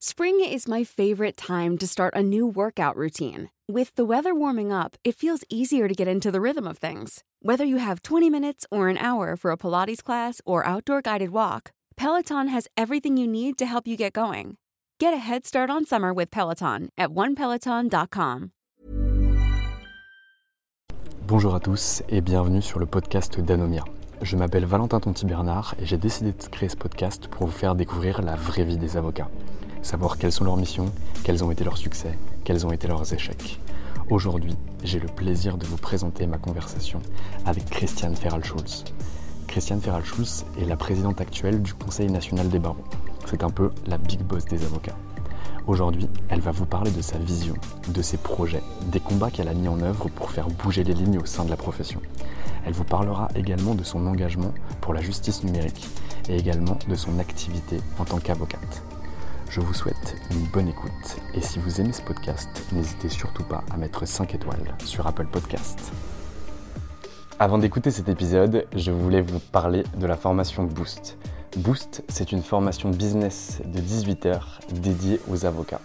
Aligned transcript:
Spring 0.00 0.38
is 0.38 0.68
my 0.68 0.84
favorite 0.84 1.36
time 1.36 1.76
to 1.76 1.84
start 1.84 2.14
a 2.14 2.22
new 2.22 2.46
workout 2.46 2.94
routine. 2.94 3.50
With 3.66 3.92
the 3.96 4.04
weather 4.04 4.32
warming 4.32 4.72
up, 4.72 4.96
it 5.02 5.16
feels 5.16 5.42
easier 5.50 5.88
to 5.88 5.94
get 5.94 6.06
into 6.06 6.30
the 6.30 6.40
rhythm 6.40 6.68
of 6.68 6.78
things. 6.78 7.24
Whether 7.42 7.64
you 7.64 7.78
have 7.78 8.02
20 8.04 8.30
minutes 8.30 8.64
or 8.70 8.86
an 8.86 8.96
hour 8.96 9.34
for 9.34 9.50
a 9.50 9.56
Pilates 9.56 10.00
class 10.00 10.40
or 10.46 10.64
outdoor 10.64 11.02
guided 11.02 11.30
walk, 11.30 11.72
Peloton 11.96 12.46
has 12.46 12.68
everything 12.76 13.16
you 13.16 13.26
need 13.26 13.58
to 13.58 13.66
help 13.66 13.88
you 13.88 13.96
get 13.96 14.12
going. 14.12 14.56
Get 15.00 15.14
a 15.14 15.16
head 15.16 15.44
start 15.44 15.68
on 15.68 15.84
summer 15.84 16.14
with 16.14 16.30
Peloton 16.30 16.90
at 16.96 17.08
onepeloton.com. 17.08 18.50
Bonjour 21.26 21.56
à 21.56 21.60
tous 21.60 22.04
et 22.08 22.20
bienvenue 22.20 22.62
sur 22.62 22.78
le 22.78 22.86
podcast 22.86 23.40
d'Anomia. 23.40 23.82
Je 24.22 24.36
m'appelle 24.36 24.64
Valentin 24.64 25.00
Tonti-Bernard 25.00 25.74
et 25.82 25.86
j'ai 25.86 25.96
décidé 25.96 26.30
de 26.30 26.48
créer 26.52 26.68
ce 26.68 26.76
podcast 26.76 27.26
pour 27.26 27.48
vous 27.48 27.52
faire 27.52 27.74
découvrir 27.74 28.22
la 28.22 28.36
vraie 28.36 28.64
vie 28.64 28.78
des 28.78 28.96
avocats. 28.96 29.28
Savoir 29.88 30.18
quelles 30.18 30.32
sont 30.32 30.44
leurs 30.44 30.58
missions, 30.58 30.92
quels 31.24 31.42
ont 31.42 31.50
été 31.50 31.64
leurs 31.64 31.78
succès, 31.78 32.12
quels 32.44 32.66
ont 32.66 32.72
été 32.72 32.86
leurs 32.86 33.10
échecs. 33.14 33.58
Aujourd'hui, 34.10 34.54
j'ai 34.84 35.00
le 35.00 35.06
plaisir 35.08 35.56
de 35.56 35.64
vous 35.64 35.78
présenter 35.78 36.26
ma 36.26 36.36
conversation 36.36 37.00
avec 37.46 37.64
Christiane 37.70 38.14
Ferral-Schulz. 38.14 38.84
Christiane 39.46 39.80
Ferral-Schulz 39.80 40.44
est 40.60 40.66
la 40.66 40.76
présidente 40.76 41.22
actuelle 41.22 41.62
du 41.62 41.72
Conseil 41.72 42.10
national 42.10 42.50
des 42.50 42.58
barreaux. 42.58 42.84
C'est 43.24 43.42
un 43.42 43.48
peu 43.48 43.70
la 43.86 43.96
big 43.96 44.20
boss 44.20 44.44
des 44.44 44.62
avocats. 44.62 44.98
Aujourd'hui, 45.66 46.10
elle 46.28 46.40
va 46.40 46.50
vous 46.50 46.66
parler 46.66 46.90
de 46.90 47.00
sa 47.00 47.16
vision, 47.16 47.54
de 47.88 48.02
ses 48.02 48.18
projets, 48.18 48.62
des 48.92 49.00
combats 49.00 49.30
qu'elle 49.30 49.48
a 49.48 49.54
mis 49.54 49.68
en 49.68 49.80
œuvre 49.80 50.10
pour 50.10 50.30
faire 50.30 50.48
bouger 50.50 50.84
les 50.84 50.92
lignes 50.92 51.18
au 51.18 51.24
sein 51.24 51.46
de 51.46 51.50
la 51.50 51.56
profession. 51.56 52.02
Elle 52.66 52.74
vous 52.74 52.84
parlera 52.84 53.28
également 53.34 53.74
de 53.74 53.84
son 53.84 54.06
engagement 54.06 54.52
pour 54.82 54.92
la 54.92 55.00
justice 55.00 55.44
numérique 55.44 55.88
et 56.28 56.36
également 56.36 56.76
de 56.86 56.94
son 56.94 57.18
activité 57.18 57.78
en 57.98 58.04
tant 58.04 58.18
qu'avocate. 58.18 58.82
Je 59.50 59.60
vous 59.60 59.72
souhaite 59.72 60.14
une 60.30 60.44
bonne 60.46 60.68
écoute 60.68 61.16
et 61.34 61.40
si 61.40 61.58
vous 61.58 61.80
aimez 61.80 61.92
ce 61.92 62.02
podcast, 62.02 62.48
n'hésitez 62.72 63.08
surtout 63.08 63.44
pas 63.44 63.64
à 63.70 63.78
mettre 63.78 64.06
5 64.06 64.34
étoiles 64.34 64.76
sur 64.84 65.06
Apple 65.06 65.26
Podcast. 65.26 65.90
Avant 67.38 67.56
d'écouter 67.56 67.90
cet 67.90 68.08
épisode, 68.08 68.66
je 68.76 68.90
voulais 68.90 69.22
vous 69.22 69.38
parler 69.38 69.84
de 69.96 70.06
la 70.06 70.16
formation 70.16 70.64
Boost. 70.64 71.16
Boost, 71.56 72.04
c'est 72.08 72.32
une 72.32 72.42
formation 72.42 72.90
business 72.90 73.62
de 73.64 73.80
18 73.80 74.26
heures 74.26 74.60
dédiée 74.70 75.18
aux 75.30 75.46
avocats, 75.46 75.80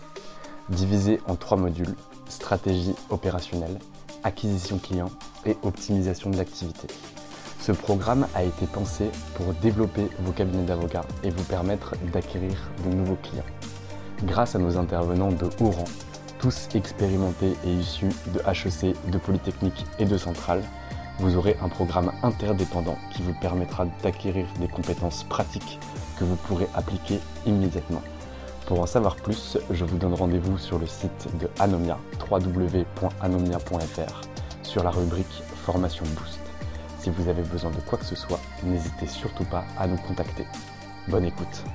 divisée 0.70 1.22
en 1.28 1.36
trois 1.36 1.58
modules 1.58 1.96
stratégie 2.28 2.96
opérationnelle, 3.10 3.80
acquisition 4.24 4.78
client 4.78 5.10
et 5.46 5.56
optimisation 5.64 6.30
de 6.30 6.38
l'activité. 6.38 6.88
Ce 7.66 7.72
programme 7.72 8.28
a 8.36 8.44
été 8.44 8.66
pensé 8.66 9.10
pour 9.36 9.54
développer 9.54 10.10
vos 10.20 10.34
cabinets 10.34 10.66
d'avocats 10.66 11.06
et 11.24 11.30
vous 11.30 11.46
permettre 11.46 11.96
d'acquérir 12.12 12.58
de 12.84 12.94
nouveaux 12.94 13.16
clients. 13.16 13.46
Grâce 14.26 14.56
à 14.56 14.60
nos 14.60 14.78
intervenants 14.78 15.32
de 15.32 15.46
haut 15.62 15.72
rang, 15.72 15.86
tous 16.40 16.68
expérimentés 16.76 17.54
et 17.66 17.72
issus 17.72 18.12
de 18.34 18.42
HEC, 18.42 18.98
de 19.10 19.18
Polytechnique 19.18 19.86
et 19.98 20.04
de 20.04 20.18
Centrale, 20.18 20.62
vous 21.20 21.38
aurez 21.38 21.56
un 21.64 21.70
programme 21.70 22.12
interdépendant 22.22 22.98
qui 23.16 23.22
vous 23.22 23.36
permettra 23.40 23.86
d'acquérir 24.04 24.46
des 24.60 24.68
compétences 24.68 25.24
pratiques 25.24 25.80
que 26.20 26.26
vous 26.26 26.36
pourrez 26.36 26.68
appliquer 26.76 27.22
immédiatement. 27.46 28.02
Pour 28.66 28.82
en 28.82 28.86
savoir 28.86 29.16
plus, 29.16 29.58
je 29.72 29.86
vous 29.86 29.98
donne 29.98 30.16
rendez-vous 30.16 30.58
sur 30.58 30.80
le 30.80 30.86
site 30.86 31.30
de 31.40 31.48
Anomia, 31.62 31.98
www.anomia.fr, 32.30 34.22
sur 34.64 34.84
la 34.84 34.90
rubrique 34.90 35.44
Formation 35.64 36.04
Boost. 36.18 36.43
Si 37.04 37.10
vous 37.10 37.28
avez 37.28 37.42
besoin 37.42 37.70
de 37.70 37.82
quoi 37.86 37.98
que 37.98 38.06
ce 38.06 38.16
soit, 38.16 38.40
n'hésitez 38.64 39.08
surtout 39.08 39.44
pas 39.44 39.66
à 39.78 39.88
nous 39.88 39.98
contacter. 39.98 40.46
Bonne 41.10 41.26
écoute. 41.26 41.66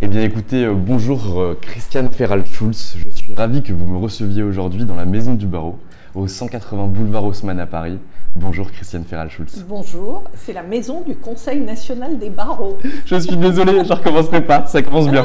Eh 0.00 0.06
bien 0.06 0.22
écoutez, 0.22 0.66
euh, 0.66 0.72
bonjour 0.72 1.40
euh, 1.40 1.58
Christiane 1.60 2.08
Ferral-Schulz, 2.08 2.94
je 2.96 3.10
suis 3.10 3.34
ravi 3.34 3.60
que 3.60 3.72
vous 3.72 3.84
me 3.86 3.98
receviez 3.98 4.44
aujourd'hui 4.44 4.84
dans 4.84 4.94
la 4.94 5.04
Maison 5.04 5.34
du 5.34 5.48
Barreau, 5.48 5.80
au 6.14 6.26
180 6.26 6.86
boulevard 6.88 7.24
Haussmann 7.24 7.58
à 7.58 7.66
Paris. 7.66 7.98
Bonjour 8.34 8.70
Christiane 8.70 9.04
Ferral-Schulz. 9.04 9.64
Bonjour, 9.68 10.24
c'est 10.34 10.52
la 10.52 10.62
maison 10.62 11.02
du 11.02 11.16
Conseil 11.16 11.60
national 11.60 12.18
des 12.18 12.30
barreaux. 12.30 12.78
Je 13.06 13.16
suis 13.16 13.36
désolé, 13.36 13.84
je 13.84 13.88
ne 13.90 13.94
recommencerai 13.94 14.44
pas, 14.44 14.66
ça 14.66 14.82
commence 14.82 15.10
bien. 15.10 15.24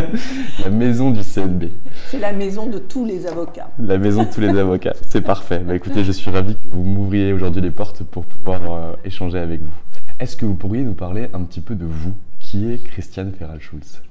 la 0.64 0.70
maison 0.70 1.10
du 1.10 1.20
CNB. 1.22 1.64
C'est 2.06 2.18
la 2.18 2.32
maison 2.32 2.66
de 2.66 2.78
tous 2.78 3.04
les 3.04 3.26
avocats. 3.26 3.70
La 3.78 3.98
maison 3.98 4.24
de 4.24 4.28
tous 4.28 4.40
les 4.40 4.58
avocats, 4.58 4.94
c'est 5.08 5.22
parfait. 5.22 5.58
Bah, 5.58 5.74
écoutez, 5.74 6.04
je 6.04 6.12
suis 6.12 6.30
ravi 6.30 6.54
que 6.54 6.68
vous 6.70 6.82
m'ouvriez 6.82 7.32
aujourd'hui 7.32 7.62
les 7.62 7.70
portes 7.70 8.02
pour 8.04 8.24
pouvoir 8.24 8.60
euh, 8.70 8.92
échanger 9.04 9.38
avec 9.38 9.60
vous. 9.60 9.72
Est-ce 10.18 10.36
que 10.36 10.44
vous 10.44 10.54
pourriez 10.54 10.82
nous 10.82 10.94
parler 10.94 11.28
un 11.32 11.42
petit 11.44 11.60
peu 11.60 11.74
de 11.74 11.84
vous? 11.86 12.14
Qui 12.38 12.72
est 12.72 12.78
Christiane 12.82 13.32
Ferral-Schulz 13.32 14.02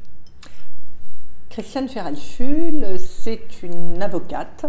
Christiane 1.49 1.89
Ferral-Schulz, 1.89 2.97
c'est 2.99 3.63
une 3.63 4.01
avocate 4.03 4.65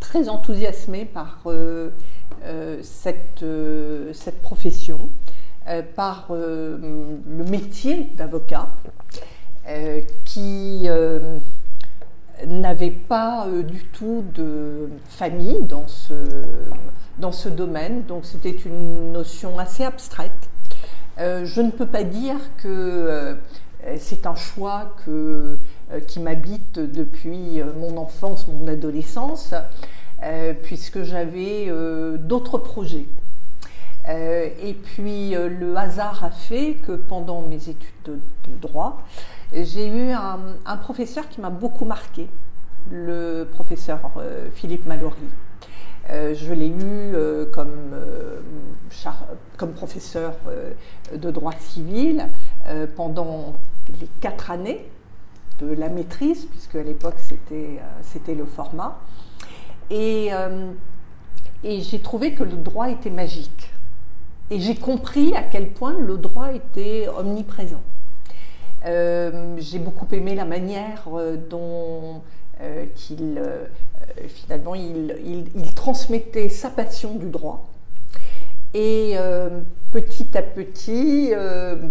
très 0.00 0.28
enthousiasmée 0.28 1.04
par 1.04 1.38
euh, 1.46 1.90
euh, 2.44 2.80
cette, 2.82 3.42
euh, 3.42 4.12
cette, 4.12 4.42
profession, 4.42 5.10
par 5.94 6.30
le 6.30 7.44
métier 7.48 8.08
d'avocat, 8.16 8.70
qui 10.24 10.88
n'avait 12.44 12.90
pas 12.90 13.46
du 13.62 13.84
tout 13.84 14.24
de 14.34 14.88
famille 15.06 15.60
dans 15.60 15.86
ce, 15.86 16.14
dans 17.18 17.30
ce 17.30 17.48
domaine, 17.48 18.02
donc 18.02 18.24
c'était 18.24 18.50
une 18.50 19.12
notion 19.12 19.60
assez 19.60 19.84
abstraite. 19.84 20.50
je 21.18 21.60
ne 21.60 21.70
peux 21.70 21.86
pas 21.86 22.02
dire 22.02 22.36
que 22.56 23.36
c'est 23.96 24.26
un 24.26 24.34
choix 24.34 24.96
que, 25.06 25.56
qui 26.06 26.20
m'habite 26.20 26.78
depuis 26.78 27.62
mon 27.76 27.96
enfance, 27.96 28.46
mon 28.48 28.68
adolescence. 28.68 29.54
Euh, 30.22 30.52
puisque 30.52 31.02
j'avais 31.02 31.66
euh, 31.68 32.18
d'autres 32.18 32.58
projets. 32.58 33.06
Euh, 34.08 34.50
et 34.62 34.74
puis 34.74 35.30
le 35.30 35.74
hasard 35.76 36.24
a 36.24 36.30
fait 36.30 36.74
que 36.86 36.92
pendant 36.92 37.40
mes 37.42 37.68
études 37.70 38.04
de, 38.04 38.18
droit, 38.60 39.02
j'ai 39.52 39.86
eu 39.88 40.10
un, 40.10 40.76
professeur 40.76 41.28
qui 41.28 41.40
m'a 41.40 41.48
beaucoup 41.48 41.84
marqué, 41.84 42.28
le 42.90 43.44
professeur 43.44 44.00
Philippe 44.52 44.86
Mallory. 44.86 45.16
je 46.08 46.52
l'ai 46.52 46.68
eu 46.68 47.14
comme, 47.52 47.94
comme, 49.56 49.72
professeur 49.72 50.34
de 51.14 51.30
droit 51.30 51.54
civil 51.58 52.28
pendant 52.96 53.54
les 54.00 54.08
quatre 54.20 54.50
années 54.50 54.90
de 55.60 55.74
la 55.74 55.88
maîtrise, 55.88 56.46
puisque 56.46 56.76
à 56.76 56.82
l'époque 56.82 57.16
c'était 57.18 58.34
le 58.34 58.44
format. 58.44 58.98
Euh, 59.92 60.72
et, 61.64 61.80
j'ai 61.80 61.98
trouvé 61.98 62.34
que 62.34 62.44
le 62.44 62.56
droit 62.56 62.90
était 62.90 63.10
magique. 63.10 63.70
Et 64.50 64.60
j'ai 64.60 64.74
compris 64.74 65.34
à 65.34 65.42
quel 65.42 65.70
point 65.70 65.96
le 65.98 66.16
droit 66.16 66.52
était 66.52 67.08
omniprésent. 67.08 67.82
Euh, 68.86 69.56
j'ai 69.58 69.78
beaucoup 69.78 70.06
aimé 70.12 70.34
la 70.34 70.44
manière 70.44 71.04
euh, 71.12 71.36
dont 71.36 72.22
finalement 74.28 74.74
il, 74.74 75.14
transmettait 75.74 76.50
sa 76.50 76.68
passion 76.68 77.14
du 77.14 77.30
droit 77.30 77.70
Et 78.74 79.16
petit 79.90 80.36
à 80.36 80.42
petit, 80.42 81.32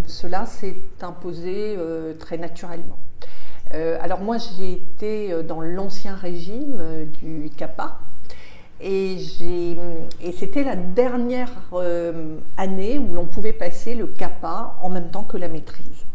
cela 0.06 0.45
s'est 0.45 0.77
imposé 1.01 1.75
très 2.19 2.38
naturellement. 2.38 3.00
Alors 3.71 4.19
moi, 4.21 4.38
j'ai 4.38 4.74
été 4.74 5.44
dans 5.44 5.62
l'ancien 5.62 6.16
régime 6.16 7.07
du 7.21 7.50
CAPA, 7.56 8.00
et, 8.81 9.18
c'était 10.38 10.63
la 10.63 10.75
dernière 10.75 11.51
année 12.57 12.98
où 12.98 13.13
l'on 13.13 13.25
pouvait 13.25 13.54
passer 13.54 13.95
le 13.95 14.07
CAPA 14.07 14.75
en 14.81 14.89
même 14.89 15.12
temps 15.12 15.24
que 15.24 15.38
la 15.38 15.48
maîtrise. 15.48 16.06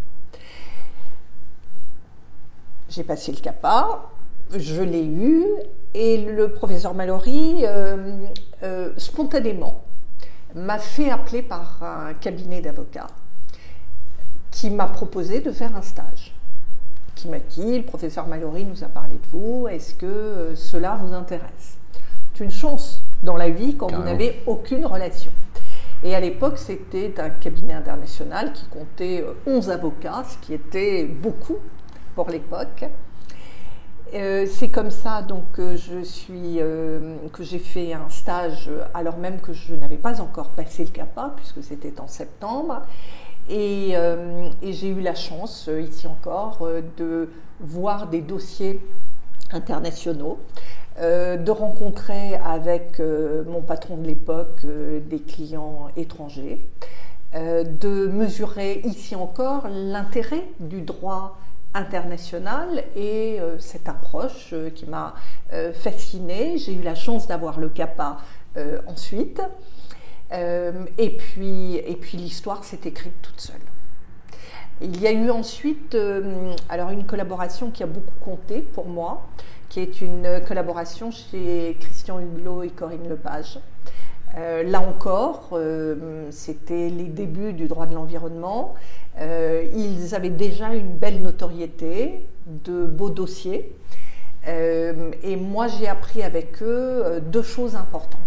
J'ai 2.88 3.04
passé 3.04 3.32
le 3.32 3.38
CAPA, 3.38 4.10
je 4.56 4.82
l'ai 4.82 5.04
eu, 5.04 5.44
et 5.94 6.18
le 6.18 6.52
professeur 6.52 6.94
Mallory, 6.94 7.64
euh, 7.64 8.26
euh, 8.62 8.92
spontanément, 8.96 9.82
m'a 10.54 10.78
fait 10.78 11.10
appeler 11.10 11.42
par 11.42 11.82
un 11.82 12.14
cabinet 12.14 12.60
d'avocats 12.60 13.08
qui 14.50 14.70
m'a 14.70 14.86
proposé 14.86 15.40
de 15.40 15.50
faire 15.50 15.74
un 15.76 15.82
stage. 15.82 16.33
Qui 17.14 17.28
m'a 17.28 17.38
dit, 17.38 17.78
le 17.78 17.84
professeur 17.84 18.26
Mallory 18.26 18.64
nous 18.64 18.84
a 18.84 18.88
parlé 18.88 19.14
de 19.14 19.26
vous, 19.30 19.68
est-ce 19.68 19.94
que 19.94 20.06
euh, 20.06 20.56
cela 20.56 20.96
vous 20.96 21.14
intéresse? 21.14 21.78
C'est 22.34 22.44
une 22.44 22.50
chance 22.50 23.04
dans 23.22 23.36
la 23.36 23.48
vie 23.48 23.76
quand 23.76 23.90
vous 23.92 24.02
n'avez 24.02 24.42
aucune 24.46 24.84
relation. 24.84 25.30
Et 26.02 26.14
à 26.14 26.20
l'époque, 26.20 26.58
c'était 26.58 27.18
un 27.18 27.30
cabinet 27.30 27.72
international 27.72 28.52
qui 28.52 28.66
comptait 28.66 29.24
11 29.46 29.70
avocats, 29.70 30.24
ce 30.28 30.38
qui 30.38 30.52
était 30.52 31.04
beaucoup 31.04 31.58
pour 32.14 32.28
l'époque. 32.28 32.84
Euh, 34.14 34.46
c'est 34.46 34.68
comme 34.68 34.90
ça 34.90 35.22
donc 35.22 35.42
que 35.52 35.76
je 35.76 36.02
suis 36.02 36.60
euh, 36.60 37.16
que 37.32 37.42
j'ai 37.42 37.58
fait 37.58 37.94
un 37.94 38.08
stage 38.10 38.70
alors 38.92 39.16
même 39.16 39.40
que 39.40 39.52
je 39.52 39.74
n'avais 39.74 39.96
pas 39.96 40.20
encore 40.20 40.50
passé 40.50 40.84
le 40.84 40.90
CAPA 40.90 41.32
puisque 41.34 41.64
c'était 41.64 41.98
en 42.00 42.06
septembre 42.06 42.82
et, 43.48 43.92
euh, 43.94 44.48
et 44.62 44.72
j'ai 44.72 44.88
eu 44.88 45.00
la 45.00 45.14
chance 45.14 45.68
ici 45.80 46.06
encore 46.06 46.66
de 46.96 47.30
voir 47.60 48.08
des 48.08 48.20
dossiers 48.20 48.80
internationaux, 49.52 50.38
de 51.00 51.50
rencontrer 51.50 52.34
avec 52.36 53.00
mon 53.00 53.62
patron 53.62 53.96
de 53.96 54.06
l'époque 54.06 54.64
des 54.64 55.20
clients 55.20 55.88
étrangers, 55.96 56.60
de 57.34 58.06
mesurer 58.08 58.80
ici 58.84 59.14
encore 59.14 59.68
l'intérêt 59.68 60.44
du 60.60 60.82
droit 60.82 61.36
international 61.74 62.84
et 62.94 63.40
euh, 63.40 63.58
cette 63.58 63.88
approche 63.88 64.50
euh, 64.52 64.70
qui 64.70 64.86
m'a 64.86 65.14
euh, 65.52 65.72
fascinée. 65.72 66.56
J'ai 66.56 66.72
eu 66.72 66.82
la 66.82 66.94
chance 66.94 67.26
d'avoir 67.26 67.58
le 67.58 67.68
CAPA 67.68 68.18
ensuite. 68.86 69.42
Et 70.34 71.10
puis, 71.10 71.76
et 71.76 71.96
puis 71.96 72.18
l'histoire 72.18 72.64
s'est 72.64 72.80
écrite 72.84 73.14
toute 73.22 73.40
seule. 73.40 73.56
Il 74.80 75.00
y 75.00 75.06
a 75.06 75.12
eu 75.12 75.30
ensuite 75.30 75.96
alors 76.68 76.90
une 76.90 77.04
collaboration 77.04 77.70
qui 77.70 77.82
a 77.82 77.86
beaucoup 77.86 78.18
compté 78.20 78.60
pour 78.60 78.86
moi, 78.86 79.28
qui 79.68 79.80
est 79.80 80.00
une 80.00 80.40
collaboration 80.46 81.10
chez 81.10 81.76
Christian 81.80 82.18
Huglot 82.20 82.64
et 82.64 82.70
Corinne 82.70 83.08
Lepage. 83.08 83.60
là 84.34 84.80
encore, 84.80 85.56
c'était 86.30 86.88
les 86.88 87.04
débuts 87.04 87.52
du 87.52 87.68
droit 87.68 87.86
de 87.86 87.94
l'environnement. 87.94 88.74
Euh, 89.20 89.64
ils 89.74 90.14
avaient 90.14 90.30
déjà 90.30 90.74
une 90.74 90.96
belle 90.96 91.22
notoriété, 91.22 92.26
de 92.46 92.84
beaux 92.84 93.10
dossiers. 93.10 93.74
Euh, 94.48 95.10
et 95.22 95.36
moi, 95.36 95.68
j'ai 95.68 95.88
appris 95.88 96.22
avec 96.22 96.62
eux 96.62 97.02
euh, 97.04 97.20
deux 97.20 97.42
choses 97.42 97.76
importantes. 97.76 98.20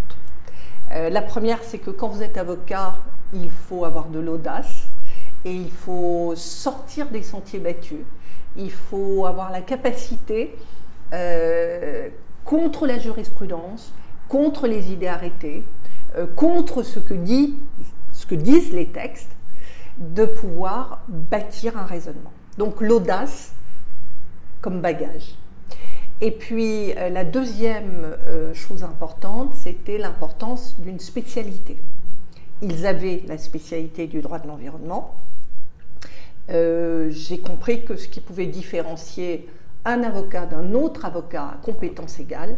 La 0.91 1.21
première, 1.21 1.63
c'est 1.63 1.79
que 1.79 1.91
quand 1.91 2.07
vous 2.07 2.23
êtes 2.23 2.37
avocat, 2.37 2.97
il 3.33 3.51
faut 3.51 3.85
avoir 3.85 4.07
de 4.07 4.19
l'audace 4.19 4.87
et 5.45 5.53
il 5.53 5.71
faut 5.71 6.33
sortir 6.35 7.09
des 7.09 7.23
sentiers 7.23 7.59
battus. 7.59 8.05
Il 8.55 8.71
faut 8.71 9.25
avoir 9.25 9.51
la 9.51 9.61
capacité, 9.61 10.55
contre 12.43 12.87
la 12.87 12.97
jurisprudence, 12.99 13.93
contre 14.29 14.67
les 14.67 14.91
idées 14.91 15.07
arrêtées, 15.07 15.63
contre 16.35 16.83
ce 16.83 16.99
que, 16.99 17.13
dit, 17.13 17.55
ce 18.13 18.25
que 18.25 18.35
disent 18.35 18.73
les 18.73 18.87
textes, 18.87 19.31
de 19.97 20.25
pouvoir 20.25 21.01
bâtir 21.07 21.77
un 21.77 21.85
raisonnement. 21.85 22.31
Donc 22.57 22.81
l'audace 22.81 23.53
comme 24.61 24.81
bagage. 24.81 25.35
Et 26.19 26.31
puis 26.31 26.93
euh, 26.97 27.09
la 27.09 27.23
deuxième 27.23 28.17
euh, 28.27 28.53
chose 28.53 28.83
importante, 28.83 29.53
c'était 29.53 29.99
l'importance 29.99 30.75
d'une 30.79 30.99
spécialité. 30.99 31.77
Ils 32.63 32.87
avaient 32.87 33.21
la 33.27 33.37
spécialité 33.37 34.07
du 34.07 34.21
droit 34.21 34.39
de 34.39 34.47
l'environnement. 34.47 35.15
Euh, 36.49 37.09
j'ai 37.11 37.37
compris 37.37 37.83
que 37.83 37.95
ce 37.95 38.07
qui 38.07 38.19
pouvait 38.19 38.47
différencier 38.47 39.47
un 39.85 40.01
avocat 40.01 40.47
d'un 40.47 40.73
autre 40.73 41.05
avocat 41.05 41.43
à 41.43 41.57
compétence 41.63 42.19
égale, 42.19 42.57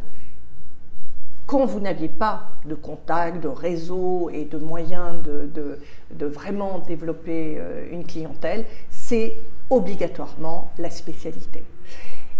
quand 1.45 1.65
vous 1.65 1.79
n'aviez 1.79 2.07
pas 2.07 2.51
de 2.63 2.75
contact, 2.75 3.43
de 3.43 3.47
réseau 3.47 4.29
et 4.31 4.45
de 4.45 4.57
moyens 4.57 5.15
de, 5.23 6.25
vraiment 6.25 6.77
développer 6.79 7.59
une 7.91 8.05
clientèle, 8.05 8.65
c'est 8.91 9.35
obligatoirement 9.71 10.71
la 10.77 10.91
spécialité. 10.91 11.63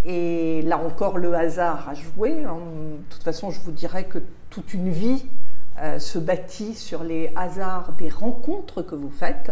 Et 0.05 0.61
là 0.61 0.77
encore, 0.77 1.17
le 1.17 1.33
hasard 1.33 1.89
a 1.89 1.93
joué. 1.93 2.43
Hein. 2.43 2.57
De 3.09 3.13
toute 3.13 3.23
façon, 3.23 3.51
je 3.51 3.59
vous 3.61 3.71
dirais 3.71 4.05
que 4.05 4.19
toute 4.49 4.73
une 4.73 4.89
vie 4.89 5.25
euh, 5.81 5.97
se 5.97 6.19
bâtit 6.19 6.73
sur 6.73 7.03
les 7.03 7.31
hasards 7.37 7.93
des 7.93 8.09
rencontres 8.09 8.81
que 8.81 8.95
vous 8.95 9.09
faites. 9.09 9.51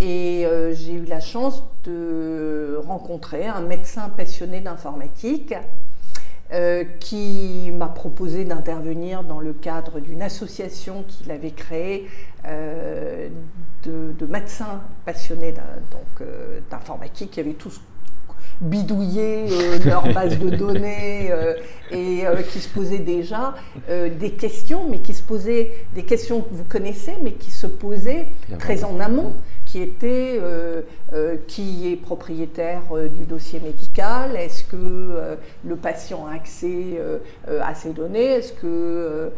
Et 0.00 0.46
euh, 0.46 0.74
j'ai 0.74 0.94
eu 0.94 1.04
la 1.04 1.20
chance 1.20 1.62
de 1.84 2.80
rencontrer 2.84 3.46
un 3.46 3.60
médecin 3.60 4.08
passionné 4.08 4.60
d'informatique 4.60 5.54
euh, 6.52 6.84
qui 6.98 7.70
m'a 7.72 7.86
proposé 7.88 8.44
d'intervenir 8.44 9.22
dans 9.22 9.38
le 9.38 9.52
cadre 9.52 10.00
d'une 10.00 10.22
association 10.22 11.04
qu'il 11.06 11.30
avait 11.30 11.50
créée 11.50 12.08
de, 12.44 14.26
médecins 14.28 14.80
passionnés 15.04 15.54
d'informatique 16.70 17.32
qui 17.32 17.40
avaient 17.40 17.56
tous 18.58 18.64
bidouillé 18.64 19.46
leur 19.84 20.12
base 20.14 20.38
de 20.38 20.50
données 20.50 21.30
et 21.90 22.24
qui 22.50 22.60
se 22.60 22.68
posaient 22.68 22.98
déjà 22.98 23.54
des 23.88 24.32
questions, 24.32 24.88
mais 24.88 24.98
qui 24.98 25.14
se 25.14 25.22
posaient 25.22 25.72
des 25.94 26.02
questions 26.02 26.40
que 26.40 26.52
vous 26.52 26.64
connaissez, 26.64 27.14
mais 27.22 27.32
qui 27.32 27.50
se 27.50 27.66
posaient 27.66 28.26
très 28.58 28.84
en 28.84 29.00
amont 29.00 29.34
qui 29.68 29.82
était 29.82 30.38
euh, 30.42 30.80
euh, 31.12 31.36
qui 31.46 31.92
est 31.92 31.96
propriétaire 31.96 32.80
euh, 32.92 33.08
du 33.08 33.26
dossier 33.26 33.60
médical, 33.60 34.34
est-ce 34.34 34.64
que 34.64 35.36
le 35.64 35.76
patient 35.76 36.26
a 36.26 36.34
accès 36.34 36.98
à 37.60 37.74
ces 37.74 37.90
données, 37.90 38.24
est-ce 38.24 38.52
que 38.52 39.30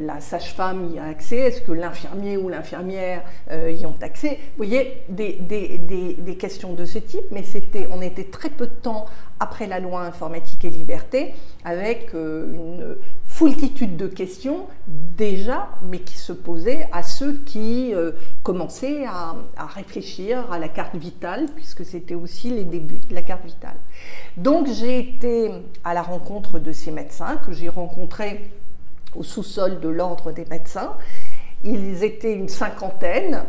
la 0.00 0.20
sage-femme 0.20 0.90
y 0.94 0.98
a 0.98 1.04
accès, 1.04 1.36
est-ce 1.36 1.60
que 1.60 1.72
l'infirmier 1.72 2.36
ou 2.36 2.48
l'infirmière 2.48 3.22
y 3.50 3.86
ont 3.86 3.94
accès? 4.02 4.38
Vous 4.56 4.64
voyez, 4.64 5.02
des, 5.08 5.34
des, 5.34 5.78
des, 5.78 6.14
des 6.14 6.36
questions 6.36 6.72
de 6.72 6.84
ce 6.84 6.98
type, 6.98 7.26
mais 7.30 7.44
c'était, 7.44 7.86
on 7.92 8.02
était 8.02 8.24
très 8.24 8.50
peu 8.50 8.66
de 8.66 8.72
temps 8.72 9.06
après 9.38 9.66
la 9.66 9.78
loi 9.78 10.00
informatique 10.00 10.64
et 10.64 10.70
liberté 10.70 11.34
avec 11.64 12.12
une 12.12 12.96
foultitude 13.40 13.96
de 13.96 14.06
questions 14.06 14.66
déjà, 14.86 15.70
mais 15.80 16.00
qui 16.00 16.18
se 16.18 16.34
posaient 16.34 16.86
à 16.92 17.02
ceux 17.02 17.38
qui 17.46 17.94
euh, 17.94 18.12
commençaient 18.42 19.06
à, 19.06 19.34
réfléchir 19.74 20.52
à 20.52 20.58
la 20.58 20.68
carte 20.68 20.94
vitale, 20.94 21.46
puisque 21.56 21.86
c'était 21.86 22.14
aussi 22.14 22.50
les 22.50 22.64
débuts 22.64 23.00
de 23.08 23.14
la 23.14 23.22
carte 23.22 23.46
vitale. 23.46 23.76
Donc 24.36 24.66
j'ai 24.66 24.98
été 24.98 25.52
à 25.84 25.94
la 25.94 26.02
rencontre 26.02 26.58
de 26.58 26.70
ces 26.70 26.90
médecins 26.90 27.38
que 27.38 27.52
j'ai 27.52 27.70
rencontrés 27.70 28.50
au 29.16 29.22
sous-sol 29.22 29.80
de 29.80 29.88
l'ordre 29.88 30.32
des 30.32 30.44
médecins. 30.44 30.92
Ils 31.64 32.04
étaient 32.04 32.34
une 32.34 32.50
cinquantaine 32.50 33.44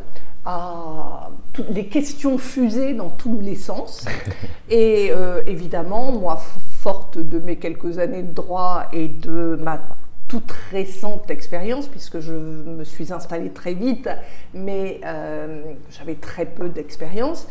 à 0.45 1.31
les 1.69 1.87
questions 1.87 2.37
fusées 2.37 2.93
dans 2.93 3.09
tous 3.09 3.41
les 3.41 3.55
sens. 3.55 4.05
Et 4.69 5.09
euh, 5.11 5.43
évidemment, 5.47 6.13
moi, 6.13 6.41
forte 6.81 7.19
de 7.19 7.37
mes 7.37 7.57
quelques 7.57 7.99
années 7.99 8.23
de 8.23 8.33
droit 8.33 8.87
et 8.91 9.07
de 9.07 9.55
ma 9.61 9.79
toute 10.27 10.51
récente 10.71 11.29
expérience, 11.29 11.87
puisque 11.87 12.21
je 12.21 12.33
me 12.33 12.83
suis 12.83 13.13
installée 13.13 13.51
très 13.51 13.75
vite, 13.75 14.09
mais 14.55 14.99
euh, 15.05 15.61
j'avais 15.91 16.15
très 16.15 16.45
peu 16.45 16.69
d'expérience. 16.69 17.47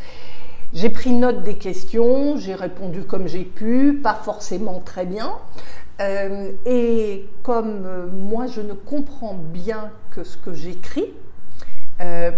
J'ai 0.72 0.90
pris 0.90 1.12
note 1.12 1.44
des 1.44 1.54
questions, 1.54 2.38
j'ai 2.38 2.54
répondu 2.54 3.02
comme 3.02 3.28
j'ai 3.28 3.44
pu, 3.44 4.00
pas 4.02 4.14
forcément 4.14 4.80
très 4.80 5.04
bien. 5.04 5.32
Euh, 6.00 6.50
et 6.66 7.26
comme 7.44 7.84
euh, 7.86 8.06
moi, 8.10 8.46
je 8.46 8.62
ne 8.62 8.72
comprends 8.72 9.34
bien 9.34 9.90
que 10.10 10.24
ce 10.24 10.36
que 10.36 10.54
j'écris, 10.54 11.06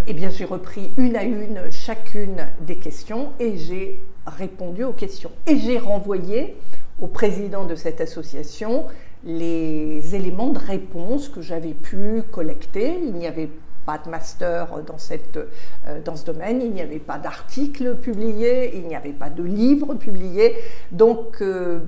eh 0.08 0.12
bien, 0.12 0.28
j'ai 0.28 0.44
repris 0.44 0.90
une 0.96 1.14
à 1.14 1.22
une 1.22 1.70
chacune 1.70 2.49
des 2.62 2.75
questions 2.75 3.28
et 3.38 3.56
j'ai 3.56 4.00
répondu 4.26 4.82
aux 4.82 4.92
questions. 4.92 5.30
Et 5.46 5.56
j'ai 5.56 5.78
renvoyé 5.78 6.56
au 7.02 7.09
président 7.09 7.64
de 7.64 7.75
cette 7.75 8.00
association 8.00 8.87
les 9.25 10.14
éléments 10.14 10.49
de 10.49 10.59
réponse 10.59 11.28
que 11.28 11.42
j'avais 11.42 11.75
pu 11.75 12.23
collecter. 12.30 12.99
Il 12.99 13.14
n'y 13.14 13.26
avait 13.26 13.50
pas 13.85 13.99
de 13.99 14.09
master 14.09 14.82
dans, 14.87 14.99
cette, 14.99 15.37
euh, 15.37 16.00
dans 16.04 16.16
ce 16.16 16.25
domaine, 16.25 16.61
il 16.62 16.73
n'y 16.73 16.80
avait 16.80 17.00
pas 17.00 17.18
d'articles 17.18 17.97
publiés, 17.97 18.76
il 18.76 18.87
n'y 18.87 18.94
avait 18.94 19.12
pas 19.12 19.30
de 19.30 19.42
livres 19.42 19.94
publiés. 19.94 20.54
Donc, 20.92 21.42
euh, 21.42 21.80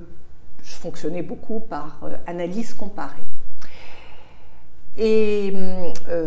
je 0.61 0.73
fonctionnais 0.73 1.21
beaucoup 1.21 1.61
par 1.61 1.99
euh, 2.03 2.15
analyse 2.27 2.73
comparée. 2.73 3.21
Et 4.97 5.53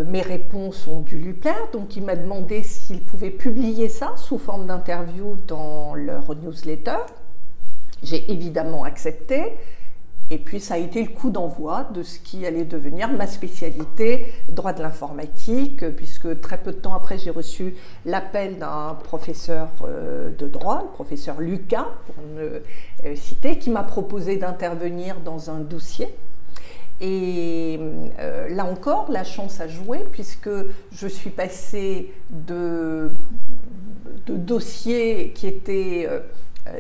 mes 0.09 0.21
réponses 0.21 0.87
ont 0.89 1.01
dû 1.01 1.17
lui 1.17 1.33
plaire, 1.33 1.71
donc 1.73 1.97
il 1.97 2.05
m'a 2.05 2.17
demandé 2.17 2.63
s'il 2.63 3.01
pouvait 3.01 3.31
publier 3.31 3.89
ça 3.89 4.13
sous 4.17 4.37
forme 4.37 4.67
d'interview 4.67 5.39
dans 5.47 5.95
leur 5.95 6.35
newsletter. 6.35 6.99
J'ai 8.03 8.31
évidemment 8.31 8.85
accepté. 8.85 9.55
Et 10.31 10.37
puis 10.37 10.61
ça 10.61 10.75
a 10.75 10.77
été 10.77 11.03
le 11.03 11.09
coup 11.09 11.31
d'envoi 11.31 11.89
de 11.95 12.03
ce 12.03 12.19
qui 12.19 12.45
allait 12.45 12.65
devenir 12.65 13.11
ma 13.11 13.27
spécialité, 13.27 14.31
droit 14.51 14.75
de 14.75 14.83
l'informatique, 14.83 15.89
puisque 15.97 16.41
très 16.43 16.59
peu 16.59 16.73
de 16.73 16.77
temps 16.77 16.95
après 16.95 17.17
j'ai 17.17 17.31
reçu 17.31 17.75
l'appel 18.05 18.59
d'un 18.59 18.99
professeur 19.05 19.69
euh, 19.87 20.31
de 20.37 20.47
droit, 20.47 20.83
le 20.83 20.91
professeur 20.93 21.41
Lucas, 21.41 21.87
pour 22.07 22.23
me 22.37 22.63
euh, 23.07 23.17
citer, 23.17 23.59
qui 23.59 23.71
m'a 23.71 23.83
proposé 23.83 24.37
d'intervenir 24.37 25.17
dans 25.21 25.51
un 25.51 25.61
dossier. 25.61 26.15
Et 27.01 27.79
euh, 28.19 28.49
là 28.51 28.67
encore, 28.67 29.11
la 29.11 29.25
chance 29.25 29.61
a 29.63 29.69
joué, 29.69 30.01
puisque 30.13 30.51
je 30.93 31.09
suis 31.09 31.31
passée 31.31 32.13
de, 32.29 33.13
de 34.27 34.37
dossiers 34.37 35.33
qui 35.35 35.47
étaient 35.47 36.07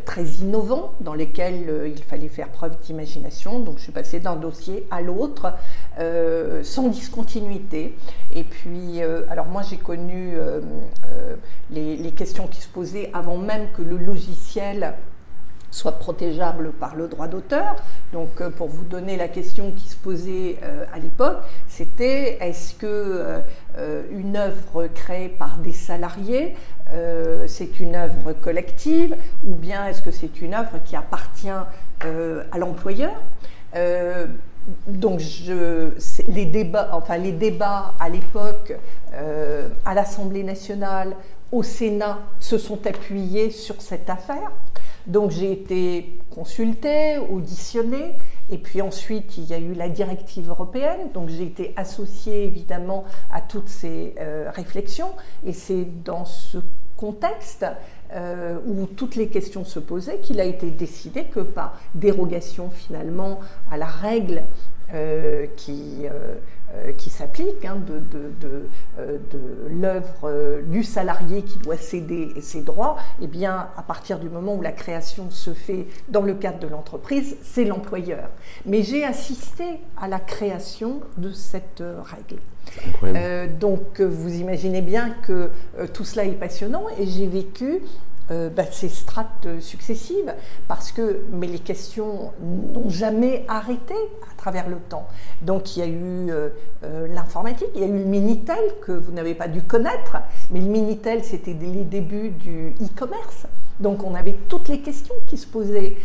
très 0.04 0.24
innovants 0.24 0.92
dans 1.00 1.14
lesquels 1.14 1.68
euh, 1.68 1.88
il 1.88 2.02
fallait 2.02 2.28
faire 2.28 2.48
preuve 2.48 2.78
d'imagination. 2.78 3.60
Donc 3.60 3.78
je 3.78 3.84
suis 3.84 3.92
passée 3.92 4.20
d'un 4.20 4.36
dossier 4.36 4.86
à 4.90 5.00
l'autre 5.00 5.52
euh, 5.98 6.62
sans 6.62 6.88
discontinuité. 6.88 7.96
Et 8.34 8.44
puis, 8.44 9.00
alors 9.30 9.46
moi 9.46 9.62
j'ai 9.62 9.76
connu 9.76 10.34
les, 11.70 12.12
questions 12.16 12.46
qui 12.46 12.60
se 12.60 12.68
posaient 12.68 13.10
avant 13.12 13.36
même 13.36 13.68
que 13.76 13.82
le 13.82 13.96
logiciel 13.96 14.94
soit 15.70 15.92
protégeable 15.92 16.72
par 16.72 16.94
le 16.96 17.08
droit 17.08 17.28
d'auteur. 17.28 17.76
Donc 18.12 18.40
euh, 18.40 18.50
pour 18.50 18.68
vous 18.68 18.84
donner 18.84 19.16
la 19.16 19.28
question 19.28 19.72
qui 19.72 19.88
se 19.88 19.96
posait 19.96 20.56
euh, 20.62 20.84
à 20.92 20.98
l'époque, 20.98 21.38
c'était 21.66 22.38
est-ce 22.40 22.74
que 22.74 22.86
euh, 22.86 24.02
une 24.10 24.36
œuvre 24.36 24.86
créée 24.86 25.28
par 25.28 25.58
des 25.58 25.72
salariés, 25.72 26.54
c'est 27.46 27.80
une 27.80 27.94
œuvre 27.94 28.32
collective 28.32 29.14
ou 29.46 29.54
bien 29.54 29.86
est-ce 29.86 30.02
que 30.02 30.10
c'est 30.10 30.40
une 30.40 30.54
œuvre 30.54 30.80
qui 30.84 30.96
appartient 30.96 31.48
à 31.50 32.58
l'employeur? 32.58 33.12
Donc 34.86 35.20
je, 35.20 35.90
les, 36.28 36.44
débats, 36.44 36.90
enfin, 36.92 37.16
les 37.16 37.32
débats 37.32 37.94
à 38.00 38.08
l'époque 38.08 38.74
à 39.84 39.94
l'Assemblée 39.94 40.42
nationale, 40.42 41.14
au 41.52 41.62
Sénat, 41.62 42.18
se 42.40 42.58
sont 42.58 42.86
appuyés 42.86 43.50
sur 43.50 43.80
cette 43.80 44.10
affaire. 44.10 44.50
Donc 45.06 45.30
j'ai 45.30 45.52
été 45.52 46.18
consultée, 46.30 47.18
auditionnée, 47.18 48.16
et 48.50 48.58
puis 48.58 48.82
ensuite 48.82 49.38
il 49.38 49.44
y 49.44 49.54
a 49.54 49.58
eu 49.58 49.74
la 49.74 49.88
directive 49.88 50.48
européenne, 50.48 51.10
donc 51.14 51.28
j'ai 51.28 51.44
été 51.44 51.72
associée 51.76 52.44
évidemment 52.44 53.04
à 53.32 53.40
toutes 53.40 53.68
ces 53.68 54.14
euh, 54.18 54.50
réflexions, 54.54 55.12
et 55.46 55.52
c'est 55.52 55.86
dans 56.04 56.24
ce 56.24 56.58
contexte 56.96 57.64
euh, 58.12 58.58
où 58.66 58.86
toutes 58.86 59.16
les 59.16 59.28
questions 59.28 59.64
se 59.64 59.78
posaient 59.78 60.18
qu'il 60.18 60.40
a 60.40 60.44
été 60.44 60.70
décidé 60.70 61.24
que 61.24 61.40
par 61.40 61.78
dérogation 61.94 62.70
finalement 62.70 63.38
à 63.70 63.76
la 63.76 63.86
règle 63.86 64.42
euh, 64.94 65.46
qui 65.56 66.06
euh, 66.74 66.92
qui 66.92 67.08
s'applique, 67.08 67.64
hein, 67.64 67.76
de, 67.86 67.98
de, 67.98 68.68
euh, 68.98 69.16
de, 69.30 69.40
l'œuvre 69.70 70.24
euh, 70.24 70.60
du 70.60 70.84
salarié 70.84 71.40
qui 71.40 71.56
doit 71.58 71.78
céder 71.78 72.34
ses 72.42 72.60
droits, 72.60 72.98
eh 73.22 73.26
bien, 73.26 73.68
à 73.74 73.82
partir 73.82 74.18
du 74.18 74.28
moment 74.28 74.54
où 74.54 74.60
la 74.60 74.72
création 74.72 75.30
se 75.30 75.54
fait 75.54 75.86
dans 76.10 76.20
le 76.20 76.34
cadre 76.34 76.58
de 76.58 76.66
l'entreprise, 76.66 77.38
c'est 77.40 77.64
l'employeur. 77.64 78.28
Mais 78.66 78.82
j'ai 78.82 79.02
assisté 79.02 79.64
à 79.98 80.08
la 80.08 80.20
création 80.20 81.00
de 81.16 81.32
cette 81.32 81.82
règle. 81.82 82.42
donc, 83.58 84.02
vous 84.02 84.34
imaginez 84.34 84.82
bien 84.82 85.14
que 85.26 85.50
tout 85.94 86.04
cela 86.04 86.26
est 86.26 86.32
passionnant 86.32 86.84
et 86.98 87.06
j'ai 87.06 87.26
vécu 87.26 87.80
euh, 88.30 88.50
bah, 88.50 88.64
ces 88.70 88.90
strates 88.90 89.46
successives, 89.58 90.34
parce 90.66 90.92
que 90.92 91.22
mais 91.32 91.46
les 91.46 91.58
questions 91.58 92.32
n'ont 92.74 92.90
jamais 92.90 93.46
arrêté 93.48 93.94
à 94.30 94.36
travers 94.36 94.68
le 94.68 94.76
temps. 94.76 95.08
Donc 95.40 95.76
il 95.76 95.80
y 95.80 95.82
a 95.82 95.86
eu 95.86 96.30
euh, 96.30 96.50
euh, 96.84 97.08
l'informatique, 97.08 97.68
il 97.74 97.80
y 97.80 97.84
a 97.84 97.86
eu 97.86 97.98
le 97.98 98.04
Minitel 98.04 98.58
que 98.82 98.92
vous 98.92 99.12
n'avez 99.12 99.34
pas 99.34 99.48
dû 99.48 99.62
connaître, 99.62 100.18
mais 100.50 100.60
le 100.60 100.66
Minitel 100.66 101.24
c'était 101.24 101.54
les 101.54 101.84
débuts 101.84 102.30
du 102.30 102.74
e-commerce. 102.82 103.46
Donc 103.80 104.04
on 104.04 104.14
avait 104.14 104.36
toutes 104.48 104.68
les 104.68 104.80
questions 104.80 105.14
qui 105.26 105.38
se 105.38 105.46
posaient 105.46 105.96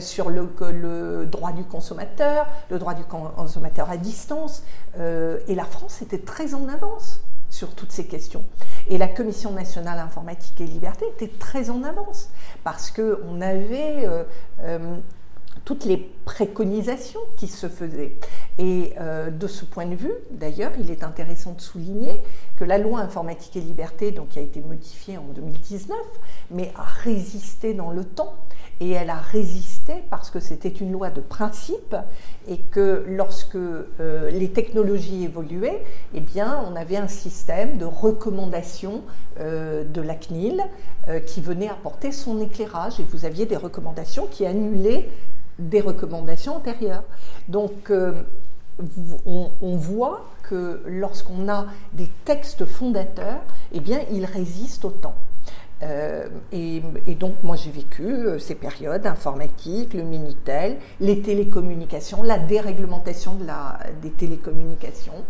sur 0.00 0.30
le, 0.30 1.26
droit 1.26 1.52
du 1.52 1.62
consommateur, 1.62 2.46
le 2.70 2.78
droit 2.80 2.94
du 2.94 3.04
consommateur 3.04 3.88
à 3.88 3.96
distance, 3.96 4.64
et 4.98 5.54
la 5.54 5.64
France 5.64 6.02
était 6.02 6.18
très 6.18 6.54
en 6.54 6.68
avance 6.68 7.20
sur 7.50 7.74
toutes 7.74 7.92
ces 7.92 8.06
questions. 8.06 8.44
Et 8.88 8.96
la 8.96 9.08
Commission 9.08 9.52
nationale 9.52 9.98
informatique 9.98 10.60
et 10.60 10.66
liberté 10.66 11.04
était 11.12 11.28
très 11.38 11.68
en 11.70 11.82
avance 11.82 12.30
parce 12.64 12.90
qu'on 12.90 13.40
avait 13.40 14.06
euh, 14.06 14.24
euh, 14.62 14.96
toutes 15.64 15.84
les 15.84 15.96
préconisations 16.24 17.20
qui 17.36 17.48
se 17.48 17.68
faisaient. 17.68 18.16
Et 18.58 18.94
euh, 19.00 19.30
de 19.30 19.46
ce 19.46 19.64
point 19.64 19.86
de 19.86 19.94
vue, 19.94 20.12
d'ailleurs, 20.30 20.72
il 20.78 20.90
est 20.90 21.02
intéressant 21.02 21.52
de 21.52 21.60
souligner 21.60 22.22
que 22.56 22.64
la 22.64 22.78
loi 22.78 23.00
informatique 23.00 23.56
et 23.56 23.60
liberté, 23.60 24.10
donc, 24.10 24.30
qui 24.30 24.38
a 24.38 24.42
été 24.42 24.60
modifiée 24.60 25.18
en 25.18 25.26
2019, 25.34 25.96
mais 26.50 26.72
a 26.76 26.82
résisté 26.82 27.74
dans 27.74 27.90
le 27.90 28.04
temps 28.04 28.34
et 28.80 28.90
elle 28.92 29.10
a 29.10 29.18
résisté 29.18 29.92
parce 30.08 30.30
que 30.30 30.40
c'était 30.40 30.70
une 30.70 30.90
loi 30.90 31.10
de 31.10 31.20
principe 31.20 31.94
et 32.48 32.56
que 32.56 33.04
lorsque 33.06 33.56
euh, 33.56 34.30
les 34.30 34.50
technologies 34.50 35.24
évoluaient, 35.24 35.84
eh 36.14 36.22
on 36.66 36.74
avait 36.74 36.96
un 36.96 37.08
système 37.08 37.76
de 37.76 37.84
recommandation 37.84 39.02
euh, 39.38 39.84
de 39.84 40.00
la 40.00 40.14
CNIL 40.14 40.62
euh, 41.08 41.20
qui 41.20 41.42
venait 41.42 41.68
apporter 41.68 42.10
son 42.10 42.40
éclairage 42.40 42.98
et 43.00 43.04
vous 43.04 43.26
aviez 43.26 43.44
des 43.44 43.56
recommandations 43.56 44.26
qui 44.26 44.46
annulaient 44.46 45.10
des 45.58 45.82
recommandations 45.82 46.56
antérieures. 46.56 47.04
Donc, 47.48 47.92
on, 49.26 49.76
voit 49.76 50.24
que 50.42 50.80
lorsqu'on 50.86 51.50
a 51.50 51.66
des 51.92 52.08
textes 52.24 52.64
fondateurs, 52.64 53.42
eh 53.74 53.82
ils 54.10 54.24
résistent 54.24 54.86
au 54.86 54.90
temps. 54.90 55.16
Euh, 55.82 56.28
et, 56.52 56.82
donc, 57.14 57.34
moi, 57.42 57.56
j'ai 57.56 57.70
vécu 57.70 58.04
euh, 58.04 58.38
ces 58.38 58.54
périodes 58.54 59.06
informatiques, 59.06 59.94
le 59.94 60.02
Minitel, 60.02 60.76
les 61.00 61.22
télécommunications, 61.22 62.22
la 62.22 62.38
déréglementation 62.38 63.34
de 63.34 63.46
la, 63.46 63.78
des 64.02 64.10
télécommunications, 64.10 65.24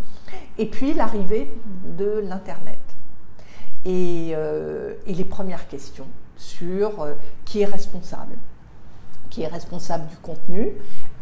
et 0.58 0.66
puis 0.66 0.94
l'arrivée 0.94 1.50
de 1.96 2.20
l'Internet. 2.24 2.78
Et, 3.84 4.32
euh, 4.34 4.94
et, 5.06 5.14
les 5.14 5.24
premières 5.24 5.68
questions 5.68 6.08
sur 6.36 7.06
qui 7.44 7.62
est 7.62 7.66
responsable, 7.66 8.34
qui 9.28 9.42
est 9.42 9.46
responsable 9.46 10.06
du 10.08 10.16
contenu, 10.16 10.72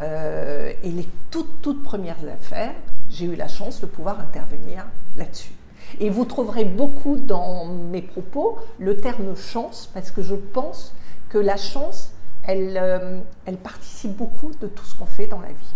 et 0.01 0.91
les 0.91 1.09
toutes, 1.31 1.61
toutes 1.61 1.83
premières 1.83 2.25
affaires, 2.33 2.75
j'ai 3.11 3.27
eu 3.27 3.35
la 3.35 3.49
chance 3.49 3.81
de 3.81 3.87
pouvoir 3.87 4.21
intervenir 4.21 4.87
là-dessus. 5.17 5.53
Et 6.01 6.11
vous 6.11 6.25
trouverez 6.25 6.65
beaucoup 6.65 7.17
dans 7.17 7.67
mes 7.67 8.03
propos 8.03 8.59
le 8.79 8.97
terme 8.97 9.37
chance, 9.37 9.91
parce 9.93 10.11
que 10.11 10.23
je 10.23 10.35
pense 10.35 10.95
que 11.29 11.39
la 11.39 11.57
chance, 11.57 12.13
elle, 12.45 12.79
euh, 12.81 13.21
elle 13.45 13.57
participe 13.57 14.17
beaucoup 14.17 14.51
de 14.61 14.67
tout 14.67 14.85
ce 14.85 14.97
qu'on 14.97 15.07
fait 15.07 15.27
dans 15.27 15.41
la 15.41 15.49
vie. 15.49 15.75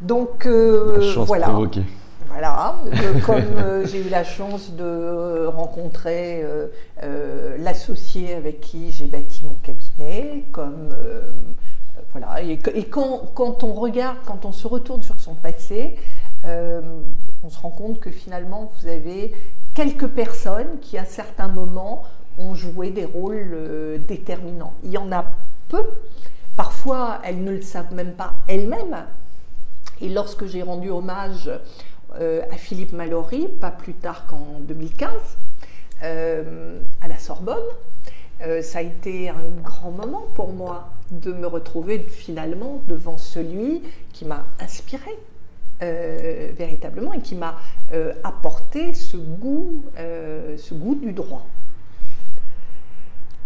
Donc 0.00 0.46
euh, 0.46 1.14
voilà. 1.24 1.50
Voilà, 2.28 2.76
euh, 2.86 3.20
comme 3.20 3.84
j'ai 3.84 4.04
eu 4.04 4.08
la 4.08 4.24
chance 4.24 4.72
de 4.72 5.46
rencontrer 5.46 6.44
l'associé 7.58 8.34
avec 8.34 8.60
qui 8.60 8.90
j'ai 8.90 9.06
bâti 9.06 9.44
mon 9.44 9.54
cabinet, 9.62 10.44
comme 10.50 10.94
voilà, 12.10 12.42
et, 12.42 12.58
et 12.74 12.84
quand, 12.84 13.30
quand, 13.34 13.62
on 13.62 13.72
regarde, 13.72 14.16
quand 14.26 14.44
on 14.44 14.52
se 14.52 14.66
retourne 14.66 15.02
sur 15.02 15.20
son 15.20 15.34
passé, 15.34 15.96
on 17.44 17.50
se 17.50 17.58
rend 17.58 17.70
compte 17.70 18.00
que 18.00 18.10
finalement, 18.10 18.72
vous 18.76 18.88
avez 18.88 19.34
quelques 19.74 20.08
personnes 20.08 20.78
qui, 20.80 20.96
à 20.96 21.04
certains 21.04 21.48
moments, 21.48 22.04
ont 22.38 22.54
joué 22.54 22.90
des 22.90 23.04
rôles 23.04 23.50
euh, 23.52 23.98
déterminants. 23.98 24.72
Il 24.82 24.90
y 24.90 24.98
en 24.98 25.12
a 25.12 25.26
peu. 25.68 25.84
Parfois, 26.56 27.20
elles 27.22 27.42
ne 27.42 27.50
le 27.50 27.60
savent 27.60 27.92
même 27.92 28.12
pas 28.12 28.34
elles-mêmes. 28.48 29.04
Et 30.00 30.08
lorsque 30.08 30.46
j'ai 30.46 30.62
rendu 30.62 30.90
hommage 30.90 31.50
euh, 32.18 32.42
à 32.50 32.56
Philippe 32.56 32.92
Mallory, 32.92 33.48
pas 33.48 33.70
plus 33.70 33.94
tard 33.94 34.26
qu'en 34.26 34.60
2015, 34.60 35.10
euh, 36.02 36.80
à 37.00 37.08
la 37.08 37.18
Sorbonne, 37.18 37.56
ça 38.60 38.80
a 38.80 38.82
été 38.82 39.30
un 39.30 39.62
grand 39.62 39.90
moment 39.90 40.24
pour 40.34 40.52
moi 40.52 40.90
de 41.10 41.32
me 41.32 41.46
retrouver 41.46 42.00
finalement 42.00 42.82
devant 42.88 43.16
celui 43.16 43.80
qui 44.12 44.26
m'a 44.26 44.44
inspiré 45.80 46.54
véritablement 46.56 47.12
et 47.12 47.20
qui 47.20 47.34
m'a 47.34 47.58
apporté 48.22 48.94
ce 48.94 49.16
goût, 49.16 49.84
ce 49.96 50.74
goût 50.74 50.94
du 50.94 51.12
droit. 51.12 51.46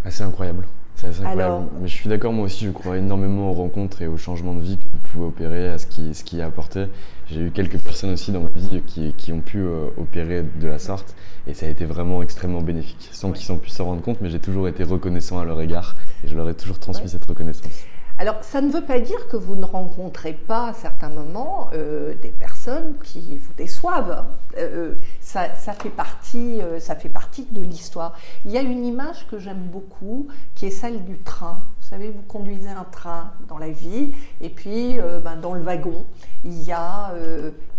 Ah, 0.05 0.11
c'est 0.11 0.23
incroyable. 0.23 0.65
C'est 0.95 1.07
incroyable. 1.07 1.67
Mais 1.81 1.87
je 1.87 1.93
suis 1.93 2.09
d'accord, 2.09 2.33
moi 2.33 2.45
aussi, 2.45 2.65
je 2.65 2.71
crois 2.71 2.97
énormément 2.97 3.51
aux 3.51 3.53
rencontres 3.53 4.01
et 4.01 4.07
aux 4.07 4.17
changements 4.17 4.53
de 4.53 4.61
vie 4.61 4.77
que 4.77 4.83
vous 4.83 4.99
pouvez 5.11 5.25
opérer, 5.25 5.69
à 5.69 5.77
ce 5.77 5.85
qui, 5.85 6.13
ce 6.13 6.23
qui 6.23 6.41
a 6.41 6.45
apporté. 6.45 6.87
J'ai 7.27 7.41
eu 7.41 7.51
quelques 7.51 7.77
personnes 7.77 8.11
aussi 8.11 8.31
dans 8.31 8.41
ma 8.41 8.49
vie 8.55 8.81
qui, 8.85 9.13
qui 9.13 9.31
ont 9.31 9.41
pu 9.41 9.59
euh, 9.59 9.87
opérer 9.97 10.43
de 10.43 10.67
la 10.67 10.79
sorte 10.79 11.15
et 11.47 11.53
ça 11.53 11.67
a 11.67 11.69
été 11.69 11.85
vraiment 11.85 12.21
extrêmement 12.21 12.61
bénéfique, 12.61 13.09
sans 13.11 13.31
qu'ils 13.31 13.57
puissent 13.59 13.75
s'en 13.75 13.85
rendre 13.85 14.01
compte, 14.01 14.19
mais 14.21 14.29
j'ai 14.29 14.39
toujours 14.39 14.67
été 14.67 14.83
reconnaissant 14.83 15.39
à 15.39 15.45
leur 15.45 15.61
égard 15.61 15.95
et 16.23 16.27
je 16.27 16.35
leur 16.35 16.49
ai 16.49 16.53
toujours 16.53 16.79
transmis 16.79 17.09
cette 17.09 17.25
reconnaissance. 17.25 17.85
Alors, 18.21 18.43
ça 18.43 18.59
ne 18.59 18.69
veut 18.69 18.83
pas 18.83 18.99
dire 18.99 19.29
que 19.29 19.37
vous 19.37 19.55
ne 19.55 19.63
rencontrez 19.63 20.33
pas 20.33 20.67
à 20.67 20.73
certains 20.73 21.07
moments 21.07 21.69
euh, 21.71 22.13
des 22.21 22.31
personnes 22.31 22.95
qui 23.01 23.37
vous 23.37 23.53
déçoivent. 23.57 24.11
Hein. 24.11 24.27
Euh, 24.57 24.95
ça, 25.21 25.47
fait 25.55 25.89
partie, 25.89 26.61
euh, 26.61 26.81
ça 26.81 26.97
fait 26.97 27.07
partie 27.07 27.47
de 27.49 27.61
l'histoire. 27.61 28.17
Il 28.43 28.51
y 28.51 28.57
a 28.57 28.61
une 28.61 28.83
image 28.83 29.25
que 29.31 29.39
j'aime 29.39 29.69
beaucoup, 29.71 30.27
qui 30.53 30.65
est 30.65 30.69
celle 30.69 31.05
du 31.05 31.17
train. 31.19 31.61
Vous 31.79 31.87
savez, 31.87 32.09
vous 32.09 32.21
conduisez 32.23 32.67
un 32.67 32.83
train 32.83 33.31
dans 33.47 33.57
la 33.57 33.69
vie, 33.69 34.13
et 34.41 34.49
puis 34.49 34.97
ben, 35.23 35.37
dans 35.37 35.53
le 35.53 35.61
wagon, 35.61 36.05
il 36.43 36.61
y 36.61 36.73
a 36.73 37.13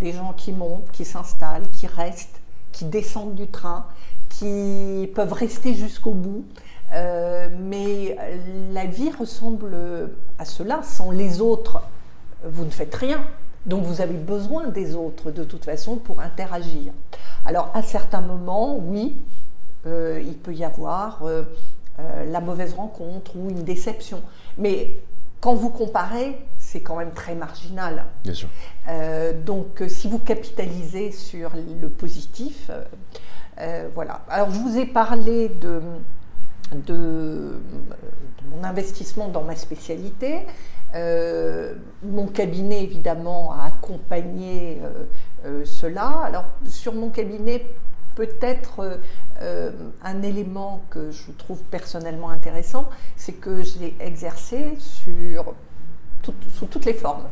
des 0.01 0.13
gens 0.13 0.33
qui 0.33 0.53
montent, 0.53 0.91
qui 0.91 1.05
s'installent, 1.05 1.69
qui 1.71 1.87
restent, 1.87 2.41
qui 2.73 2.87
descendent 2.87 3.35
du 3.35 3.47
train, 3.47 3.87
qui 4.31 5.11
peuvent 5.15 5.33
rester 5.33 5.75
jusqu'au 5.75 6.13
bout. 6.13 6.45
Euh, 6.93 7.49
mais 7.59 8.17
la 8.73 8.87
vie 8.87 9.11
ressemble 9.11 9.77
à 10.39 10.45
cela. 10.45 10.81
Sans 10.83 11.11
les 11.11 11.41
autres, 11.41 11.83
vous 12.45 12.65
ne 12.65 12.71
faites 12.71 12.95
rien. 12.95 13.25
Donc 13.67 13.85
vous 13.85 14.01
avez 14.01 14.15
besoin 14.15 14.69
des 14.69 14.95
autres 14.95 15.31
de 15.31 15.45
toute 15.45 15.65
façon 15.65 15.97
pour 15.97 16.21
interagir. 16.21 16.93
Alors 17.45 17.71
à 17.75 17.83
certains 17.83 18.23
moments, 18.23 18.77
oui, 18.77 19.17
euh, 19.87 20.21
il 20.25 20.35
peut 20.35 20.55
y 20.55 20.65
avoir 20.65 21.23
euh, 21.25 21.45
la 22.27 22.41
mauvaise 22.41 22.75
rencontre 22.75 23.37
ou 23.37 23.51
une 23.51 23.63
déception. 23.63 24.23
Mais 24.57 24.99
quand 25.41 25.55
vous 25.55 25.69
comparez, 25.69 26.39
c'est 26.59 26.81
quand 26.81 26.97
même 26.97 27.13
très 27.13 27.35
marginal. 27.35 28.07
Bien 28.25 28.35
sûr. 28.35 28.49
donc 29.45 29.83
si 29.89 30.09
vous 30.09 30.19
capitalisez 30.19 31.13
sur 31.13 31.51
le 31.81 31.89
positif, 31.89 32.71
voilà. 33.95 34.23
Alors 34.29 34.51
je 34.51 34.59
vous 34.59 34.79
ai 34.79 34.87
parlé 34.87 35.49
de 35.49 35.81
de, 36.75 37.61
mon 38.51 38.65
investissement 38.65 39.29
dans 39.29 39.43
ma 39.43 39.57
spécialité. 39.57 40.47
Euh, 40.95 41.75
mon 42.03 42.27
cabinet, 42.27 42.83
évidemment, 42.83 43.53
a 43.53 43.67
accompagné 43.67 44.81
euh, 44.83 45.05
euh, 45.47 45.65
cela. 45.65 46.23
Alors, 46.25 46.45
sur 46.67 46.95
mon 46.95 47.11
cabinet, 47.11 47.65
peut-être 48.17 48.99
un 50.03 50.23
élément 50.23 50.83
que 50.91 51.11
je 51.11 51.31
trouve 51.33 51.63
personnellement 51.63 52.29
intéressant, 52.29 52.91
c'est 53.17 53.33
que 53.33 53.63
j'ai 53.63 53.97
exercé 53.99 54.77
sur 54.79 55.55
sous 56.51 56.67
toutes 56.67 56.85
les 56.85 56.93
formes. 56.93 57.25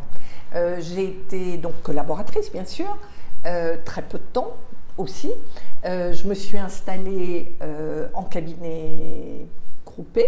j'ai 0.79 1.05
été 1.05 1.59
donc 1.59 1.83
collaboratrice, 1.83 2.51
bien 2.51 2.65
sûr, 2.65 2.97
très 3.43 4.01
peu 4.01 4.17
de 4.17 4.25
temps, 4.33 4.57
aussi. 4.99 5.31
Euh, 5.85 6.13
je 6.13 6.27
me 6.27 6.35
suis 6.35 6.59
installée 6.59 7.55
euh, 7.63 8.09
en 8.15 8.25
cabinet 8.25 9.47
groupé 9.87 10.27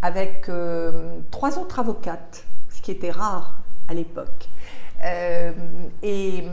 avec 0.00 0.48
euh, 0.48 1.18
trois 1.30 1.58
autres 1.58 1.78
avocates, 1.80 2.44
ce 2.70 2.80
qui 2.80 2.92
était 2.92 3.10
rare 3.10 3.58
à 3.88 3.94
l'époque. 3.94 4.48
et, 6.02 6.44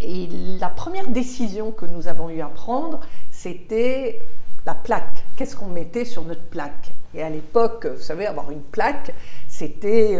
et 0.00 0.28
la 0.60 0.68
première 0.68 1.08
décision 1.08 1.70
que 1.70 1.86
nous 1.86 2.08
avons 2.08 2.28
eu 2.30 2.40
à 2.40 2.46
prendre, 2.46 3.00
c'était 3.30 4.20
la 4.66 4.74
plaque. 4.74 5.24
Qu'est-ce 5.36 5.56
qu'on 5.56 5.68
mettait 5.68 6.04
sur 6.04 6.24
notre 6.24 6.42
plaque? 6.44 6.92
Et 7.14 7.22
à 7.22 7.30
l'époque, 7.30 7.86
vous 7.86 8.02
savez, 8.02 8.26
avoir 8.26 8.50
une 8.50 8.62
plaque, 8.62 9.12
c'était 9.48 10.18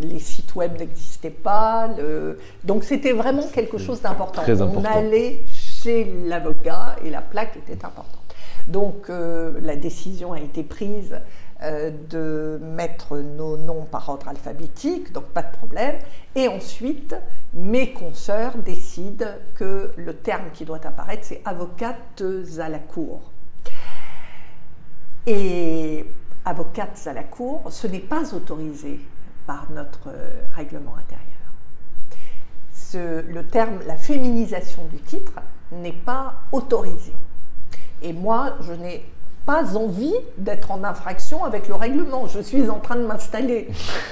les 0.00 0.18
sites 0.18 0.54
web 0.54 0.78
n'existaient 0.78 1.30
pas. 1.30 1.90
Donc 2.64 2.84
c'était 2.84 3.12
vraiment 3.12 3.46
quelque 3.48 3.78
chose 3.78 4.00
d'important. 4.00 4.42
On 4.48 4.84
allait 4.84 5.40
chez 5.46 6.04
l'avocat 6.26 6.96
et 7.04 7.10
la 7.10 7.22
plaque 7.22 7.56
était 7.56 7.84
importante. 7.84 8.24
Donc 8.68 9.10
euh, 9.10 9.60
la 9.62 9.76
décision 9.76 10.32
a 10.32 10.40
été 10.40 10.62
prise 10.62 11.20
euh, 11.62 11.90
de 12.10 12.58
mettre 12.64 13.18
nos 13.18 13.56
noms 13.56 13.84
par 13.84 14.08
ordre 14.08 14.28
alphabétique, 14.28 15.12
donc 15.12 15.24
pas 15.26 15.42
de 15.42 15.52
problème. 15.52 15.96
Et 16.34 16.48
ensuite, 16.48 17.14
mes 17.52 17.92
consoeurs 17.92 18.56
décident 18.56 19.26
que 19.54 19.92
le 19.96 20.14
terme 20.14 20.46
qui 20.52 20.64
doit 20.64 20.84
apparaître, 20.84 21.24
c'est 21.24 21.42
avocates 21.44 22.22
à 22.58 22.68
la 22.68 22.78
cour. 22.78 23.20
Et 25.26 26.06
avocates 26.44 27.06
à 27.06 27.12
la 27.12 27.22
cour, 27.22 27.62
ce 27.70 27.86
n'est 27.86 27.98
pas 27.98 28.34
autorisé 28.34 29.00
par 29.46 29.70
notre 29.70 30.08
euh, 30.08 30.42
règlement 30.54 30.94
intérieur. 30.96 31.24
le 33.28 33.42
terme, 33.42 33.80
la 33.86 33.96
féminisation 33.96 34.84
du 34.86 34.98
titre 34.98 35.32
n'est 35.72 35.92
pas 35.92 36.34
autorisé. 36.52 37.12
Et 38.02 38.12
moi, 38.12 38.54
je 38.60 38.72
n'ai 38.72 39.04
pas 39.46 39.76
envie 39.76 40.14
d'être 40.38 40.70
en 40.70 40.84
infraction 40.84 41.44
avec 41.44 41.68
le 41.68 41.74
règlement. 41.74 42.26
Je 42.26 42.40
suis 42.40 42.68
en 42.70 42.78
train 42.78 42.96
de 42.96 43.04
m'installer. 43.06 43.68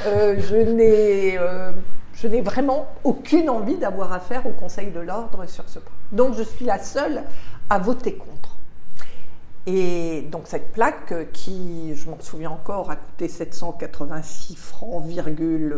Euh, 0.07 0.37
euh, 0.51 1.73
je 2.14 2.29
n'ai 2.29 2.40
vraiment 2.40 2.87
aucune 3.05 3.49
envie 3.49 3.77
d'avoir 3.77 4.12
affaire 4.12 4.47
au 4.47 4.51
Conseil 4.51 4.90
de 4.90 5.01
l'ordre 5.01 5.47
sur 5.47 5.68
ce 5.68 5.79
point. 5.79 5.95
Donc 6.12 6.35
je 6.37 6.42
suis 6.42 6.64
la 6.64 6.79
seule 6.79 7.23
à 7.71 7.79
voter 7.79 8.14
contre. 8.14 8.41
Et 9.66 10.22
donc 10.33 10.42
cette 10.46 10.72
plaque 10.72 11.12
euh, 11.12 11.25
qui, 11.33 11.94
je 11.94 12.11
m'en 12.11 12.18
souviens 12.18 12.51
encore, 12.51 12.90
a 12.90 12.96
coûté 12.96 13.29
786 13.29 14.57
francs, 14.57 15.05
virgule, 15.07 15.77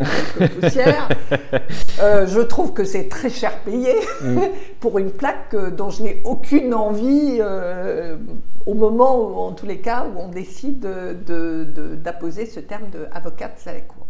poussière, 0.58 1.10
euh, 2.00 2.26
je 2.26 2.40
trouve 2.40 2.72
que 2.72 2.84
c'est 2.84 3.10
très 3.10 3.28
cher 3.28 3.58
payé 3.60 3.94
mm. 4.22 4.40
pour 4.80 4.98
une 4.98 5.10
plaque 5.10 5.52
euh, 5.52 5.70
dont 5.70 5.90
je 5.90 6.02
n'ai 6.02 6.22
aucune 6.24 6.72
envie 6.72 7.42
au 8.64 8.72
moment 8.72 9.18
où, 9.18 9.36
en 9.36 9.52
tous 9.52 9.66
les 9.66 9.78
cas, 9.78 10.06
où 10.06 10.18
on 10.18 10.28
décide 10.28 10.80
d'apposer 12.02 12.46
ce 12.46 12.60
terme 12.60 12.88
de 12.88 13.06
avocate 13.12 13.60
à 13.66 13.74
la 13.74 13.80
cour. 13.80 14.06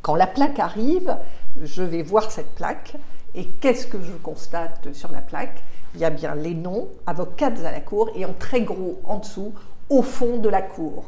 Quand 0.00 0.14
la 0.14 0.28
plaque 0.28 0.60
arrive, 0.60 1.16
je 1.60 1.82
vais 1.82 2.02
voir 2.02 2.30
cette 2.30 2.54
plaque 2.54 2.94
et 3.34 3.46
qu'est-ce 3.60 3.88
que 3.88 3.98
je 4.00 4.12
constate 4.22 4.92
sur 4.92 5.10
la 5.10 5.20
plaque? 5.20 5.62
Il 5.94 6.00
y 6.00 6.04
a 6.04 6.10
bien 6.10 6.34
les 6.34 6.54
noms, 6.54 6.88
avocates 7.06 7.64
à 7.64 7.72
la 7.72 7.80
cour, 7.80 8.10
et 8.14 8.24
en 8.24 8.32
très 8.32 8.62
gros 8.62 9.00
en 9.04 9.18
dessous, 9.18 9.52
au 9.88 10.02
fond 10.02 10.38
de 10.38 10.48
la 10.48 10.62
cour. 10.62 11.04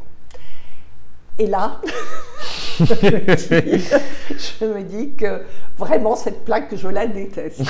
Et 1.38 1.46
là, 1.46 1.80
je, 2.78 4.64
me 4.64 4.82
dis, 4.82 5.14
que 5.14 5.42
vraiment 5.78 6.14
cette 6.14 6.44
plaque, 6.44 6.74
je 6.76 6.88
la 6.88 7.06
déteste. 7.06 7.62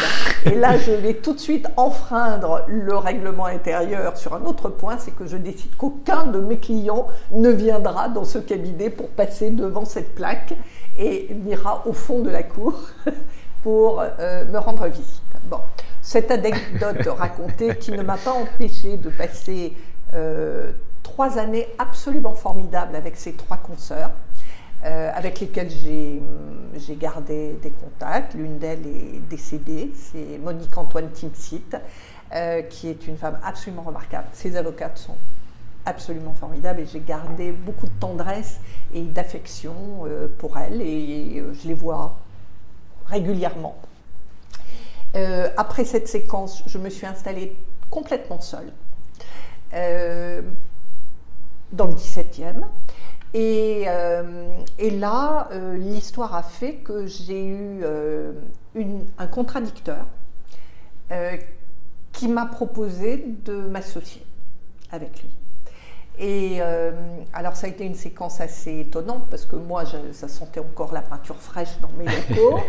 Et 0.46 0.56
là, 0.56 0.76
je 0.78 0.90
vais 0.90 1.14
tout 1.14 1.34
de 1.34 1.38
suite 1.38 1.68
enfreindre 1.76 2.64
le 2.66 2.96
règlement 2.96 3.46
intérieur 3.46 4.16
sur 4.16 4.34
un 4.34 4.44
autre 4.46 4.68
point, 4.68 4.98
c'est 4.98 5.14
que 5.14 5.26
je 5.26 5.36
décide 5.36 5.76
qu'aucun 5.76 6.26
de 6.26 6.40
mes 6.40 6.58
clients 6.58 7.06
ne 7.30 7.50
viendra 7.50 8.08
dans 8.08 8.24
ce 8.24 8.38
cabinet 8.38 8.90
pour 8.90 9.08
passer 9.08 9.50
devant 9.50 9.84
cette 9.84 10.14
plaque 10.14 10.54
et 10.98 11.34
n'ira 11.44 11.84
au 11.86 11.92
fond 11.92 12.20
de 12.20 12.30
la 12.30 12.42
cour 12.42 12.74
pour 13.62 14.02
euh, 14.18 14.44
me 14.46 14.58
rendre 14.58 14.86
visite. 14.88 15.21
Bon, 15.44 15.58
cette 16.00 16.30
anecdote 16.30 17.06
racontée 17.18 17.76
qui 17.76 17.90
ne 17.92 18.02
m'a 18.02 18.16
pas 18.16 18.32
empêché 18.32 18.96
de 18.96 19.10
passer 19.10 19.72
euh, 20.14 20.72
trois 21.02 21.38
années 21.38 21.66
absolument 21.78 22.34
formidables 22.34 22.94
avec 22.94 23.16
ces 23.16 23.32
trois 23.32 23.56
consoeurs. 23.56 24.10
Euh, 24.84 25.12
avec 25.14 25.38
lesquelles 25.38 25.70
j'ai 25.70 26.96
gardé 26.96 27.56
des 27.62 27.70
contacts. 27.70 28.34
L'une 28.34 28.58
d'elles 28.58 28.84
est 28.84 29.20
décédée, 29.30 29.92
c'est 29.94 30.38
Monique 30.38 30.76
Antoine 30.76 31.08
Timsit, 31.10 31.76
euh, 32.34 32.62
qui 32.62 32.88
est 32.88 33.06
une 33.06 33.16
femme 33.16 33.38
absolument 33.44 33.82
remarquable. 33.82 34.26
Ses 34.32 34.56
avocates 34.56 34.98
sont 34.98 35.16
absolument 35.86 36.34
formidables 36.34 36.80
et 36.80 36.86
j'ai 36.86 36.98
gardé 36.98 37.52
beaucoup 37.52 37.86
de 37.86 37.92
tendresse 38.00 38.58
et 38.92 39.02
d'affection 39.02 39.74
pour 40.38 40.58
elles 40.58 40.80
et 40.80 41.44
je 41.62 41.68
les 41.68 41.74
vois 41.74 42.16
régulièrement. 43.06 43.76
Euh, 45.14 45.48
après 45.56 45.84
cette 45.84 46.08
séquence, 46.08 46.62
je 46.66 46.78
me 46.78 46.88
suis 46.88 47.06
installée 47.06 47.56
complètement 47.90 48.40
seule 48.40 48.72
euh, 49.74 50.42
dans 51.72 51.86
le 51.86 51.94
17e. 51.94 52.62
Euh, 53.34 54.58
et, 54.78 54.90
là, 54.90 55.48
l'histoire 55.74 56.34
a 56.34 56.42
fait 56.42 56.76
que 56.76 57.06
j'ai 57.06 57.46
eu 57.46 57.84
un 59.18 59.26
contradicteur 59.26 60.06
qui 62.12 62.28
m'a 62.28 62.46
proposé 62.46 63.24
de 63.44 63.54
m'associer 63.54 64.24
avec 64.90 65.22
lui. 65.22 65.30
Et 66.22 66.58
euh, 66.60 66.92
alors 67.32 67.56
ça 67.56 67.66
a 67.66 67.70
été 67.70 67.84
une 67.84 67.96
séquence 67.96 68.40
assez 68.40 68.78
étonnante 68.78 69.26
parce 69.28 69.44
que 69.44 69.56
moi, 69.56 69.82
ça 70.12 70.28
sentait 70.28 70.60
encore 70.60 70.94
la 70.94 71.02
peinture 71.02 71.34
fraîche 71.34 71.80
dans 71.80 71.90
mes 71.98 72.04
locaux. 72.30 72.60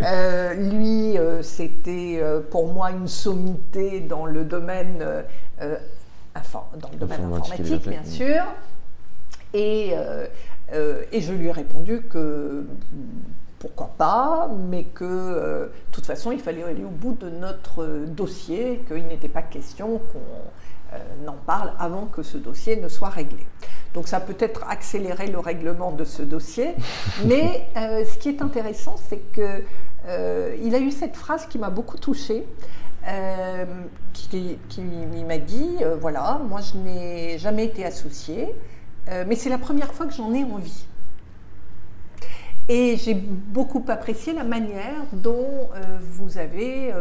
Euh, 0.00 0.54
lui, 0.54 1.18
euh, 1.18 1.42
c'était 1.42 2.22
pour 2.50 2.72
moi 2.72 2.92
une 2.92 3.06
sommité 3.06 4.00
dans 4.00 4.24
le 4.24 4.46
domaine, 4.46 5.04
dans 5.60 6.90
le 6.92 6.98
domaine 6.98 7.24
informatique, 7.24 7.86
bien 7.86 8.04
sûr. 8.04 8.42
Et, 9.52 9.92
et 11.12 11.20
je 11.20 11.32
lui 11.34 11.48
ai 11.48 11.52
répondu 11.52 12.04
que 12.08 12.66
pourquoi 13.58 13.90
pas, 13.98 14.50
mais 14.70 14.84
que 14.84 15.04
de 15.04 15.70
toute 15.92 16.06
façon, 16.06 16.32
il 16.32 16.40
fallait 16.40 16.64
aller 16.64 16.84
au 16.84 16.88
bout 16.88 17.18
de 17.20 17.28
notre 17.28 18.06
dossier, 18.06 18.82
qu'il 18.88 19.06
n'était 19.06 19.28
pas 19.28 19.42
question 19.42 19.98
qu'on 19.98 20.20
n'en 21.24 21.36
parle 21.46 21.72
avant 21.78 22.06
que 22.06 22.22
ce 22.22 22.38
dossier 22.38 22.76
ne 22.76 22.88
soit 22.88 23.08
réglé. 23.08 23.46
Donc 23.94 24.08
ça 24.08 24.20
peut 24.20 24.36
être 24.40 24.64
accélérer 24.68 25.28
le 25.28 25.38
règlement 25.38 25.92
de 25.92 26.04
ce 26.04 26.22
dossier, 26.22 26.74
mais 27.24 27.68
euh, 27.76 28.04
ce 28.04 28.18
qui 28.18 28.28
est 28.28 28.42
intéressant, 28.42 28.96
c'est 29.08 29.20
qu'il 29.32 29.62
euh, 30.08 30.72
a 30.72 30.78
eu 30.78 30.90
cette 30.90 31.16
phrase 31.16 31.46
qui 31.46 31.58
m'a 31.58 31.70
beaucoup 31.70 31.96
touchée. 31.96 32.44
qui, 34.12 34.80
m'a 35.26 35.38
dit, 35.38 35.76
voilà, 36.00 36.40
moi 36.48 36.60
je 36.60 36.76
n'ai 36.78 37.38
jamais 37.38 37.66
été 37.66 37.84
associée, 37.84 38.48
mais 39.26 39.36
c'est 39.36 39.50
la 39.50 39.58
première 39.58 39.92
fois 39.92 40.06
que 40.06 40.14
j'en 40.14 40.32
ai 40.32 40.42
envie. 40.44 40.86
Et 42.70 42.96
j'ai 42.96 43.12
beaucoup 43.12 43.84
apprécié 43.88 44.32
la 44.32 44.44
manière 44.44 45.04
dont 45.12 45.68
vous 46.00 46.38
avez 46.38 46.92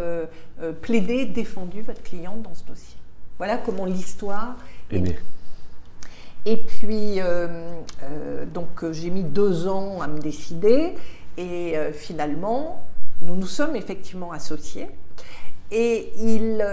plaidé, 0.82 1.26
défendu 1.26 1.82
votre 1.82 2.04
cliente 2.04 2.42
dans 2.42 2.54
ce 2.54 2.66
dossier. 2.66 2.98
Voilà 3.44 3.58
comment 3.58 3.84
l'histoire 3.84 4.56
est 4.90 5.00
née. 5.00 5.18
Et 6.46 6.56
puis, 6.56 7.20
euh, 7.20 7.82
euh, 8.02 8.46
donc, 8.46 8.90
j'ai 8.94 9.10
mis 9.10 9.24
deux 9.24 9.68
ans 9.68 10.02
à 10.02 10.08
me 10.08 10.18
décider. 10.22 10.94
Et 11.36 11.78
euh, 11.78 11.92
finalement, 11.92 12.88
nous 13.22 13.36
nous 13.36 13.46
sommes 13.46 13.76
effectivement 13.76 14.32
associés. 14.32 14.88
Et 15.72 16.14
il, 16.20 16.66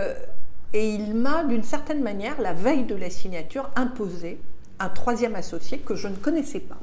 et 0.73 0.91
il 0.91 1.17
m'a, 1.17 1.43
d'une 1.43 1.65
certaine 1.65 2.05
manière, 2.05 2.41
la 2.41 2.53
veille 2.53 2.85
de 2.85 2.95
la 2.95 3.11
signature, 3.11 3.69
imposé 3.75 4.39
un 4.79 4.91
troisième 4.91 5.35
associé 5.35 5.79
que 5.79 5.97
je 5.97 6.07
ne 6.07 6.15
connaissais 6.15 6.61
pas. 6.61 6.79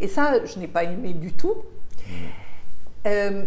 Et 0.00 0.08
ça, 0.08 0.44
je 0.44 0.58
n'ai 0.58 0.66
pas 0.66 0.82
aimé 0.82 1.12
du 1.12 1.32
tout. 1.32 1.54
Mmh. 3.06 3.44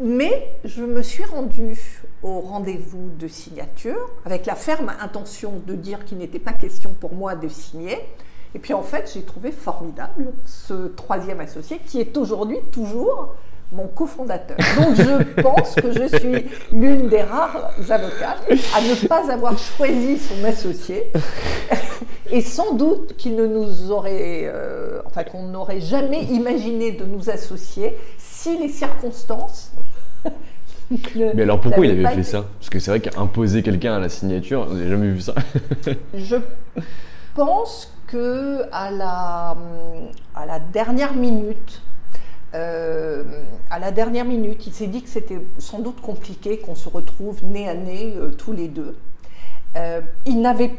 Mais 0.00 0.50
je 0.64 0.82
me 0.82 1.02
suis 1.02 1.24
rendue 1.24 2.02
au 2.22 2.40
rendez-vous 2.40 3.10
de 3.18 3.28
signature 3.28 4.10
avec 4.24 4.46
la 4.46 4.56
ferme 4.56 4.92
intention 5.00 5.62
de 5.66 5.74
dire 5.74 6.04
qu'il 6.04 6.18
n'était 6.18 6.38
pas 6.38 6.52
question 6.52 6.94
pour 6.98 7.14
moi 7.14 7.36
de 7.36 7.48
signer. 7.48 7.98
Et 8.54 8.58
puis 8.58 8.74
en 8.74 8.82
fait, 8.82 9.10
j'ai 9.12 9.22
trouvé 9.22 9.52
formidable 9.52 10.32
ce 10.44 10.88
troisième 10.88 11.40
associé 11.40 11.80
qui 11.86 12.00
est 12.00 12.16
aujourd'hui 12.16 12.58
toujours 12.72 13.34
mon 13.72 13.88
cofondateur. 13.88 14.56
Donc 14.76 14.94
je 14.96 15.40
pense 15.42 15.74
que 15.74 15.92
je 15.92 16.16
suis 16.18 16.46
l'une 16.72 17.08
des 17.08 17.22
rares 17.22 17.72
avocates 17.90 18.46
à 18.74 18.80
ne 18.80 19.06
pas 19.06 19.32
avoir 19.32 19.58
choisi 19.58 20.18
son 20.18 20.44
associé. 20.44 21.10
Et 22.30 22.40
sans 22.40 22.74
doute 22.74 23.16
qu'il 23.16 23.36
ne 23.36 23.46
nous 23.46 23.90
aurait, 23.90 24.42
euh, 24.44 25.00
enfin 25.04 25.24
qu'on 25.24 25.44
n'aurait 25.44 25.80
jamais 25.80 26.22
imaginé 26.24 26.92
de 26.92 27.04
nous 27.04 27.30
associer 27.30 27.94
si 28.18 28.58
les 28.58 28.68
circonstances 28.68 29.72
mais 31.34 31.42
alors 31.42 31.60
pourquoi 31.60 31.86
il 31.86 31.92
avait 31.92 32.16
fait 32.16 32.22
ça 32.22 32.44
Parce 32.58 32.70
que 32.70 32.78
c'est 32.78 32.90
vrai 32.90 33.00
qu'imposer 33.00 33.62
quelqu'un 33.62 33.94
à 33.94 33.98
la 33.98 34.08
signature, 34.08 34.68
j'ai 34.76 34.88
jamais 34.88 35.08
vu 35.08 35.20
ça. 35.20 35.34
je 36.14 36.36
pense 37.34 37.92
que 38.06 38.62
à 38.72 38.90
la, 38.90 39.56
à 40.34 40.46
la 40.46 40.58
dernière 40.60 41.14
minute, 41.14 41.82
euh, 42.54 43.24
à 43.70 43.78
la 43.78 43.90
dernière 43.90 44.24
minute, 44.24 44.66
il 44.66 44.72
s'est 44.72 44.86
dit 44.86 45.02
que 45.02 45.08
c'était 45.08 45.40
sans 45.58 45.80
doute 45.80 46.00
compliqué 46.00 46.58
qu'on 46.58 46.76
se 46.76 46.88
retrouve 46.88 47.44
nez 47.44 47.68
à 47.68 47.74
nez 47.74 48.14
euh, 48.16 48.30
tous 48.30 48.52
les 48.52 48.68
deux. 48.68 48.96
Euh, 49.76 50.00
il 50.24 50.40
n'avait 50.40 50.70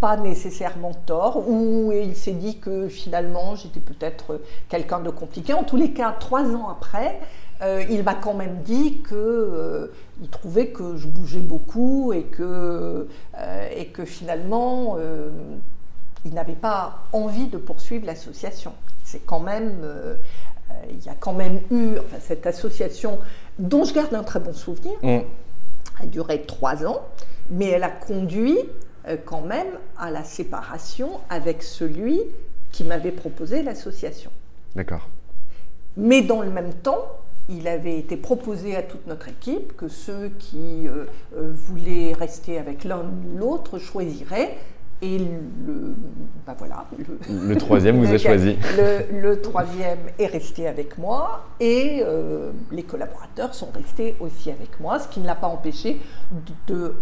pas 0.00 0.16
nécessairement 0.16 0.92
tort, 0.94 1.48
ou 1.48 1.90
il 1.92 2.14
s'est 2.14 2.32
dit 2.32 2.58
que 2.58 2.86
finalement 2.86 3.56
j'étais 3.56 3.80
peut-être 3.80 4.40
quelqu'un 4.68 5.00
de 5.00 5.10
compliqué. 5.10 5.54
En 5.54 5.64
tous 5.64 5.76
les 5.76 5.90
cas, 5.90 6.14
trois 6.20 6.44
ans 6.54 6.68
après, 6.68 7.18
euh, 7.62 7.84
il 7.88 8.02
m'a 8.02 8.14
quand 8.14 8.34
même 8.34 8.62
dit 8.62 9.02
qu'il 9.02 9.16
euh, 9.16 9.86
trouvait 10.30 10.68
que 10.68 10.96
je 10.96 11.06
bougeais 11.06 11.40
beaucoup 11.40 12.12
et 12.12 12.24
que, 12.24 13.08
euh, 13.38 13.68
et 13.74 13.86
que 13.86 14.04
finalement, 14.04 14.98
il 16.24 16.34
n'avait 16.34 16.54
pas 16.54 17.04
envie 17.12 17.46
de 17.46 17.56
poursuivre 17.56 18.06
l'association. 18.06 18.72
C'est 19.04 19.24
quand 19.24 19.40
même, 19.40 19.86
il 20.90 21.04
y 21.04 21.08
a 21.08 21.14
quand 21.18 21.32
même 21.32 21.60
eu 21.70 21.96
cette 22.20 22.46
association 22.46 23.18
dont 23.58 23.84
je 23.84 23.94
garde 23.94 24.14
un 24.14 24.24
très 24.24 24.40
bon 24.40 24.52
souvenir. 24.52 24.94
Mm. 25.02 25.20
a 26.02 26.06
duré 26.06 26.42
trois 26.42 26.84
ans, 26.84 27.02
mais 27.50 27.66
elle 27.66 27.84
a 27.84 27.90
conduit 27.90 28.58
quand 29.24 29.42
même 29.42 29.68
à 29.96 30.10
la 30.10 30.24
séparation 30.24 31.20
avec 31.30 31.62
celui 31.62 32.20
qui 32.72 32.82
m'avait 32.82 33.12
proposé 33.12 33.62
l'association. 33.62 34.32
D'accord. 34.74 35.08
Mais 35.96 36.22
dans 36.22 36.42
le 36.42 36.50
même 36.50 36.74
temps, 36.74 37.06
il 37.48 37.68
avait 37.68 37.98
été 37.98 38.16
proposé 38.16 38.76
à 38.76 38.82
toute 38.82 39.06
notre 39.06 39.28
équipe 39.28 39.76
que 39.76 39.88
ceux 39.88 40.30
qui 40.38 40.86
euh, 40.86 41.04
euh, 41.36 41.52
voulaient 41.52 42.12
rester 42.12 42.58
avec 42.58 42.84
l'un 42.84 43.00
ou 43.00 43.38
l'autre 43.38 43.78
choisiraient. 43.78 44.56
Et 45.02 45.18
le, 45.18 45.94
ben 46.46 46.54
voilà, 46.56 46.86
le, 47.28 47.56
troisième 47.56 48.02
vous 48.02 48.10
a 48.14 48.16
choisi. 48.16 48.56
Le, 49.12 49.34
troisième 49.42 49.98
est 50.18 50.26
resté 50.26 50.66
avec 50.66 50.96
moi 50.96 51.44
et 51.60 52.00
euh, 52.02 52.50
les 52.72 52.82
collaborateurs 52.82 53.54
sont 53.54 53.68
restés 53.74 54.16
aussi 54.20 54.50
avec 54.50 54.80
moi, 54.80 54.98
ce 54.98 55.08
qui 55.08 55.20
ne 55.20 55.26
l'a 55.26 55.34
pas 55.34 55.48
empêché 55.48 56.00
de 56.66 56.94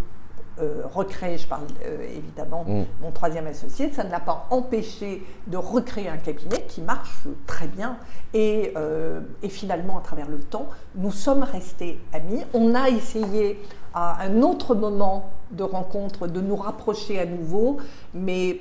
euh, 0.60 0.82
recréer, 0.92 1.36
je 1.36 1.48
parle 1.48 1.66
euh, 1.84 2.06
évidemment 2.16 2.64
mm. 2.64 2.84
mon 3.02 3.10
troisième 3.10 3.46
associé, 3.46 3.90
ça 3.92 4.04
ne 4.04 4.10
l'a 4.10 4.20
pas 4.20 4.46
empêché 4.50 5.24
de 5.48 5.56
recréer 5.56 6.08
un 6.08 6.16
cabinet 6.16 6.64
qui 6.68 6.80
marche 6.80 7.26
très 7.46 7.66
bien. 7.66 7.96
Et, 8.34 8.72
euh, 8.76 9.20
et, 9.42 9.48
finalement, 9.48 9.98
à 9.98 10.00
travers 10.00 10.28
le 10.28 10.38
temps, 10.38 10.68
nous 10.94 11.10
sommes 11.10 11.42
restés 11.42 11.98
amis. 12.12 12.42
On 12.52 12.74
a 12.74 12.88
essayé 12.88 13.60
à 13.94 14.22
un 14.22 14.42
autre 14.42 14.74
moment 14.74 15.30
de 15.50 15.62
rencontre 15.62 16.26
de 16.26 16.40
nous 16.40 16.56
rapprocher 16.56 17.18
à 17.20 17.26
nouveau, 17.26 17.78
mais 18.12 18.60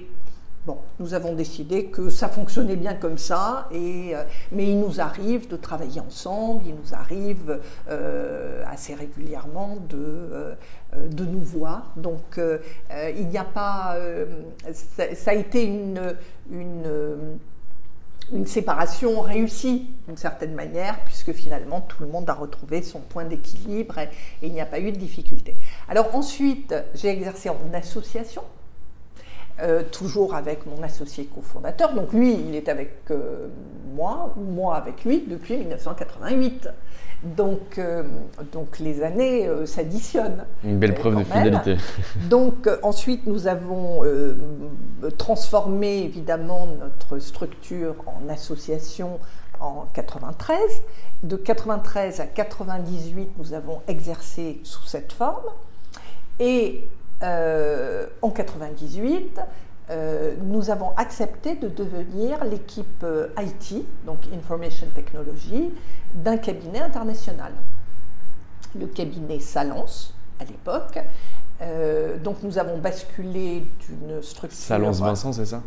Bon, 0.65 0.77
nous 0.97 1.13
avons 1.13 1.33
décidé 1.33 1.87
que 1.87 2.09
ça 2.09 2.29
fonctionnait 2.29 2.77
bien 2.77 2.93
comme 2.93 3.17
ça, 3.17 3.67
et, 3.69 4.15
euh, 4.15 4.23
mais 4.53 4.69
il 4.69 4.79
nous 4.79 5.01
arrive 5.01 5.49
de 5.49 5.57
travailler 5.57 5.99
ensemble, 5.99 6.63
il 6.65 6.75
nous 6.75 6.93
arrive 6.93 7.59
euh, 7.89 8.63
assez 8.65 8.93
régulièrement 8.93 9.75
de, 9.89 9.97
euh, 9.97 10.55
de 10.93 11.25
nous 11.25 11.41
voir. 11.41 11.91
Donc 11.97 12.39
il 13.17 13.27
n'y 13.27 13.37
a 13.37 13.43
pas... 13.43 13.97
Ça, 14.71 15.31
a 15.31 15.33
été 15.33 15.65
une, 15.65 16.15
une, 16.49 17.37
une 18.31 18.45
séparation 18.45 19.19
réussie 19.19 19.89
d'une 20.07 20.15
certaine 20.15 20.53
manière, 20.53 20.97
puisque 21.03 21.33
finalement 21.33 21.81
tout 21.81 22.01
le 22.03 22.07
monde 22.07 22.29
a 22.29 22.33
retrouvé 22.33 22.83
son 22.83 22.99
point 23.01 23.25
d'équilibre 23.25 23.99
et 23.99 24.09
il 24.43 24.53
n'y 24.53 24.61
a 24.61 24.65
pas 24.65 24.79
eu 24.79 24.93
de 24.93 24.97
difficulté. 24.97 25.57
Alors 25.89 26.15
ensuite, 26.15 26.73
j'ai 26.93 27.09
exercé 27.09 27.49
en 27.49 27.57
association 27.73 28.43
euh, 29.61 29.83
toujours 29.91 30.33
avec 30.33 30.65
mon 30.65 30.81
associé 30.81 31.25
cofondateur. 31.25 31.93
Donc 31.93 32.11
lui, 32.11 32.33
il 32.33 32.55
est 32.55 32.69
avec 32.69 32.95
euh, 33.11 33.49
moi, 33.93 34.33
moi 34.35 34.75
avec 34.75 35.05
lui 35.05 35.25
depuis 35.27 35.57
1988. 35.57 36.69
Donc, 37.23 37.77
euh, 37.77 38.03
donc 38.51 38.79
les 38.79 39.03
années 39.03 39.47
s'additionnent. 39.65 40.43
Une 40.63 40.79
belle 40.79 40.95
preuve 40.95 41.19
de 41.19 41.23
fidélité. 41.23 41.77
Donc 42.29 42.67
ensuite, 42.81 43.25
nous 43.27 43.47
avons 43.47 44.01
transformé 45.17 45.99
évidemment 46.03 46.67
notre 46.81 47.19
structure 47.19 47.95
en 48.07 48.27
association 48.29 49.19
en 49.61 49.85
93. 49.93 50.57
De 51.21 51.37
93 51.37 52.19
à 52.19 52.25
98, 52.25 53.29
nous 53.37 53.53
avons 53.53 53.81
exercé 53.87 54.59
sous 54.63 54.83
cette 54.83 55.13
forme. 55.13 55.45
Et 56.39 56.85
euh, 57.23 58.05
en 58.21 58.29
98, 58.29 59.39
euh, 59.89 60.33
nous 60.43 60.69
avons 60.69 60.91
accepté 60.97 61.55
de 61.55 61.69
devenir 61.69 62.43
l'équipe 62.43 63.03
euh, 63.03 63.29
IT, 63.39 63.85
donc 64.05 64.19
Information 64.35 64.87
Technology, 64.93 65.71
d'un 66.13 66.37
cabinet 66.37 66.81
international. 66.81 67.53
Le 68.77 68.87
cabinet 68.87 69.39
Salance, 69.39 70.13
à 70.39 70.45
l'époque. 70.45 70.99
donc 72.23 72.37
nous 72.43 72.57
avons 72.57 72.77
basculé 72.79 73.65
d'une 73.87 74.21
structure... 74.21 74.57
Salance 74.57 74.99
Vincent, 74.99 75.31
c'est 75.31 75.45
ça? 75.45 75.61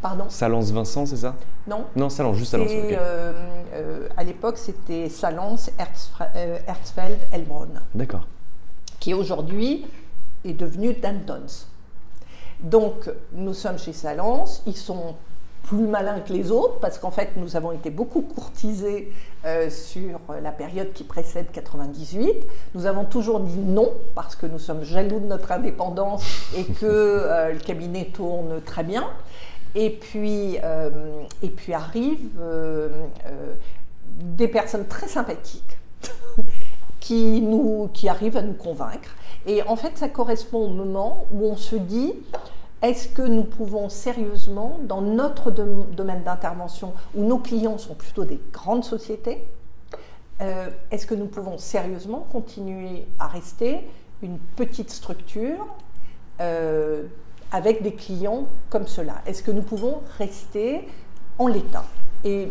Pardon? 0.00 0.26
Salance 0.28 0.70
Vincent, 0.70 1.04
c'est 1.06 1.16
ça? 1.16 1.34
Non. 1.66 1.84
Non, 1.96 2.08
Salance, 2.08 2.36
juste 2.36 2.52
Salance. 2.52 2.70
à 4.16 4.24
l'époque, 4.24 4.58
c'était 4.58 5.08
Salance 5.08 5.70
Herzfeld 5.78 7.18
Elbron. 7.32 7.68
D'accord. 7.94 8.26
Qui 9.00 9.12
aujourd'hui 9.12 9.84
est 10.44 10.54
devenu 10.54 10.94
Dantons. 10.94 11.66
Donc, 12.60 13.10
nous 13.32 13.54
sommes 13.54 13.78
chez 13.78 13.92
Salence, 13.92 14.62
ils 14.66 14.76
sont 14.76 15.16
plus 15.64 15.86
malins 15.86 16.20
que 16.20 16.32
les 16.32 16.50
autres 16.50 16.78
parce 16.78 16.98
qu'en 16.98 17.10
fait, 17.10 17.30
nous 17.36 17.56
avons 17.56 17.72
été 17.72 17.90
beaucoup 17.90 18.22
courtisés 18.22 19.10
euh, 19.44 19.70
sur 19.70 20.20
la 20.42 20.52
période 20.52 20.92
qui 20.92 21.04
précède 21.04 21.50
98. 21.52 22.46
Nous 22.74 22.86
avons 22.86 23.04
toujours 23.04 23.40
dit 23.40 23.58
non 23.58 23.92
parce 24.14 24.36
que 24.36 24.46
nous 24.46 24.58
sommes 24.58 24.84
jaloux 24.84 25.20
de 25.20 25.26
notre 25.26 25.52
indépendance 25.52 26.24
et 26.56 26.64
que 26.64 26.84
euh, 26.84 27.52
le 27.52 27.58
cabinet 27.58 28.10
tourne 28.12 28.60
très 28.60 28.84
bien. 28.84 29.08
Et 29.74 29.90
puis, 29.90 30.58
euh, 30.62 30.90
et 31.42 31.48
puis 31.48 31.72
arrivent 31.72 32.40
des 34.20 34.46
personnes 34.48 34.86
très 34.86 35.08
sympathiques 35.08 35.78
qui, 37.00 37.40
nous, 37.40 37.90
qui 37.92 38.08
arrivent 38.08 38.36
à 38.36 38.42
nous 38.42 38.52
convaincre. 38.52 39.10
Et 39.46 39.62
en 39.62 39.76
fait, 39.76 39.98
ça 39.98 40.08
correspond 40.08 40.66
au 40.66 40.70
moment 40.70 41.26
où 41.32 41.46
on 41.46 41.56
se 41.56 41.76
dit, 41.76 42.14
est-ce 42.82 43.08
que 43.08 43.22
nous 43.22 43.44
pouvons 43.44 43.88
sérieusement, 43.88 44.78
dans 44.82 45.00
notre 45.00 45.50
domaine 45.50 46.22
d'intervention, 46.22 46.92
où 47.14 47.24
nos 47.24 47.38
clients 47.38 47.78
sont 47.78 47.94
plutôt 47.94 48.24
des 48.24 48.40
grandes 48.52 48.84
sociétés, 48.84 49.46
euh, 50.40 50.68
est-ce 50.90 51.06
que 51.06 51.14
nous 51.14 51.26
pouvons 51.26 51.58
sérieusement 51.58 52.26
continuer 52.30 53.06
à 53.18 53.28
rester 53.28 53.88
une 54.22 54.38
petite 54.38 54.90
structure 54.90 55.66
euh, 56.40 57.04
avec 57.52 57.82
des 57.82 57.94
clients 57.94 58.48
comme 58.68 58.86
cela? 58.86 59.22
Est-ce 59.26 59.42
que 59.42 59.50
nous 59.50 59.62
pouvons 59.62 60.00
rester 60.18 60.88
en 61.38 61.46
l'état? 61.46 61.84
Et 62.24 62.50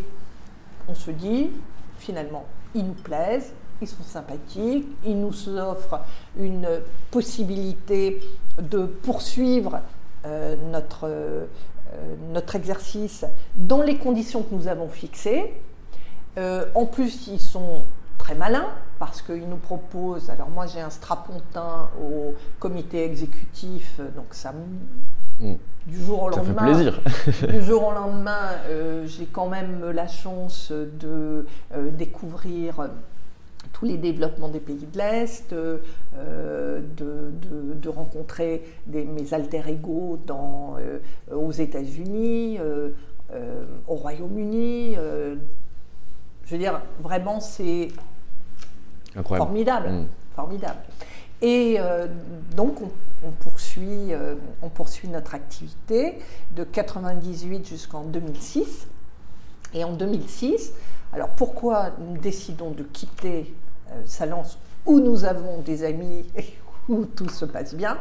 on 0.88 0.96
se 0.96 1.12
dit, 1.12 1.50
finalement, 1.98 2.46
ils 2.74 2.86
nous 2.86 2.94
plaisent, 2.94 3.54
ils 3.84 3.88
sont 3.88 4.04
sympathiques, 4.04 4.88
ils 5.06 5.20
nous 5.20 5.50
offrent 5.50 6.02
une 6.40 6.68
possibilité 7.12 8.20
de 8.62 8.86
poursuivre 8.86 9.80
euh, 10.26 10.56
notre, 10.72 11.04
euh, 11.04 11.46
notre 12.32 12.56
exercice 12.56 13.26
dans 13.56 13.82
les 13.82 13.98
conditions 13.98 14.42
que 14.42 14.56
nous 14.56 14.68
avons 14.68 14.88
fixées. 14.88 15.54
Euh, 16.38 16.66
en 16.76 16.86
plus, 16.86 17.28
ils 17.28 17.42
sont 17.42 17.84
très 18.18 18.36
malins 18.36 18.70
parce 19.00 19.22
qu'ils 19.22 19.50
nous 19.50 19.58
proposent. 19.58 20.30
Alors, 20.30 20.50
moi, 20.50 20.66
j'ai 20.66 20.80
un 20.80 20.90
strapontin 20.90 21.90
au 22.02 22.36
comité 22.60 23.04
exécutif, 23.04 24.00
donc 24.16 24.28
ça. 24.32 24.54
Mm. 25.40 25.56
Du 25.88 26.02
jour 26.02 26.24
au 26.24 26.32
Ça 26.32 26.38
lendemain, 26.38 26.74
fait 26.74 27.32
plaisir. 27.32 27.50
du 27.60 27.62
jour 27.62 27.88
au 27.88 27.92
lendemain, 27.92 28.52
j'ai 29.06 29.26
quand 29.26 29.50
même 29.50 29.92
la 29.92 30.08
chance 30.08 30.72
de 30.72 31.46
découvrir 31.92 32.88
tous 33.84 33.90
les 33.90 33.98
développements 33.98 34.48
des 34.48 34.62
pays 34.62 34.88
de 34.94 34.98
l'Est, 34.98 35.52
euh, 35.52 36.80
de, 36.96 37.90
rencontrer 37.90 38.64
mes 38.88 39.34
alter 39.34 39.62
ego 39.68 40.18
dans, 40.26 40.78
euh, 40.80 41.00
aux 41.36 41.52
États-Unis, 41.52 42.60
euh, 42.60 42.92
au 43.88 43.96
Royaume-Uni. 43.96 44.96
je 44.96 46.50
veux 46.50 46.58
dire, 46.58 46.82
vraiment, 47.02 47.42
c'est 47.42 47.90
formidable. 49.22 49.90
Mm. 49.90 50.06
formidable. 50.36 50.80
Et 51.42 51.78
donc, 52.56 52.78
on, 52.82 53.32
poursuit, 53.32 54.14
on 54.62 54.70
poursuit 54.70 55.10
notre 55.10 55.36
activité 55.36 56.20
de 56.56 56.64
98 56.64 57.68
jusqu'en 57.68 58.04
2006. 58.04 58.88
Et 59.74 59.84
en 59.84 59.92
2006, 59.92 60.72
alors 61.14 61.30
pourquoi 61.30 61.92
nous 62.00 62.18
décidons 62.18 62.72
de 62.72 62.84
quitter 62.84 63.42
euh, 63.42 63.63
Salence, 64.06 64.58
où 64.86 65.00
nous 65.00 65.26
avons 65.26 65.60
des 65.60 65.84
amis 65.84 66.26
et 66.38 66.46
où 66.90 67.06
tout 67.06 67.30
se 67.30 67.46
passe 67.46 67.76
bien, 67.76 67.98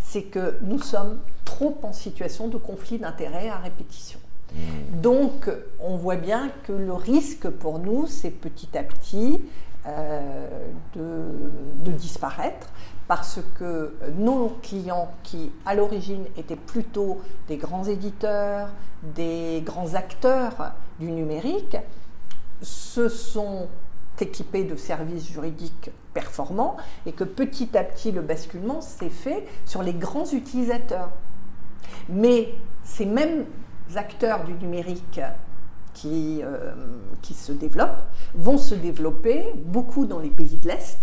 c'est 0.00 0.22
que 0.22 0.56
nous 0.62 0.78
sommes 0.78 1.20
trop 1.44 1.78
en 1.82 1.92
situation 1.92 2.48
de 2.48 2.56
conflit 2.56 2.98
d'intérêts 2.98 3.48
à 3.48 3.58
répétition. 3.58 4.18
Mmh. 4.54 5.00
Donc, 5.00 5.50
on 5.80 5.96
voit 5.96 6.16
bien 6.16 6.50
que 6.64 6.72
le 6.72 6.92
risque 6.92 7.48
pour 7.48 7.78
nous, 7.78 8.06
c'est 8.06 8.30
petit 8.30 8.76
à 8.76 8.82
petit 8.82 9.40
euh, 9.86 10.30
de, 10.94 11.90
de, 11.90 11.90
disparaître 11.90 12.68
parce 13.08 13.40
que 13.58 13.92
nos 14.16 14.56
clients 14.62 15.10
qui, 15.24 15.50
à 15.66 15.74
l'origine, 15.74 16.24
étaient 16.36 16.56
plutôt 16.56 17.20
des 17.48 17.56
grands 17.56 17.84
éditeurs, 17.84 18.68
des 19.02 19.60
grands 19.64 19.94
acteurs 19.94 20.72
du 21.00 21.10
numérique, 21.10 21.76
se 22.62 23.08
sont 23.08 23.66
équipés 24.22 24.64
de 24.64 24.76
services 24.76 25.26
juridiques 25.26 25.90
performants 26.14 26.76
et 27.06 27.12
que 27.12 27.24
petit 27.24 27.76
à 27.76 27.84
petit 27.84 28.12
le 28.12 28.20
basculement 28.20 28.80
s'est 28.80 29.10
fait 29.10 29.46
sur 29.66 29.82
les 29.82 29.94
grands 29.94 30.30
utilisateurs. 30.30 31.10
Mais 32.08 32.54
ces 32.82 33.06
mêmes 33.06 33.46
acteurs 33.94 34.44
du 34.44 34.54
numérique 34.54 35.20
qui, 35.94 36.40
euh, 36.42 36.72
qui 37.20 37.34
se 37.34 37.52
développent 37.52 38.02
vont 38.34 38.58
se 38.58 38.74
développer 38.74 39.44
beaucoup 39.56 40.06
dans 40.06 40.18
les 40.18 40.30
pays 40.30 40.56
de 40.56 40.68
l'Est. 40.68 40.98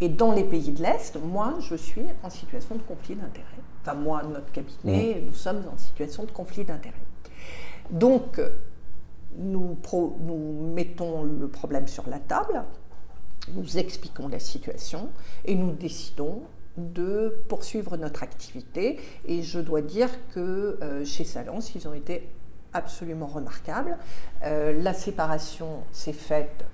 Et 0.00 0.08
dans 0.08 0.32
les 0.32 0.44
pays 0.44 0.72
de 0.72 0.82
l'Est, 0.82 1.16
moi, 1.22 1.54
je 1.60 1.76
suis 1.76 2.04
en 2.22 2.30
situation 2.30 2.74
de 2.74 2.82
conflit 2.82 3.14
d'intérêts. 3.14 3.46
Enfin, 3.82 3.94
moi, 3.94 4.22
notre 4.22 4.50
cabinet, 4.50 5.20
mmh. 5.20 5.26
nous 5.26 5.34
sommes 5.34 5.62
en 5.72 5.78
situation 5.78 6.24
de 6.24 6.30
conflit 6.30 6.64
d'intérêts. 6.64 6.94
Donc, 7.90 8.40
nous, 9.38 9.76
mettons 10.74 11.22
le 11.22 11.48
problème 11.48 11.88
sur 11.88 12.08
la 12.08 12.18
table, 12.18 12.64
nous 13.54 13.78
expliquons 13.78 14.28
la 14.28 14.38
situation 14.38 15.08
et 15.44 15.54
nous 15.54 15.72
décidons 15.72 16.42
de 16.76 17.38
poursuivre 17.48 17.96
notre 17.96 18.22
activité. 18.22 19.00
Et 19.26 19.42
je 19.42 19.58
dois 19.58 19.82
dire 19.82 20.08
que 20.34 20.78
euh, 20.82 21.04
chez 21.04 21.24
Salence, 21.24 21.74
ils 21.74 21.86
ont 21.88 21.94
été 21.94 22.28
absolument 22.72 23.26
remarquables. 23.26 23.98
Euh, 24.44 24.72
la 24.82 24.94
séparation 24.94 25.82
s'est 25.92 26.12
faite, 26.12 26.64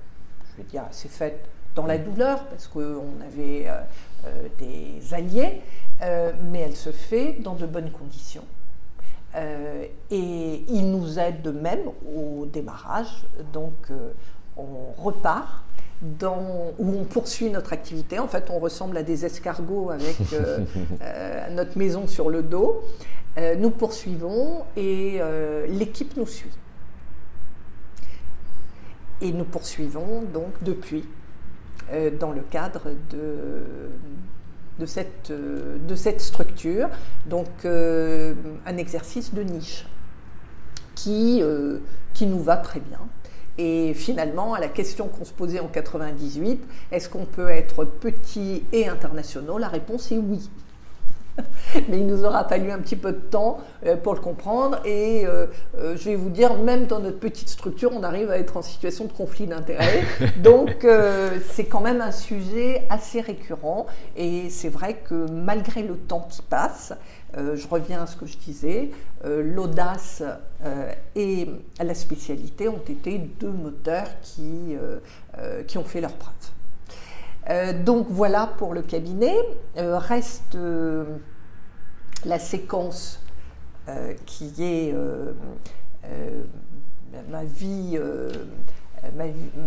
je 0.53 0.62
veux 0.62 0.68
dire, 0.68 0.85
s'est 0.90 1.09
faite 1.09 1.49
dans 1.75 1.87
la 1.87 1.99
douleur 1.99 2.44
parce 2.47 2.68
qu'on 2.68 3.21
avait 3.27 3.66
euh, 3.68 4.49
des 4.59 5.14
alliés, 5.14 5.62
mais 6.01 6.61
elle 6.61 6.77
se 6.77 6.90
fait 6.90 7.35
dans 7.40 7.55
de 7.55 7.66
bonnes 7.66 7.90
conditions. 7.90 8.44
Euh, 9.36 9.84
et 10.10 10.64
il 10.68 10.90
nous 10.90 11.18
aide 11.18 11.42
de 11.42 11.50
même 11.50 11.86
au 12.16 12.46
démarrage. 12.46 13.26
Donc 13.52 13.74
euh, 13.90 14.12
on 14.56 15.00
repart 15.00 15.64
dans, 16.00 16.72
où 16.78 16.98
on 16.98 17.04
poursuit 17.04 17.50
notre 17.50 17.72
activité. 17.72 18.18
En 18.18 18.28
fait, 18.28 18.50
on 18.50 18.58
ressemble 18.58 18.96
à 18.96 19.02
des 19.02 19.24
escargots 19.24 19.90
avec 19.90 20.16
euh, 20.32 20.64
notre 21.50 21.76
maison 21.76 22.06
sur 22.06 22.30
le 22.30 22.42
dos. 22.42 22.82
nous 23.58 23.70
poursuivons 23.70 24.64
et 24.76 25.20
l'équipe 25.68 26.16
nous 26.16 26.26
suit. 26.26 26.56
Et 29.20 29.32
nous 29.32 29.44
poursuivons 29.44 30.22
donc 30.22 30.52
depuis 30.62 31.04
dans 32.20 32.32
le 32.32 32.42
cadre 32.42 32.90
de, 33.10 33.64
de 34.78 34.86
cette, 34.86 35.30
euh, 35.30 35.78
de 35.86 35.94
cette 35.94 36.20
structure. 36.20 36.88
Donc 37.26 37.48
euh, 37.64 38.34
un 38.66 38.76
exercice 38.76 39.34
de 39.34 39.42
niche 39.42 39.86
qui, 40.94 41.40
euh, 41.42 41.78
qui 42.14 42.26
nous 42.26 42.42
va 42.42 42.56
très 42.56 42.80
bien. 42.80 43.00
Et 43.60 43.92
finalement, 43.92 44.54
à 44.54 44.60
la 44.60 44.68
question 44.68 45.08
qu'on 45.08 45.24
se 45.24 45.32
posait 45.32 45.58
en 45.58 45.66
98, 45.66 46.62
est-ce 46.92 47.08
qu'on 47.08 47.24
peut 47.24 47.48
être 47.48 47.84
petit 47.84 48.62
et 48.72 48.86
international? 48.88 49.60
La 49.60 49.68
réponse 49.68 50.12
est 50.12 50.18
oui. 50.18 50.48
mais 51.88 51.98
il 51.98 52.07
nous 52.07 52.24
aura 52.24 52.44
fallu 52.44 52.70
un 52.70 52.79
petit 52.79 52.96
peu 52.96 53.12
de 53.12 53.18
temps 53.18 53.59
euh, 53.87 53.96
pour 53.96 54.14
le 54.14 54.20
comprendre. 54.20 54.81
Et 54.85 55.27
euh, 55.27 55.46
euh, 55.79 55.96
je 55.96 56.05
vais 56.11 56.16
vous 56.16 56.31
dire, 56.31 56.55
même 56.59 56.87
dans 56.87 57.01
notre 57.01 57.18
petite 57.18 57.48
structure, 57.48 57.90
on 57.94 58.03
arrive 58.03 58.31
à 58.31 58.38
être 58.38 58.57
en 58.57 58.62
situation 58.62 59.05
de 59.05 59.12
conflit 59.12 59.46
d'intérêts. 59.46 60.03
Donc 60.42 60.87
c'est 61.51 61.64
quand 61.64 61.81
même 61.81 62.01
un 62.01 62.12
sujet 62.12 62.87
assez 62.90 63.20
récurrent. 63.20 63.87
Et 64.16 64.51
c'est 64.51 64.68
vrai 64.68 64.94
que 64.94 65.31
malgré 65.31 65.83
le 65.83 65.96
temps 65.96 66.27
qui 66.29 66.42
passe, 66.42 66.92
je 67.37 67.68
reviens 67.68 68.03
à 68.03 68.07
ce 68.07 68.16
que 68.16 68.27
je 68.27 68.37
disais, 68.38 68.90
l'audace 69.24 70.22
et 71.14 71.48
la 71.81 71.94
spécialité 71.94 72.68
ont 72.68 72.83
été 72.88 73.18
deux 73.18 73.51
moteurs 73.51 74.09
qui, 74.22 74.77
qui 75.66 75.79
ont 75.79 75.85
fait 75.85 76.01
leur 76.01 76.12
preuve. 76.12 76.35
Euh, 77.50 77.72
donc 77.72 78.06
voilà 78.11 78.50
pour 78.58 78.74
le 78.74 78.82
cabinet. 78.82 79.37
Euh, 79.76 79.98
reste 79.98 80.54
euh, 80.54 81.04
la 82.24 82.38
séquence 82.38 83.20
qui 84.26 84.52
est 84.58 84.94
ma 87.30 87.44
vie. 87.44 87.98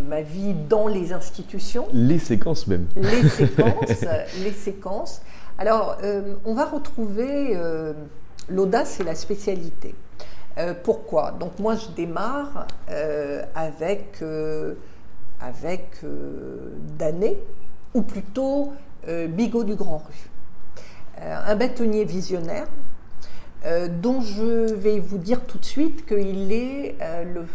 Ma, 0.07 0.21
vie 0.21 0.53
dans 0.53 0.87
les 0.87 1.11
institutions. 1.13 1.87
Les 1.91 2.19
séquences 2.19 2.67
même. 2.67 2.85
Les 2.95 3.27
séquences. 3.29 4.05
les 4.43 4.51
séquences. 4.51 5.21
Alors, 5.57 5.97
on 6.45 6.53
va 6.53 6.65
retrouver 6.65 7.57
l'audace 8.47 8.99
et 8.99 9.03
la 9.03 9.15
spécialité. 9.15 9.95
pourquoi? 10.83 11.31
Donc 11.31 11.57
moi, 11.57 11.75
je 11.75 11.87
démarre 11.95 12.67
avec, 13.55 14.21
avec 15.39 16.01
d'années 16.99 17.39
ou 17.93 18.01
plutôt 18.01 18.73
euh, 19.07 19.27
Bigot 19.27 19.63
du 19.63 19.75
Grand 19.75 19.97
Rue. 19.97 20.29
Euh, 21.19 21.35
un 21.45 21.55
bâtonnier 21.55 22.05
visionnaire 22.05 22.67
dont 24.01 24.21
je 24.21 24.73
vais 24.73 24.97
vous 24.97 25.19
dire 25.19 25.45
tout 25.45 25.59
de 25.59 25.65
suite 25.65 26.07
qu'il 26.07 26.51
est 26.51 26.95
le 27.31 27.45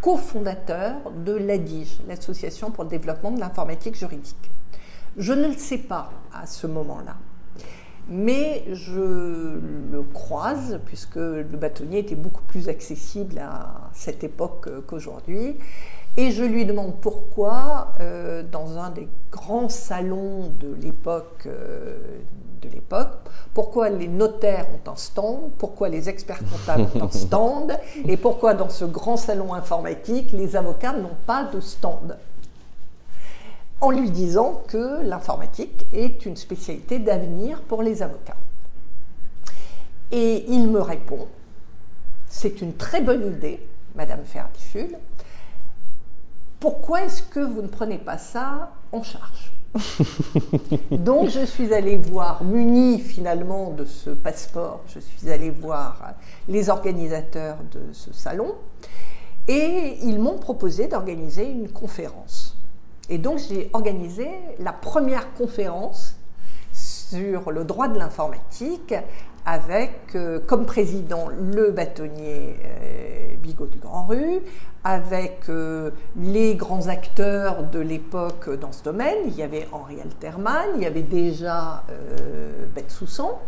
cofondateur 0.00 1.10
de 1.24 1.32
l'ADIGE, 1.32 2.02
l'Association 2.06 2.70
pour 2.70 2.84
le 2.84 2.90
développement 2.90 3.32
de 3.32 3.40
l'informatique 3.40 3.96
juridique. 3.96 4.50
Je 5.16 5.32
ne 5.32 5.48
le 5.48 5.54
sais 5.54 5.78
pas 5.78 6.12
à 6.32 6.46
ce 6.46 6.68
moment-là, 6.68 7.16
mais 8.08 8.64
je 8.72 9.00
le 9.00 10.02
croise, 10.14 10.80
puisque 10.84 11.16
le 11.16 11.42
bâtonnier 11.42 11.98
était 11.98 12.14
beaucoup 12.14 12.42
plus 12.42 12.68
accessible 12.68 13.38
à 13.38 13.90
cette 13.92 14.24
époque 14.24 14.68
qu'aujourd'hui, 14.86 15.56
et 16.16 16.32
je 16.32 16.42
lui 16.42 16.66
demande 16.66 16.94
pourquoi, 17.00 17.92
euh, 18.00 18.42
dans 18.42 18.78
un 18.78 18.90
des 18.90 19.08
grands 19.30 19.68
salons 19.68 20.52
de 20.60 20.74
l'époque, 20.74 21.44
euh, 21.46 21.98
de 22.60 22.68
l'époque, 22.68 23.10
pourquoi 23.54 23.88
les 23.90 24.08
notaires 24.08 24.66
ont 24.74 24.90
un 24.90 24.96
stand, 24.96 25.50
pourquoi 25.58 25.88
les 25.88 26.08
experts 26.08 26.40
comptables 26.50 26.88
ont 26.94 27.04
un 27.04 27.10
stand, 27.10 27.78
et 28.06 28.16
pourquoi 28.16 28.54
dans 28.54 28.68
ce 28.68 28.84
grand 28.84 29.16
salon 29.16 29.54
informatique, 29.54 30.32
les 30.32 30.56
avocats 30.56 30.92
n'ont 30.92 31.16
pas 31.26 31.44
de 31.44 31.60
stand. 31.60 32.18
En 33.80 33.90
lui 33.90 34.10
disant 34.10 34.62
que 34.66 35.02
l'informatique 35.02 35.86
est 35.92 36.26
une 36.26 36.36
spécialité 36.36 36.98
d'avenir 36.98 37.62
pour 37.62 37.82
les 37.82 38.02
avocats. 38.02 38.36
Et 40.12 40.44
il 40.48 40.68
me 40.68 40.80
répond, 40.80 41.28
c'est 42.28 42.60
une 42.60 42.74
très 42.74 43.00
bonne 43.00 43.26
idée, 43.26 43.66
Madame 43.94 44.24
Ferdiful, 44.24 44.98
pourquoi 46.60 47.02
est-ce 47.04 47.22
que 47.22 47.40
vous 47.40 47.62
ne 47.62 47.68
prenez 47.68 47.98
pas 47.98 48.18
ça 48.18 48.72
en 48.92 49.02
charge 49.02 49.52
Donc 50.90 51.28
je 51.28 51.44
suis 51.44 51.72
allée 51.72 51.96
voir, 51.96 52.44
munie 52.44 53.00
finalement 53.00 53.70
de 53.70 53.84
ce 53.84 54.10
passeport, 54.10 54.82
je 54.88 54.98
suis 55.00 55.30
allée 55.30 55.50
voir 55.50 56.14
les 56.48 56.68
organisateurs 56.68 57.58
de 57.72 57.92
ce 57.92 58.12
salon 58.12 58.54
et 59.48 59.98
ils 60.02 60.18
m'ont 60.18 60.38
proposé 60.38 60.86
d'organiser 60.86 61.48
une 61.48 61.68
conférence. 61.68 62.56
Et 63.08 63.18
donc 63.18 63.38
j'ai 63.48 63.70
organisé 63.72 64.28
la 64.58 64.72
première 64.72 65.32
conférence 65.34 66.16
sur 66.72 67.50
le 67.50 67.64
droit 67.64 67.88
de 67.88 67.98
l'informatique 67.98 68.94
avec 69.46 70.14
euh, 70.14 70.38
comme 70.46 70.66
président 70.66 71.28
le 71.28 71.70
bâtonnier 71.70 72.56
euh, 72.64 73.34
Bigot 73.42 73.66
du 73.66 73.78
Grand 73.78 74.06
Rue, 74.06 74.40
avec 74.84 75.48
euh, 75.48 75.90
les 76.16 76.54
grands 76.54 76.88
acteurs 76.88 77.64
de 77.64 77.78
l'époque 77.78 78.48
dans 78.58 78.72
ce 78.72 78.82
domaine. 78.82 79.18
Il 79.26 79.34
y 79.34 79.42
avait 79.42 79.68
Henri 79.72 80.00
Alterman, 80.00 80.70
il 80.76 80.82
y 80.82 80.86
avait 80.86 81.02
déjà 81.02 81.84
Ben 82.74 82.88
Soussan, 82.88 83.38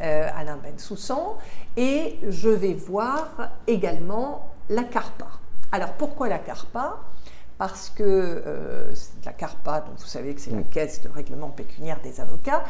Alain 0.00 0.58
Ben 0.62 0.78
Soussan, 0.78 1.36
et 1.76 2.18
je 2.28 2.48
vais 2.48 2.74
voir 2.74 3.28
également 3.66 4.52
la 4.68 4.84
CARPA. 4.84 5.26
Alors 5.72 5.92
pourquoi 5.94 6.28
la 6.28 6.38
CARPA? 6.38 6.98
Parce 7.58 7.90
que 7.90 8.42
la 9.24 9.32
CARPA, 9.32 9.80
donc 9.80 9.98
vous 9.98 10.06
savez 10.06 10.34
que 10.34 10.40
c'est 10.40 10.52
la 10.52 10.62
caisse 10.62 11.00
de 11.00 11.08
règlement 11.08 11.48
pécuniaire 11.48 11.98
des 12.04 12.20
avocats, 12.20 12.62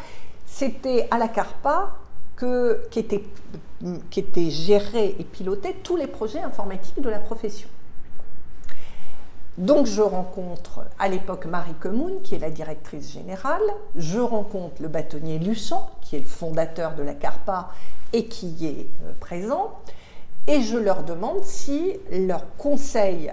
c'était 0.47 1.07
à 1.11 1.19
la 1.19 1.27
CARPA 1.27 1.95
que, 2.35 2.87
qui, 2.89 2.99
était, 2.99 3.23
qui 4.09 4.19
était 4.19 4.49
géré 4.49 5.15
et 5.19 5.23
piloté 5.23 5.75
tous 5.83 5.95
les 5.95 6.07
projets 6.07 6.39
informatiques 6.39 7.01
de 7.01 7.09
la 7.09 7.19
profession. 7.19 7.69
Donc 9.57 9.87
je 9.87 10.01
rencontre 10.01 10.85
à 10.99 11.09
l'époque 11.09 11.45
Marie 11.45 11.73
Comoun, 11.73 12.21
qui 12.21 12.35
est 12.35 12.39
la 12.39 12.49
directrice 12.49 13.11
générale, 13.11 13.61
je 13.95 14.19
rencontre 14.19 14.81
le 14.81 14.87
bâtonnier 14.87 15.39
Luçon, 15.39 15.81
qui 16.01 16.15
est 16.15 16.19
le 16.19 16.25
fondateur 16.25 16.95
de 16.95 17.03
la 17.03 17.13
CARPA 17.13 17.69
et 18.13 18.25
qui 18.25 18.65
est 18.65 18.87
euh, 19.05 19.11
présent, 19.19 19.79
et 20.47 20.61
je 20.61 20.77
leur 20.77 21.03
demande 21.03 21.43
si 21.43 21.93
leurs 22.11 22.45
conseils 22.57 23.31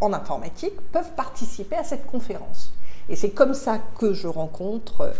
en 0.00 0.12
informatique 0.12 0.80
peuvent 0.92 1.12
participer 1.16 1.76
à 1.76 1.84
cette 1.84 2.06
conférence. 2.06 2.72
Et 3.08 3.16
c'est 3.16 3.30
comme 3.30 3.54
ça 3.54 3.78
que 3.98 4.12
je 4.12 4.28
rencontre 4.28 5.12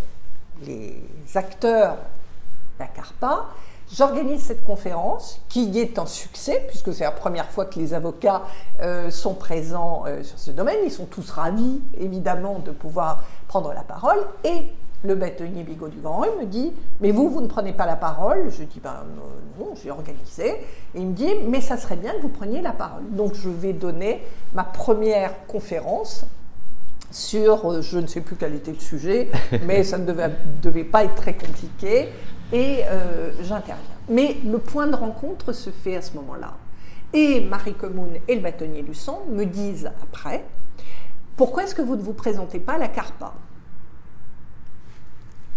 les 0.62 1.02
acteurs 1.34 1.96
la 2.80 2.86
CARPA. 2.86 3.46
J'organise 3.96 4.42
cette 4.42 4.62
conférence 4.62 5.40
qui 5.48 5.76
est 5.78 5.98
un 5.98 6.06
succès 6.06 6.64
puisque 6.68 6.94
c'est 6.94 7.02
la 7.02 7.10
première 7.10 7.50
fois 7.50 7.64
que 7.64 7.78
les 7.78 7.92
avocats 7.92 8.42
euh, 8.80 9.10
sont 9.10 9.34
présents 9.34 10.04
euh, 10.06 10.22
sur 10.22 10.38
ce 10.38 10.52
domaine. 10.52 10.76
Ils 10.84 10.92
sont 10.92 11.06
tous 11.06 11.28
ravis 11.30 11.80
évidemment 11.98 12.60
de 12.60 12.70
pouvoir 12.70 13.24
prendre 13.48 13.72
la 13.72 13.82
parole 13.82 14.20
et 14.44 14.72
le 15.02 15.14
bâtonnier 15.14 15.64
Bigot 15.64 15.88
du 15.88 15.98
Grand 15.98 16.18
Rue 16.18 16.28
me 16.40 16.46
dit 16.46 16.72
Mais 17.00 17.10
vous, 17.10 17.28
vous 17.30 17.40
ne 17.40 17.48
prenez 17.48 17.72
pas 17.72 17.86
la 17.86 17.96
parole? 17.96 18.50
Je 18.50 18.62
dis 18.62 18.80
Ben 18.80 18.94
non, 19.58 19.74
j'ai 19.82 19.90
organisé. 19.90 20.50
Et 20.94 21.00
il 21.00 21.06
me 21.06 21.14
dit 21.14 21.34
Mais 21.48 21.60
ça 21.60 21.76
serait 21.76 21.96
bien 21.96 22.12
que 22.12 22.22
vous 22.22 22.28
preniez 22.28 22.60
la 22.60 22.72
parole. 22.72 23.02
Donc 23.10 23.34
je 23.34 23.48
vais 23.48 23.72
donner 23.72 24.22
ma 24.54 24.62
première 24.62 25.46
conférence 25.46 26.26
sur, 27.10 27.68
euh, 27.68 27.82
je 27.82 27.98
ne 27.98 28.06
sais 28.06 28.20
plus 28.20 28.36
quel 28.36 28.54
était 28.54 28.72
le 28.72 28.78
sujet, 28.78 29.30
mais 29.66 29.82
ça 29.82 29.98
ne 29.98 30.06
devait, 30.06 30.30
devait 30.62 30.84
pas 30.84 31.04
être 31.04 31.16
très 31.16 31.34
compliqué, 31.34 32.08
et 32.52 32.84
euh, 32.88 33.30
j'interviens. 33.42 33.76
Mais 34.08 34.36
le 34.44 34.58
point 34.58 34.86
de 34.86 34.96
rencontre 34.96 35.52
se 35.52 35.70
fait 35.70 35.96
à 35.96 36.02
ce 36.02 36.14
moment-là. 36.14 36.56
Et 37.12 37.40
Marie 37.40 37.74
Comoun 37.74 38.10
et 38.28 38.34
le 38.36 38.40
bâtonnier 38.40 38.82
Luçon 38.82 39.18
me 39.28 39.44
disent 39.44 39.90
après, 40.02 40.44
pourquoi 41.36 41.64
est-ce 41.64 41.74
que 41.74 41.82
vous 41.82 41.96
ne 41.96 42.02
vous 42.02 42.12
présentez 42.12 42.60
pas 42.60 42.74
à 42.74 42.78
la 42.78 42.88
CARPA? 42.88 43.34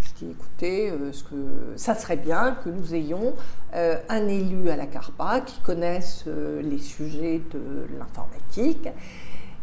Je 0.01 0.25
dis, 0.25 0.31
écoutez, 0.31 0.89
euh, 0.89 1.11
ce 1.11 1.23
que, 1.23 1.35
ça 1.75 1.95
serait 1.95 2.17
bien 2.17 2.57
que 2.63 2.69
nous 2.69 2.93
ayons 2.93 3.33
euh, 3.75 3.97
un 4.09 4.27
élu 4.27 4.69
à 4.69 4.75
la 4.75 4.85
CARPA 4.85 5.41
qui 5.41 5.59
connaisse 5.61 6.25
les 6.27 6.79
sujets 6.79 7.41
de 7.51 7.87
l'informatique. 7.97 8.89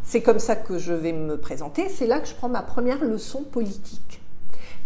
C'est 0.03 0.23
comme 0.23 0.41
ça 0.41 0.57
que 0.57 0.79
je 0.79 0.93
vais 0.93 1.13
me 1.13 1.37
présenter. 1.37 1.89
C'est 1.89 2.07
là 2.07 2.19
que 2.19 2.27
je 2.27 2.35
prends 2.35 2.49
ma 2.49 2.63
première 2.63 3.05
leçon 3.05 3.45
politique 3.45 4.20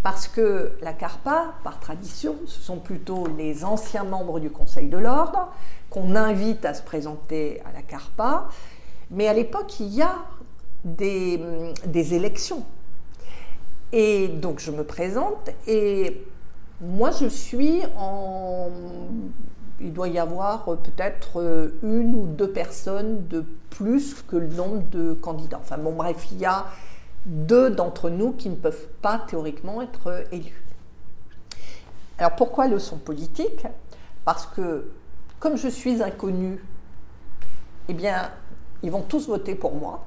parce 0.04 0.28
que 0.28 0.72
la 0.82 0.92
CARPA, 0.92 1.54
par 1.64 1.80
tradition, 1.80 2.36
ce 2.46 2.60
sont 2.60 2.76
plutôt 2.76 3.26
les 3.38 3.64
anciens 3.64 4.04
membres 4.04 4.38
du 4.38 4.50
Conseil 4.50 4.88
de 4.88 4.98
l'ordre 4.98 5.48
qu'on 5.88 6.14
invite 6.14 6.66
à 6.66 6.74
se 6.74 6.82
présenter 6.82 7.62
à 7.64 7.72
la 7.72 7.80
CARPA, 7.80 8.48
mais 9.10 9.28
à 9.28 9.32
l'époque, 9.32 9.80
il 9.80 9.94
y 9.94 10.02
a 10.02 10.14
des, 10.84 11.40
des, 11.86 12.12
élections. 12.12 12.64
Et 13.92 14.28
donc 14.28 14.60
je 14.60 14.70
me 14.70 14.84
présente 14.84 15.50
et 15.66 16.22
moi 16.82 17.10
je 17.10 17.26
suis 17.26 17.80
en... 17.96 18.68
Il 19.80 19.92
doit 19.94 20.08
y 20.08 20.18
avoir 20.18 20.64
peut-être 20.64 21.70
une 21.82 22.14
ou 22.14 22.26
deux 22.26 22.50
personnes 22.50 23.26
de 23.28 23.42
plus 23.70 24.22
que 24.22 24.36
le 24.36 24.48
nombre 24.48 24.82
de 24.90 25.14
candidats. 25.14 25.60
Enfin 25.62 25.78
bon 25.78 25.92
bref, 25.92 26.26
il 26.30 26.38
y 26.38 26.44
a 26.44 26.66
deux 27.26 27.70
d'entre 27.70 28.10
nous 28.10 28.32
qui 28.32 28.48
ne 28.48 28.56
peuvent 28.56 28.88
pas 29.00 29.18
théoriquement 29.18 29.82
être 29.82 30.24
élus. 30.32 30.64
Alors 32.18 32.36
pourquoi 32.36 32.68
leçon 32.68 32.96
politique 32.96 33.66
Parce 34.24 34.46
que 34.46 34.90
comme 35.40 35.56
je 35.56 35.68
suis 35.68 36.02
inconnu, 36.02 36.64
eh 37.88 37.94
bien, 37.94 38.30
ils 38.82 38.90
vont 38.90 39.02
tous 39.02 39.28
voter 39.28 39.54
pour 39.54 39.74
moi, 39.74 40.04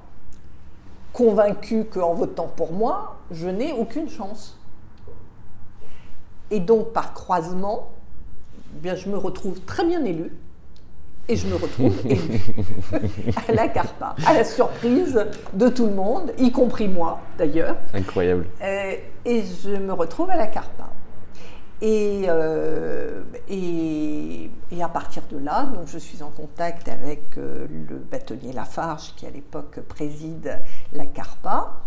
convaincus 1.13 1.85
qu'en 1.91 2.13
votant 2.13 2.47
pour 2.47 2.73
moi, 2.73 3.17
je 3.31 3.47
n'ai 3.47 3.71
aucune 3.73 4.09
chance. 4.09 4.59
Et 6.49 6.59
donc, 6.59 6.91
par 6.93 7.13
croisement, 7.13 7.91
eh 8.83 8.95
je 8.95 9.09
me 9.09 9.17
retrouve 9.17 9.59
très 9.61 9.85
bien 9.85 10.03
élu, 10.05 10.31
et 11.29 11.35
je 11.35 11.47
me 11.47 11.55
retrouve 11.55 11.95
à 13.47 13.51
la 13.51 13.67
Carpa, 13.67 14.15
à 14.25 14.33
la 14.33 14.43
surprise 14.43 15.25
de 15.53 15.69
tout 15.69 15.87
le 15.87 15.93
monde, 15.93 16.31
y 16.37 16.51
compris 16.51 16.87
moi 16.87 17.19
d'ailleurs. 17.37 17.75
Incroyable. 17.93 18.47
Euh, 18.61 18.95
et 19.25 19.43
je 19.63 19.71
me 19.71 19.93
retrouve 19.93 20.29
à 20.29 20.37
la 20.37 20.47
Carpa. 20.47 20.89
Euh, 21.83 23.21
et, 23.47 24.49
et, 24.71 24.83
à 24.83 24.89
partir 24.89 25.21
de 25.31 25.37
là, 25.37 25.63
donc 25.65 25.87
je 25.87 25.99
suis 25.99 26.23
en 26.23 26.31
contact 26.31 26.87
avec 26.87 27.37
euh, 27.37 27.67
le 27.69 27.97
bâtonnier 27.97 28.51
Lafarge 28.51 29.13
qui 29.15 29.27
à 29.27 29.29
l'époque 29.29 29.79
préside 29.81 30.59
la 30.93 31.05
Carpa, 31.05 31.81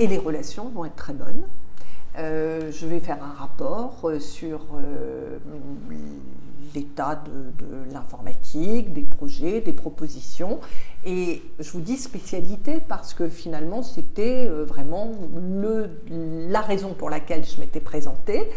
et 0.00 0.08
les 0.08 0.18
relations 0.18 0.68
vont 0.70 0.84
être 0.84 0.96
très 0.96 1.12
bonnes. 1.12 1.44
Je 2.16 2.86
vais 2.86 3.00
faire 3.00 3.22
un 3.22 3.32
rapport 3.32 4.10
sur 4.20 4.60
l'état 6.74 7.22
de, 7.24 7.92
l'informatique, 7.92 8.92
des 8.92 9.02
projets, 9.02 9.60
des 9.60 9.72
propositions. 9.72 10.60
Et 11.04 11.42
je 11.58 11.70
vous 11.70 11.80
dis 11.80 11.96
spécialité 11.96 12.80
parce 12.86 13.14
que 13.14 13.28
finalement, 13.28 13.82
c'était 13.82 14.46
euh, 14.46 14.64
vraiment 14.64 15.12
le, 15.36 15.90
la 16.50 16.60
raison 16.60 16.94
pour 16.94 17.10
laquelle 17.10 17.44
je 17.44 17.60
m'étais 17.60 17.80
présentée. 17.80 18.48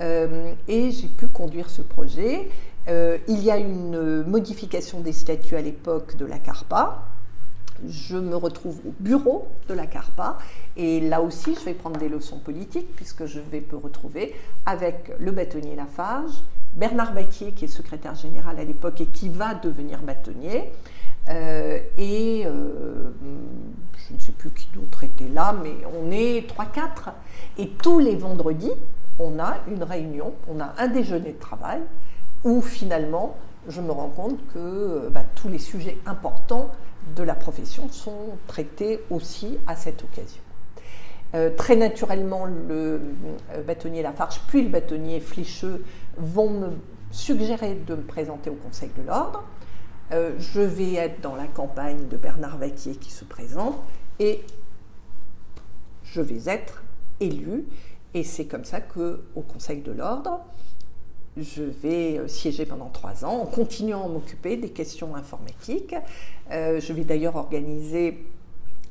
Euh, 0.00 0.52
et 0.68 0.90
j'ai 0.90 1.08
pu 1.08 1.28
conduire 1.28 1.70
ce 1.70 1.82
projet. 1.82 2.48
Euh, 2.88 3.18
il 3.28 3.42
y 3.42 3.50
a 3.50 3.56
une 3.56 4.24
modification 4.24 5.00
des 5.00 5.12
statuts 5.12 5.56
à 5.56 5.62
l'époque 5.62 6.16
de 6.16 6.26
la 6.26 6.38
CARPA. 6.38 7.06
Je 7.86 8.16
me 8.16 8.36
retrouve 8.36 8.78
au 8.86 8.94
bureau 9.00 9.48
de 9.68 9.74
la 9.74 9.86
CARPA 9.86 10.38
et 10.76 11.00
là 11.00 11.20
aussi 11.20 11.54
je 11.54 11.64
vais 11.64 11.74
prendre 11.74 11.98
des 11.98 12.08
leçons 12.08 12.38
politiques 12.38 12.94
puisque 12.94 13.26
je 13.26 13.40
vais 13.40 13.64
me 13.72 13.76
retrouver 13.76 14.34
avec 14.66 15.12
le 15.18 15.32
bâtonnier 15.32 15.74
Lafarge, 15.74 16.42
Bernard 16.74 17.12
Baquier, 17.12 17.52
qui 17.52 17.64
est 17.66 17.68
secrétaire 17.68 18.14
général 18.14 18.58
à 18.58 18.64
l'époque 18.64 19.00
et 19.00 19.06
qui 19.06 19.28
va 19.28 19.54
devenir 19.54 20.00
bâtonnier, 20.02 20.72
et 21.28 22.44
je 22.44 24.14
ne 24.14 24.20
sais 24.20 24.32
plus 24.32 24.50
qui 24.50 24.68
d'autre 24.74 25.04
était 25.04 25.28
là, 25.28 25.54
mais 25.62 25.74
on 26.00 26.10
est 26.10 26.48
3-4. 26.48 27.12
Et 27.58 27.68
tous 27.68 27.98
les 27.98 28.16
vendredis, 28.16 28.72
on 29.18 29.38
a 29.38 29.58
une 29.68 29.82
réunion, 29.82 30.32
on 30.48 30.60
a 30.60 30.72
un 30.78 30.88
déjeuner 30.88 31.32
de 31.32 31.38
travail 31.38 31.80
où 32.44 32.60
finalement, 32.62 33.36
je 33.68 33.80
me 33.80 33.92
rends 33.92 34.08
compte 34.08 34.38
que 34.52 35.08
bah, 35.10 35.24
tous 35.34 35.48
les 35.48 35.58
sujets 35.58 35.98
importants 36.06 36.70
de 37.16 37.22
la 37.22 37.34
profession 37.34 37.88
sont 37.90 38.38
traités 38.46 39.00
aussi 39.10 39.58
à 39.66 39.76
cette 39.76 40.02
occasion. 40.02 40.42
Euh, 41.34 41.50
très 41.56 41.76
naturellement, 41.76 42.44
le 42.44 43.00
euh, 43.54 43.62
bâtonnier 43.66 44.02
Lafarge 44.02 44.40
puis 44.48 44.62
le 44.62 44.68
bâtonnier 44.68 45.18
Flicheux 45.20 45.82
vont 46.18 46.50
me 46.50 46.68
suggérer 47.10 47.74
de 47.74 47.94
me 47.94 48.02
présenter 48.02 48.50
au 48.50 48.54
Conseil 48.54 48.90
de 48.96 49.02
l'Ordre. 49.02 49.42
Euh, 50.12 50.32
je 50.38 50.60
vais 50.60 50.94
être 50.94 51.20
dans 51.22 51.34
la 51.34 51.46
campagne 51.46 52.06
de 52.08 52.16
Bernard 52.16 52.58
Vaquier 52.58 52.96
qui 52.96 53.10
se 53.10 53.24
présente 53.24 53.76
et 54.18 54.44
je 56.04 56.20
vais 56.20 56.52
être 56.52 56.82
élu. 57.20 57.64
Et 58.14 58.24
c'est 58.24 58.44
comme 58.44 58.64
ça 58.64 58.82
qu'au 58.82 59.40
Conseil 59.48 59.80
de 59.80 59.92
l'Ordre, 59.92 60.40
je 61.36 61.62
vais 61.62 62.18
euh, 62.18 62.28
siéger 62.28 62.66
pendant 62.66 62.88
trois 62.88 63.24
ans 63.24 63.40
en 63.40 63.46
continuant 63.46 64.04
à 64.04 64.08
m'occuper 64.08 64.56
des 64.56 64.70
questions 64.70 65.16
informatiques. 65.16 65.94
Euh, 66.50 66.80
je 66.80 66.92
vais 66.92 67.04
d'ailleurs 67.04 67.36
organiser, 67.36 68.26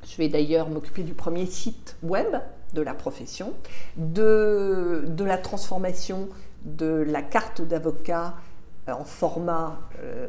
je 0.08 0.18
vais 0.18 0.30
d'ailleurs 0.30 0.70
m'occuper 0.70 1.04
du 1.04 1.14
premier 1.14 1.46
site 1.46 1.98
web 2.04 2.36
de 2.74 2.82
la 2.82 2.94
profession, 2.94 3.54
de, 3.98 5.04
la 5.20 5.38
transformation 5.38 6.30
de 6.66 7.06
la 7.08 7.22
carte 7.22 7.62
d'avocat 7.62 8.36
en 8.88 9.04
format 9.04 9.80
euh, 10.00 10.28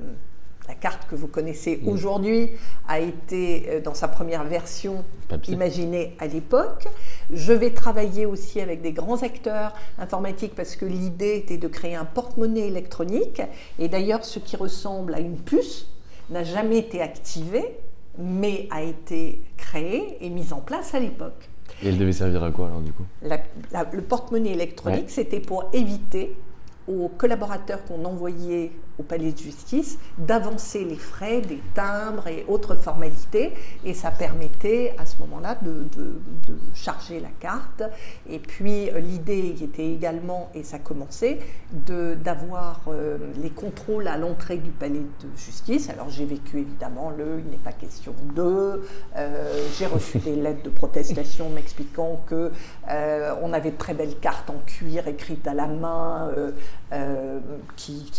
la 0.69 0.75
carte 0.75 1.09
que 1.09 1.15
vous 1.15 1.27
connaissez 1.27 1.81
mm. 1.83 1.89
aujourd'hui 1.89 2.51
a 2.89 3.01
été 3.01 3.67
euh, 3.69 3.81
dans 3.81 3.95
sa 3.95 4.09
première 4.09 4.45
version 4.45 5.05
imaginée 5.49 6.15
à 6.19 6.27
l'époque. 6.27 6.89
Je 7.33 7.53
vais 7.53 7.71
travailler 7.71 8.27
aussi 8.27 8.61
avec 8.61 8.83
des 8.83 8.93
grands 8.93 9.23
acteurs 9.23 9.75
informatiques 9.99 10.55
parce 10.55 10.77
que 10.77 10.85
l'idée 10.85 11.37
était 11.37 11.59
de 11.59 11.69
créer 11.69 11.95
un 11.95 12.05
porte-monnaie 12.05 12.69
électronique. 12.69 13.43
Et 13.79 13.89
d'ailleurs, 13.89 14.25
ce 14.25 14.39
qui 14.39 14.57
ressemble 14.57 15.15
à 15.15 15.21
une 15.21 15.37
puce 15.37 15.89
n'a 16.31 16.45
jamais 16.45 16.79
été 16.79 17.01
activé, 17.01 17.65
mais 18.19 18.69
a 18.71 18.83
été 18.83 19.43
créé 19.57 20.19
et 20.21 20.31
mis 20.31 20.53
en 20.53 20.61
place 20.61 20.95
à 20.95 21.01
l'époque. 21.01 21.49
Et 21.83 21.89
elle 21.89 21.99
devait 21.99 22.13
servir 22.13 22.43
à 22.45 22.51
quoi 22.51 22.67
alors 22.67 22.81
du 22.81 22.93
coup? 22.93 23.05
Le 23.23 24.01
porte-monnaie 24.03 24.53
électronique, 24.53 25.11
c'était 25.11 25.41
pour 25.41 25.71
éviter 25.73 26.37
aux 26.89 27.09
collaborateurs 27.09 27.85
qu'on 27.85 28.05
envoyait 28.05 28.73
au 28.99 29.03
palais 29.03 29.33
de 29.33 29.39
justice 29.39 29.99
d'avancer 30.19 30.85
les 30.85 30.97
frais 30.97 31.41
des 31.41 31.61
timbres 31.75 32.27
et 32.29 32.45
autres 32.49 32.75
formalités. 32.75 33.53
Et 33.85 33.95
ça 33.95 34.11
permettait 34.11 34.95
à 34.99 35.07
ce 35.07 35.19
moment-là 35.21 35.59
de, 35.63 35.87
charger 36.75 37.21
la 37.21 37.29
carte. 37.41 37.83
Et 38.29 38.39
puis 38.39 38.91
euh, 38.91 38.99
l'idée 38.99 39.55
était 39.63 39.87
également 39.87 40.51
et 40.55 40.63
ça 40.63 40.79
commençait 40.79 41.39
d'avoir 41.73 42.81
euh, 42.89 43.19
les 43.41 43.51
contrôles 43.51 44.09
à 44.09 44.17
l'entrée 44.17 44.57
du 44.57 44.71
palais 44.71 45.01
de 45.01 45.37
justice. 45.37 45.91
Alors 45.91 46.09
j'ai 46.09 46.25
vécu 46.25 46.59
évidemment 46.59 47.11
le 47.11 47.41
il 47.45 47.51
n'est 47.51 47.57
pas 47.57 47.73
question 47.73 48.15
de 48.35 48.83
euh, 49.17 49.69
j'ai 49.79 49.87
reçu 49.87 50.19
des 50.19 50.37
lettres 50.37 50.63
de 50.63 50.71
protestation 50.71 51.51
m'expliquant 51.51 52.23
que 52.27 52.51
on 53.43 53.53
avait 53.53 53.71
de 53.71 53.77
très 53.77 53.95
belles 53.95 54.19
cartes 54.19 54.51
en 54.51 54.61
cuir 54.67 55.09
écrites 55.09 55.47
à 55.47 55.55
la 55.55 55.67
main 55.67 56.31
qui, 57.77 58.11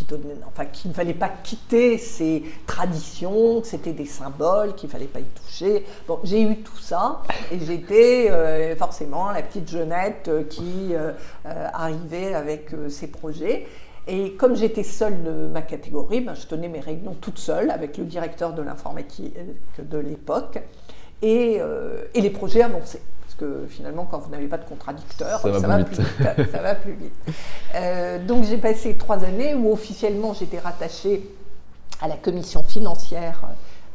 qui 0.71 0.87
ne 0.87 0.93
fallait 0.93 1.13
pas 1.13 1.29
quitter 1.43 1.97
ces 1.97 2.43
traditions, 2.65 3.61
que 3.61 3.67
c'était 3.67 3.93
des 3.93 4.05
symboles, 4.05 4.73
qu'il 4.75 4.87
ne 4.87 4.91
fallait 4.91 5.05
pas 5.05 5.19
y 5.19 5.25
toucher. 5.25 5.85
Bon, 6.07 6.19
j'ai 6.23 6.41
eu 6.41 6.57
tout 6.57 6.77
ça 6.77 7.21
et 7.51 7.59
j'étais 7.59 8.29
euh, 8.31 8.75
forcément 8.75 9.31
la 9.31 9.41
petite 9.41 9.69
jeunette 9.69 10.27
euh, 10.27 10.43
qui 10.43 10.93
euh, 10.93 11.11
arrivait 11.45 12.33
avec 12.33 12.71
ses 12.89 13.07
projets. 13.07 13.67
Et 14.07 14.33
comme 14.33 14.55
j'étais 14.55 14.83
seule 14.83 15.23
de 15.23 15.47
ma 15.47 15.61
catégorie, 15.61 16.21
ben, 16.21 16.33
je 16.33 16.45
tenais 16.45 16.67
mes 16.67 16.81
réunions 16.81 17.15
toute 17.21 17.37
seule 17.37 17.71
avec 17.71 17.97
le 17.97 18.03
directeur 18.03 18.53
de 18.53 18.61
l'informatique 18.61 19.33
de 19.79 19.97
l'époque 19.97 20.59
et, 21.21 21.61
et 22.13 22.21
les 22.21 22.29
projets 22.29 22.63
avançaient 22.63 23.01
que 23.33 23.65
finalement, 23.67 24.05
quand 24.05 24.19
vous 24.19 24.29
n'avez 24.29 24.47
pas 24.47 24.57
de 24.57 24.65
contradicteur, 24.65 25.39
ça, 25.39 25.49
va, 25.49 25.83
plus 25.83 25.95
vite. 25.95 26.51
ça 26.51 26.61
va 26.61 26.75
plus 26.75 26.93
vite. 26.93 27.13
Euh, 27.75 28.23
donc 28.23 28.43
j'ai 28.43 28.57
passé 28.57 28.95
trois 28.97 29.23
années 29.23 29.55
où 29.55 29.71
officiellement 29.71 30.33
j'étais 30.33 30.59
rattachée 30.59 31.27
à 32.01 32.07
la 32.07 32.15
commission 32.15 32.61
financière 32.61 33.45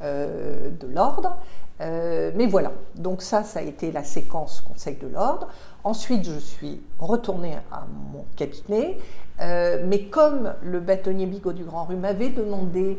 euh, 0.03 0.69
de 0.71 0.89
l'ordre. 0.89 1.37
Euh, 1.81 2.33
mais 2.35 2.47
voilà, 2.47 2.73
donc 2.97 3.23
ça, 3.23 3.45
ça 3.45 3.61
a 3.61 3.63
été 3.63 3.93
la 3.93 4.03
séquence 4.03 4.63
Conseil 4.63 4.97
de 4.97 5.07
l'ordre. 5.07 5.47
Ensuite, 5.85 6.25
je 6.25 6.41
suis 6.41 6.81
retournée 6.99 7.55
à 7.71 7.87
mon 8.13 8.25
cabinet, 8.35 8.99
mais 9.39 10.07
comme 10.11 10.55
le 10.61 10.81
bâtonnier 10.81 11.27
Bigot 11.27 11.53
du 11.53 11.63
Grand 11.63 11.85
Rue 11.85 11.95
m'avait 11.95 12.31
demandé 12.31 12.99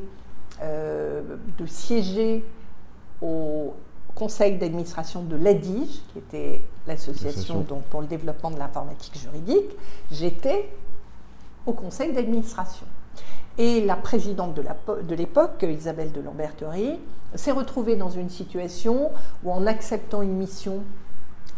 de 0.62 1.66
siéger 1.66 2.46
au 3.22 3.74
conseil 4.20 4.58
d'administration 4.58 5.24
de 5.24 5.38
l'ADIGE, 5.38 6.02
qui 6.12 6.20
était 6.20 6.62
l'association 6.88 7.66
pour 7.90 8.02
le 8.02 8.08
développement 8.08 8.52
de 8.52 8.60
l'informatique 8.60 9.18
juridique, 9.18 9.72
j'étais 10.12 10.70
au 11.66 11.72
conseil 11.72 12.12
d'administration. 12.12 12.86
Et 13.58 13.82
la 13.82 13.96
présidente 13.96 14.54
de 14.56 15.16
l'époque, 15.16 15.66
Isabelle 15.68 16.12
de 16.12 16.22
Lamberterie, 16.22 17.00
s'est 17.36 17.52
retrouvée 17.52 17.96
dans 17.96 18.10
une 18.10 18.30
situation 18.30 19.12
où 19.44 19.52
en 19.52 19.66
acceptant 19.68 20.22
une 20.22 20.36
mission 20.36 20.84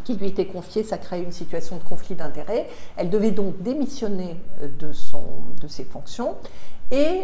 qui 0.04 0.16
lui 0.16 0.28
était 0.28 0.48
confiée, 0.48 0.84
ça 0.84 0.98
créait 0.98 1.24
une 1.24 1.32
situation 1.32 1.78
de 1.78 1.84
conflit 1.84 2.16
d'intérêts. 2.16 2.68
Elle 2.98 3.10
devait 3.10 3.32
donc 3.32 3.62
démissionner 3.62 4.38
de, 4.80 4.94
son, 4.94 5.24
de 5.62 5.68
ses 5.68 5.84
fonctions 5.84 6.36
et 6.92 7.24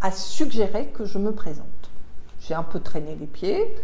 a 0.00 0.10
suggéré 0.12 0.86
que 0.88 1.04
je 1.04 1.18
me 1.18 1.32
présente. 1.32 1.66
J'ai 2.40 2.54
un 2.54 2.62
peu 2.62 2.80
traîné 2.80 3.16
les 3.18 3.26
pieds. 3.26 3.74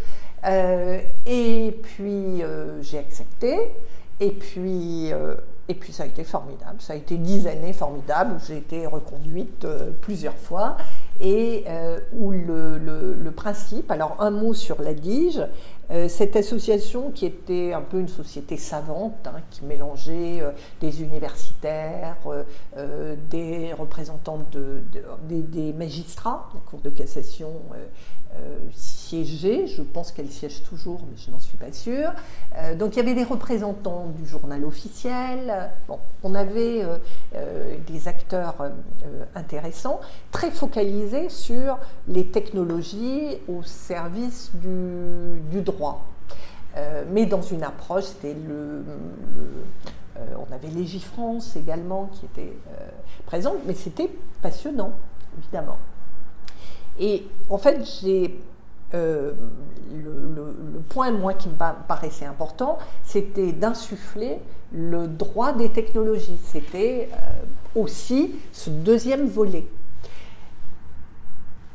Euh, 0.45 1.01
et 1.27 1.77
puis 1.83 2.43
euh, 2.43 2.83
j'ai 2.83 2.99
accepté. 2.99 3.57
Et 4.21 4.31
puis, 4.31 5.13
euh, 5.13 5.37
et 5.69 5.75
puis 5.75 5.93
ça 5.93 6.03
a 6.03 6.07
été 6.07 6.25
formidable. 6.25 6.81
Ça 6.81 6.95
a 6.95 6.97
été 6.97 7.17
dix 7.17 7.47
années 7.47 7.73
formidables 7.73 8.35
où 8.35 8.47
j'ai 8.47 8.57
été 8.57 8.87
reconduite 8.87 9.67
plusieurs 10.01 10.37
fois 10.37 10.77
et 11.21 11.65
où 12.13 12.31
le, 12.31 12.79
le, 12.79 13.31
principe, 13.31 13.91
alors 13.91 14.17
un 14.19 14.31
mot 14.31 14.55
sur 14.55 14.81
la 14.81 14.95
DIGE, 14.95 15.43
cette 16.09 16.37
association 16.37 17.11
qui 17.11 17.27
était 17.27 17.75
un 17.75 17.83
peu 17.83 18.01
une 18.01 18.09
société 18.09 18.57
savante, 18.57 19.27
hein, 19.27 19.41
qui 19.51 19.65
mélangeait 19.65 20.43
des 20.81 21.03
universitaires, 21.03 22.17
des 23.31 23.73
représentants 23.73 24.41
de, 24.51 24.83
des, 25.29 25.43
des, 25.43 25.73
magistrats, 25.73 26.49
la 26.55 26.61
Cour 26.61 26.81
de 26.81 26.91
cassation 26.91 27.53
euh, 28.37 28.59
siéger, 29.09 29.67
je 29.67 29.83
pense 29.83 30.13
qu'elle 30.13 30.31
siège 30.31 30.63
toujours, 30.63 31.01
mais 31.11 31.17
je 31.17 31.31
n'en 31.31 31.41
suis 31.41 31.57
pas 31.57 31.73
sûre. 31.73 32.13
Euh, 32.57 32.75
donc 32.75 32.95
il 32.95 32.99
y 32.99 33.01
avait 33.01 33.15
des 33.15 33.25
représentants 33.25 34.07
du 34.17 34.27
journal 34.27 34.65
officiel, 34.65 35.71
bon, 35.87 35.99
on 36.23 36.35
avait 36.35 36.85
euh, 37.35 37.77
des 37.87 38.09
acteurs 38.09 38.57
intéressants, 39.35 40.01
très 40.31 40.51
focalisés 40.51 41.29
sur 41.29 41.79
les 42.07 42.27
technologies 42.27 43.39
au 43.49 43.63
service 43.63 44.51
du, 44.55 45.61
droit. 45.63 46.07
mais 47.11 47.27
dans 47.27 47.43
une 47.43 47.65
approche, 47.65 48.05
c'était 48.05 48.35
le, 48.35 48.85
on 50.17 50.53
avait 50.55 50.69
Légifrance 50.69 51.57
également 51.57 52.11
qui 52.13 52.27
était 52.27 52.53
présente, 53.27 53.59
mais 53.67 53.75
c'était 53.75 54.11
passionnant, 54.41 54.93
évidemment. 55.39 55.79
Et 56.99 57.27
en 57.49 57.59
fait, 57.59 57.85
j'ai 58.01 58.39
euh, 58.95 59.33
le, 59.93 60.81
point, 60.89 61.11
moi, 61.11 61.35
qui 61.35 61.49
me 61.49 61.55
paraissait 61.55 62.25
important, 62.25 62.79
c'était 63.05 63.53
d'insuffler 63.53 64.39
le 64.73 65.07
droit 65.07 65.53
des 65.53 65.71
technologies. 65.71 66.39
C'était 66.43 67.11
euh, 67.13 67.81
aussi 67.81 68.35
ce 68.53 68.71
deuxième 68.71 69.29
volet. 69.29 69.67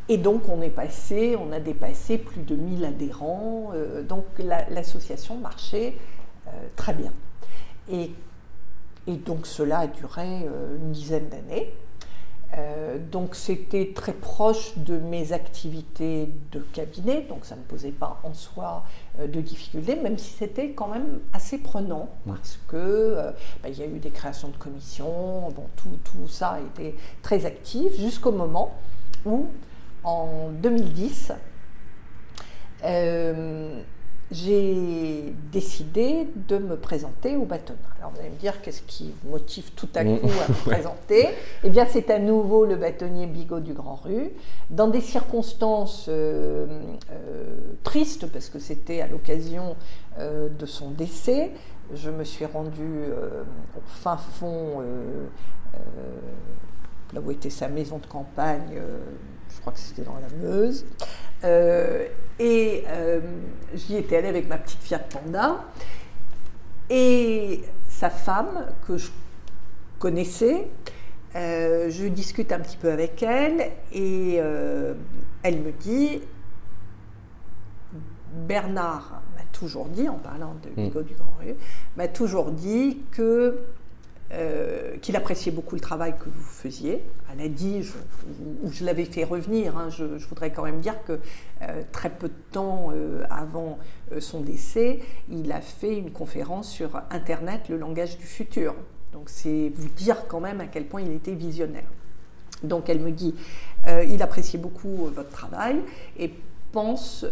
Et 0.09 0.17
donc, 0.17 0.49
on 0.49 0.61
est 0.61 0.69
passé, 0.69 1.37
on 1.39 1.51
a 1.51 1.59
dépassé 1.59 2.17
plus 2.17 2.41
de 2.41 2.55
1000 2.55 2.85
adhérents. 2.85 3.71
Euh, 3.73 4.01
donc, 4.01 4.25
l'association 4.69 5.37
marchait 5.37 5.97
très 6.75 6.93
bien. 6.93 7.11
Et, 7.89 8.11
et, 9.07 9.15
donc, 9.15 9.47
cela 9.47 9.79
a 9.79 9.87
duré 9.87 10.45
une 10.77 10.91
dizaine 10.91 11.29
d'années. 11.29 11.73
Donc 13.11 13.35
c'était 13.35 13.93
très 13.95 14.13
proche 14.13 14.77
de 14.77 14.97
mes 14.97 15.33
activités 15.33 16.29
de 16.51 16.59
cabinet, 16.59 17.25
donc 17.27 17.45
ça 17.45 17.55
ne 17.55 17.61
posait 17.61 17.91
pas 17.91 18.19
en 18.23 18.33
soi 18.33 18.83
de 19.19 19.41
difficultés, 19.41 19.95
même 19.95 20.17
si 20.17 20.33
c'était 20.33 20.71
quand 20.71 20.87
même 20.87 21.19
assez 21.33 21.57
prenant, 21.57 22.09
parce 22.27 22.59
que 22.67 23.33
bah, 23.61 23.69
il 23.69 23.77
y 23.77 23.81
a 23.81 23.87
eu 23.87 23.99
des 23.99 24.11
créations 24.11 24.49
de 24.49 24.57
commissions, 24.57 25.49
bon, 25.49 25.65
tout, 25.75 25.97
tout 26.03 26.27
ça 26.27 26.49
a 26.49 26.59
été 26.59 26.95
très 27.21 27.45
actif, 27.45 27.95
jusqu'au 27.99 28.31
moment 28.31 28.73
où, 29.25 29.47
en 30.03 30.49
2010, 30.51 31.31
j'ai 34.31 35.33
décidé 35.51 36.27
de 36.47 36.57
me 36.57 36.75
présenter 36.75 37.35
au 37.35 37.45
bâtonnat. 37.45 37.79
Alors 37.99 38.11
vous 38.11 38.19
allez 38.19 38.29
me 38.29 38.35
dire, 38.35 38.61
qu'est-ce 38.61 38.81
qui 38.81 39.13
motive 39.29 39.71
tout 39.75 39.89
à 39.95 40.03
coup 40.03 40.09
à 40.09 40.49
me 40.49 40.65
présenter? 40.65 41.27
Eh 41.63 41.69
bien, 41.69 41.85
c'est 41.85 42.09
à 42.09 42.19
nouveau 42.19 42.65
le 42.65 42.75
bâtonnier 42.75 43.27
Bigot 43.27 43.59
du 43.59 43.73
Grand 43.73 43.95
Rue, 43.95 44.31
dans 44.69 44.87
des 44.87 45.01
circonstances 45.01 46.07
euh, 46.09 46.65
euh, 47.11 47.55
tristes, 47.83 48.27
parce 48.31 48.49
que 48.49 48.59
c'était 48.59 49.01
à 49.01 49.07
l'occasion 49.07 49.75
euh, 50.19 50.49
de 50.49 50.65
son 50.65 50.89
décès. 50.91 51.51
Je 51.93 52.09
me 52.09 52.23
suis 52.23 52.45
rendue 52.45 53.03
au 53.77 53.81
fin 53.85 54.17
fond, 54.17 54.81
là 57.13 57.19
où 57.23 57.29
était 57.29 57.49
sa 57.49 57.67
maison 57.67 57.99
de 57.99 58.05
campagne, 58.05 58.79
je 59.49 59.61
crois 59.61 59.73
que 59.73 59.79
c'était 59.79 60.01
dans 60.01 60.15
la 60.15 60.29
Meuse. 60.41 60.85
Et 62.39 62.83
euh, 62.87 63.19
j'y 63.73 63.97
étais 63.97 64.17
allée 64.17 64.27
avec 64.27 64.47
ma 64.47 64.57
petite 64.57 64.81
Fiat 64.81 64.99
Panda. 64.99 65.63
Et 66.89 67.63
sa 67.87 68.09
femme, 68.09 68.67
que 68.85 68.97
je 68.97 69.09
connaissais, 69.99 70.67
euh, 71.35 71.89
je 71.89 72.05
discute 72.05 72.51
un 72.51 72.59
petit 72.59 72.77
peu 72.77 72.91
avec 72.91 73.23
elle 73.23 73.71
et 73.91 74.35
euh, 74.37 74.93
elle 75.41 75.61
me 75.61 75.71
dit 75.71 76.21
Bernard 78.47 79.21
m'a 79.35 79.43
toujours 79.51 79.87
dit, 79.87 80.07
en 80.09 80.17
parlant 80.17 80.55
de 80.61 80.69
Bigot 80.69 81.01
mm. 81.01 81.03
du 81.03 81.13
Grand 81.15 81.33
Rue, 81.39 81.55
m'a 81.97 82.07
toujours 82.07 82.51
dit 82.51 82.99
que 83.11 83.59
euh, 84.31 84.97
qu'il 84.97 85.15
appréciait 85.15 85.51
beaucoup 85.51 85.75
le 85.75 85.81
travail 85.81 86.15
que 86.17 86.25
vous 86.25 86.43
faisiez. 86.43 87.03
Dit, 87.49 87.83
je, 87.83 87.91
ou 88.63 88.71
je 88.71 88.85
l'avais 88.85 89.05
fait 89.05 89.23
revenir, 89.23 89.77
hein, 89.77 89.89
je, 89.89 90.03
voudrais 90.27 90.51
quand 90.51 90.63
même 90.63 90.79
dire 90.79 91.03
que 91.03 91.19
euh, 91.61 91.81
très 91.91 92.09
peu 92.09 92.27
de 92.27 92.33
temps 92.51 92.91
euh, 92.93 93.23
avant 93.29 93.79
son 94.19 94.41
décès, 94.41 94.99
il 95.29 95.51
a 95.51 95.61
fait 95.61 95.97
une 95.97 96.11
conférence 96.11 96.69
sur 96.69 97.01
Internet, 97.09 97.69
le 97.69 97.77
langage 97.77 98.17
du 98.17 98.25
futur. 98.25 98.75
Donc 99.11 99.29
c'est 99.29 99.71
vous 99.75 99.89
dire 99.89 100.27
quand 100.27 100.39
même 100.39 100.61
à 100.61 100.67
quel 100.67 100.85
point 100.85 101.01
il 101.01 101.11
était 101.11 101.33
visionnaire. 101.33 101.89
Donc 102.63 102.89
elle 102.89 102.99
me 102.99 103.11
dit, 103.11 103.35
il 103.87 104.21
appréciait 104.21 104.59
beaucoup 104.59 105.09
votre 105.13 105.29
travail 105.29 105.81
et 106.17 106.31
pense 106.71 107.25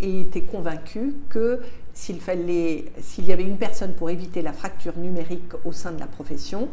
et 0.00 0.20
était 0.20 0.42
convaincu 0.42 1.14
que 1.28 1.60
s'il 1.94 2.20
fallait, 2.20 2.86
s'il 3.00 3.24
y 3.24 3.32
avait 3.32 3.44
une 3.44 3.56
personne 3.56 3.94
pour 3.94 4.10
éviter 4.10 4.42
la 4.42 4.52
fracture 4.52 4.98
numérique 4.98 5.52
au 5.64 5.72
sein 5.72 5.92
de 5.92 6.00
la 6.00 6.06
profession, 6.06 6.68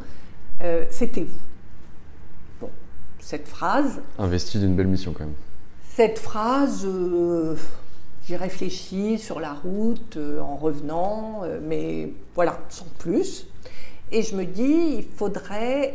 euh, 0.62 0.84
c'était 0.90 1.22
vous. 1.22 1.40
Cette 3.22 3.48
phrase. 3.48 4.02
Investi 4.20 4.60
d'une 4.60 4.76
belle 4.76 4.88
mission 4.88 5.14
quand 5.14 5.24
même. 5.24 5.36
Cette 5.88 6.20
phrase, 6.20 6.86
euh, 6.86 7.56
j'y 8.26 8.36
réfléchis 8.36 9.18
sur 9.18 9.40
la 9.40 9.54
route, 9.54 10.18
euh, 10.18 10.42
en 10.42 10.58
revenant, 10.58 11.44
mais 11.62 12.14
voilà, 12.36 12.60
sans 12.70 12.88
plus. 12.98 13.48
Et 14.12 14.24
je 14.24 14.36
me 14.36 14.44
dis, 14.44 14.98
il 14.98 15.04
faudrait 15.04 15.94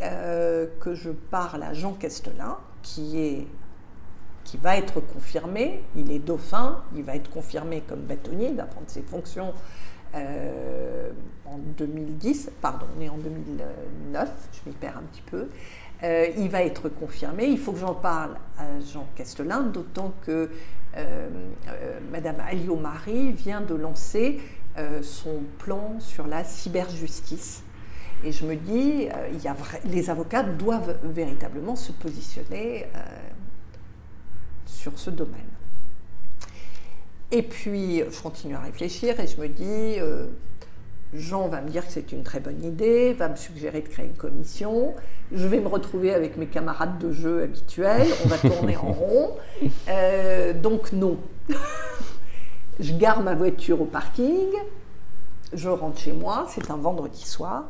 que 0.81 0.95
je 0.95 1.11
parle 1.11 1.62
à 1.62 1.74
Jean 1.74 1.93
Castelin, 1.93 2.57
qui 2.83 3.18
est 3.18 3.47
qui 4.45 4.57
va 4.57 4.77
être 4.79 5.01
confirmé. 5.01 5.83
Il 5.97 6.11
est 6.11 6.20
dauphin, 6.20 6.81
il 6.95 7.03
va 7.03 7.16
être 7.16 7.29
confirmé 7.29 7.83
comme 7.87 8.01
bâtonnier, 8.01 8.49
il 8.51 8.57
va 8.57 8.64
prendre 8.64 8.89
ses 8.89 9.03
fonctions 9.03 9.53
euh, 10.14 11.11
en 11.45 11.59
2010, 11.59 12.51
pardon, 12.61 12.87
on 12.97 13.03
est 13.03 13.09
en 13.09 13.18
2009, 13.18 14.31
je 14.53 14.68
m'y 14.68 14.74
perds 14.74 14.99
un 14.99 15.03
petit 15.03 15.22
peu. 15.22 15.49
Euh, 16.03 16.27
il 16.37 16.49
va 16.49 16.63
être 16.63 16.89
confirmé. 16.89 17.47
Il 17.47 17.59
faut 17.59 17.73
que 17.73 17.79
j'en 17.79 17.95
parle 17.95 18.37
à 18.59 18.65
Jean 18.93 19.07
Castelin, 19.15 19.63
d'autant 19.63 20.13
que 20.25 20.51
euh, 20.97 21.29
Madame 22.11 22.37
Alliot-Marie 22.47 23.33
vient 23.33 23.61
de 23.61 23.75
lancer 23.75 24.41
son 25.01 25.43
plan 25.59 25.99
sur 26.01 26.27
la 26.27 26.45
cyberjustice. 26.45 27.63
Et 28.25 28.31
je 28.31 28.45
me 28.45 28.57
dis, 28.57 29.09
a 29.09 29.57
les 29.87 30.11
avocats 30.11 30.43
doivent 30.43 30.99
véritablement 31.03 31.77
se 31.77 31.93
positionner 31.93 32.85
sur 34.67 34.99
ce 34.99 35.09
domaine. 35.09 35.49
Et 37.33 37.43
puis, 37.43 38.03
je 38.09 38.23
continue 38.23 38.55
à 38.55 38.61
réfléchir 38.61 39.19
et 39.19 39.27
je 39.27 39.41
me 39.41 39.49
dis, 39.49 39.99
euh, 39.99 40.27
Jean 41.15 41.49
va 41.49 41.61
me 41.61 41.69
dire 41.69 41.87
que 41.87 41.93
c'est 41.93 42.13
une 42.13 42.23
très 42.23 42.41
bonne 42.41 42.63
idée, 42.65 43.13
va 43.13 43.29
me 43.29 43.37
suggérer 43.37 43.81
de 43.81 43.89
créer 43.89 44.07
une 44.07 44.17
commission, 44.17 44.95
je 45.33 45.47
vais 45.47 45.61
me 45.61 45.69
retrouver 45.69 46.13
avec 46.13 46.37
mes 46.37 46.47
camarades 46.47 46.99
de 46.99 47.13
jeu 47.13 47.43
habituels, 47.43 48.09
on 48.25 48.29
va 48.29 48.39
tourner 48.39 48.77
en 48.77 48.93
rond. 48.93 49.31
Euh, 49.89 50.53
donc 50.53 50.93
non. 50.93 51.19
je 52.81 52.93
garde 52.93 53.25
ma 53.25 53.35
voiture 53.35 53.81
au 53.81 53.87
parking, 53.87 54.49
je 55.53 55.69
rentre 55.69 56.01
chez 56.01 56.13
moi, 56.13 56.47
c'est 56.51 56.71
un 56.71 56.77
vendredi 56.77 57.25
soir, 57.25 57.65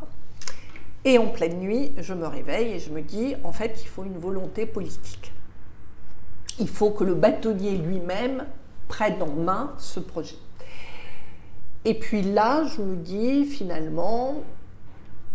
et 1.04 1.18
en 1.18 1.28
pleine 1.28 1.58
nuit, 1.60 1.92
je 1.98 2.14
me 2.14 2.26
réveille 2.26 2.72
et 2.72 2.78
je 2.80 2.90
me 2.90 3.02
dis, 3.02 3.36
en 3.44 3.52
fait, 3.52 3.80
il 3.82 3.86
faut 3.86 4.04
une 4.04 4.18
volonté 4.18 4.66
politique 4.66 5.32
il 6.58 6.68
faut 6.68 6.90
que 6.90 7.04
le 7.04 7.14
bâtonnier 7.14 7.76
lui-même 7.76 8.46
prenne 8.88 9.22
en 9.22 9.32
main 9.32 9.74
ce 9.78 10.00
projet. 10.00 10.36
Et 11.86 11.94
puis 11.94 12.20
là, 12.20 12.64
je 12.64 12.82
me 12.82 12.96
dis 12.96 13.44
finalement, 13.44 14.42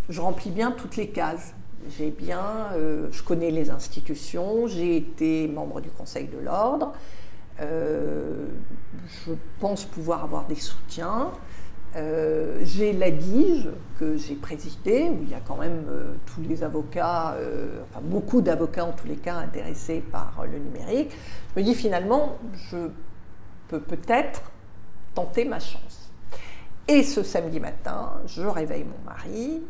je 0.09 0.19
remplis 0.19 0.49
bien 0.49 0.71
toutes 0.71 0.97
les 0.97 1.07
cases. 1.07 1.53
J'ai 1.97 2.09
bien, 2.09 2.67
euh, 2.73 3.07
je 3.09 3.23
connais 3.23 3.51
les 3.51 3.69
institutions, 3.69 4.67
j'ai 4.67 4.97
été 4.97 5.47
membre 5.47 5.79
du 5.79 5.89
Conseil 5.89 6.27
de 6.27 6.37
l'ordre, 6.37 6.91
euh, 7.61 8.47
je 9.25 9.31
pense 9.61 9.85
pouvoir 9.85 10.25
avoir 10.25 10.45
des 10.45 10.55
soutiens. 10.55 11.31
Euh, 11.95 12.59
j'ai 12.63 12.91
l'ADIGE 12.91 13.69
que 13.97 14.17
j'ai 14.17 14.35
présidé, 14.35 15.09
où 15.09 15.23
il 15.23 15.29
y 15.29 15.33
a 15.33 15.39
quand 15.39 15.57
même 15.57 15.85
tous 16.25 16.41
les 16.41 16.63
avocats, 16.63 17.37
enfin 17.83 18.01
beaucoup 18.03 18.41
d'avocats 18.41 18.85
en 18.85 18.91
tous 18.91 19.07
les 19.07 19.15
cas 19.15 19.35
intéressés 19.35 20.03
par 20.11 20.43
le 20.51 20.59
numérique. 20.59 21.11
Je 21.55 21.61
me 21.61 21.65
dis 21.65 21.75
finalement, 21.75 22.37
je 22.69 22.89
peux 23.69 23.79
peut-être 23.79 24.51
tenter 25.15 25.45
ma 25.45 25.61
chance. 25.61 26.00
Et 26.87 27.03
ce 27.03 27.23
samedi 27.23 27.59
matin, 27.59 28.13
je 28.25 28.43
réveille 28.43 28.83
mon 28.83 29.09
mari 29.09 29.61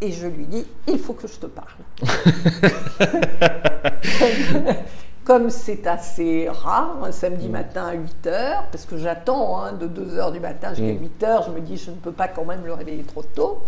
et 0.00 0.12
je 0.12 0.26
lui 0.26 0.46
dis, 0.46 0.66
il 0.88 0.98
faut 0.98 1.14
que 1.14 1.26
je 1.26 1.34
te 1.34 1.46
parle. 1.46 1.68
Comme 5.24 5.48
c'est 5.48 5.86
assez 5.86 6.48
rare, 6.50 7.02
un 7.02 7.12
samedi 7.12 7.48
mm. 7.48 7.52
matin 7.52 7.86
à 7.86 7.94
8 7.94 8.26
h, 8.26 8.64
parce 8.70 8.84
que 8.84 8.98
j'attends 8.98 9.62
hein, 9.62 9.72
de 9.72 9.86
2 9.86 10.18
h 10.18 10.32
du 10.32 10.40
matin 10.40 10.74
jusqu'à 10.74 10.92
8 10.92 11.00
mm. 11.00 11.24
h, 11.24 11.46
je 11.46 11.50
me 11.50 11.60
dis 11.60 11.78
je 11.78 11.90
ne 11.90 11.96
peux 11.96 12.12
pas 12.12 12.28
quand 12.28 12.44
même 12.44 12.64
le 12.64 12.74
réveiller 12.74 13.04
trop 13.04 13.22
tôt. 13.22 13.62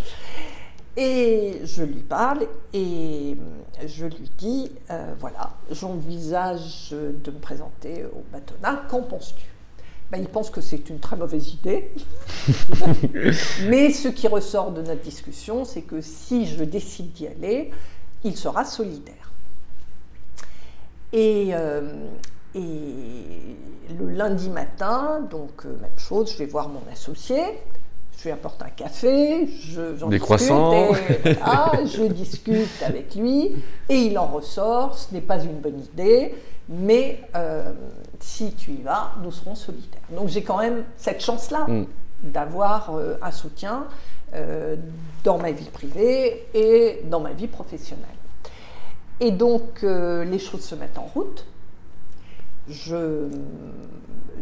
Et 0.99 1.61
je 1.65 1.83
lui 1.83 2.03
parle 2.03 2.47
et 2.73 3.37
je 3.87 4.07
lui 4.07 4.31
dis 4.39 4.73
euh, 4.91 5.15
voilà, 5.19 5.51
j'envisage 5.71 6.93
de 6.93 7.31
me 7.31 7.39
présenter 7.39 8.05
au 8.05 8.25
bâtonnat, 8.33 8.83
qu'en 8.89 9.03
penses-tu? 9.03 9.56
Ben, 10.11 10.19
il 10.21 10.29
pense 10.29 10.51
que 10.51 10.61
c'est 10.61 10.89
une 10.89 11.01
très 11.01 11.17
mauvaise 11.17 11.55
idée. 11.55 11.93
Mais 13.69 13.91
ce 13.91 14.09
qui 14.09 14.29
ressort 14.29 14.71
de 14.71 14.83
notre 14.83 15.03
discussion, 15.03 15.65
c'est 15.65 15.83
que 15.83 16.01
si 16.01 16.47
je 16.47 16.63
décide 16.63 17.13
d'y 17.13 17.27
aller, 17.27 17.71
il 18.23 18.37
sera 18.37 18.65
solidaire. 18.65 19.33
Et, 21.13 21.51
euh, 21.53 22.09
et 22.55 22.61
le 23.99 24.11
lundi 24.11 24.49
matin, 24.49 25.21
donc 25.31 25.65
euh, 25.65 25.77
même 25.81 25.91
chose, 25.97 26.33
je 26.33 26.39
vais 26.39 26.47
voir 26.47 26.69
mon 26.69 26.83
associé, 26.93 27.41
je 28.17 28.25
lui 28.25 28.31
apporte 28.31 28.63
un 28.63 28.71
café, 28.71 29.47
je, 29.47 30.05
des 30.07 30.19
croissants, 30.19 30.93
je 30.95 32.07
discute 32.07 32.83
avec 32.85 33.15
lui 33.15 33.53
et 33.89 33.97
il 33.97 34.19
en 34.19 34.27
ressort. 34.27 34.97
Ce 34.97 35.13
n'est 35.13 35.21
pas 35.21 35.43
une 35.43 35.59
bonne 35.59 35.81
idée, 35.81 36.35
mais 36.69 37.21
euh, 37.35 37.73
si 38.21 38.53
tu 38.55 38.73
y 38.73 38.83
vas, 38.83 39.13
nous 39.23 39.31
serons 39.31 39.55
solidaires. 39.55 40.01
Donc 40.11 40.29
j'ai 40.29 40.43
quand 40.43 40.59
même 40.59 40.85
cette 40.97 41.21
chance-là 41.21 41.67
mm. 41.69 41.87
d'avoir 42.23 42.93
un 43.23 43.31
soutien 43.31 43.87
dans 45.25 45.39
ma 45.39 45.51
vie 45.53 45.71
privée 45.71 46.47
et 46.53 47.01
dans 47.09 47.21
ma 47.21 47.33
vie 47.33 47.47
professionnelle. 47.47 48.17
Et 49.21 49.31
donc, 49.31 49.83
euh, 49.83 50.25
les 50.25 50.39
choses 50.39 50.63
se 50.63 50.75
mettent 50.75 50.99
en 50.99 51.07
route. 51.07 51.47
Je, 52.69 53.29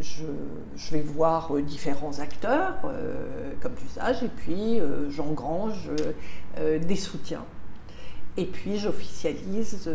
je, 0.01 0.91
vais 0.91 1.01
voir 1.01 1.55
euh, 1.55 1.61
différents 1.61 2.19
acteurs, 2.19 2.75
euh, 2.83 3.53
comme 3.61 3.73
d'usage, 3.75 4.23
et 4.23 4.27
puis 4.27 4.81
j'engrange 5.09 5.89
des 6.57 6.95
soutiens. 6.95 7.45
Et 8.37 8.45
puis 8.45 8.77
j'officialise, 8.77 9.89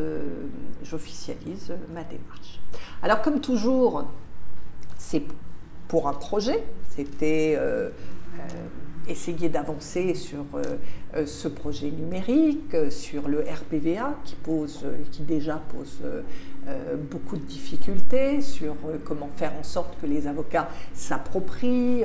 j'officialise 0.82 1.74
ma 1.93 2.05
démarche. 2.05 2.61
Alors 3.03 3.22
comme 3.22 3.41
toujours, 3.41 4.05
c'est 4.97 5.22
pour 5.88 6.09
un 6.09 6.14
projet, 6.14 6.64
c'était 6.88 7.59
essayer 9.11 9.49
d'avancer 9.49 10.14
sur 10.14 10.45
euh, 10.55 11.26
ce 11.26 11.49
projet 11.49 11.91
numérique, 11.91 12.74
euh, 12.74 12.91
sur 12.91 13.28
le 13.28 13.41
RPVA 13.41 14.16
qui, 14.24 14.36
pose, 14.36 14.80
euh, 14.84 14.97
qui 15.11 15.22
déjà 15.22 15.61
pose 15.72 16.01
beaucoup 17.11 17.36
de 17.36 17.43
difficultés, 17.43 18.43
sur 18.43 18.76
comment 19.05 19.30
faire 19.34 19.53
en 19.59 19.64
sorte 19.64 19.99
que 20.01 20.07
les 20.07 20.28
avocats 20.28 20.68
s'approprient 20.93 22.05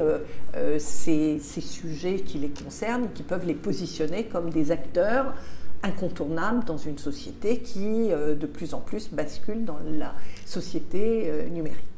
ces, 0.79 1.39
ces, 1.39 1.61
sujets 1.61 2.21
qui 2.21 2.39
les 2.39 2.49
concernent, 2.49 3.09
qui 3.13 3.21
peuvent 3.21 3.45
les 3.45 3.53
positionner 3.53 4.23
comme 4.23 4.49
des 4.49 4.71
acteurs 4.71 5.35
incontournables 5.83 6.63
dans 6.65 6.77
une 6.77 6.97
société 6.97 7.59
qui 7.59 8.09
de 8.09 8.45
plus 8.45 8.73
en 8.73 8.79
plus 8.79 9.09
bascule 9.11 9.65
dans 9.65 9.77
la 9.97 10.13
société 10.45 11.31
numérique. 11.51 11.95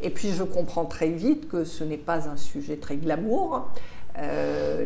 Et 0.00 0.10
puis 0.10 0.32
je 0.32 0.42
comprends 0.42 0.84
très 0.84 1.08
vite 1.08 1.48
que 1.48 1.64
ce 1.64 1.82
n'est 1.84 1.96
pas 1.96 2.28
un 2.28 2.36
sujet 2.36 2.76
très 2.76 2.96
glamour. 2.96 3.68
Euh, 4.18 4.84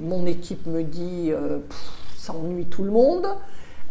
mon 0.00 0.26
équipe 0.26 0.66
me 0.66 0.82
dit 0.82 1.30
euh, 1.30 1.58
ça 2.16 2.32
ennuie 2.32 2.66
tout 2.66 2.82
le 2.82 2.90
monde. 2.90 3.26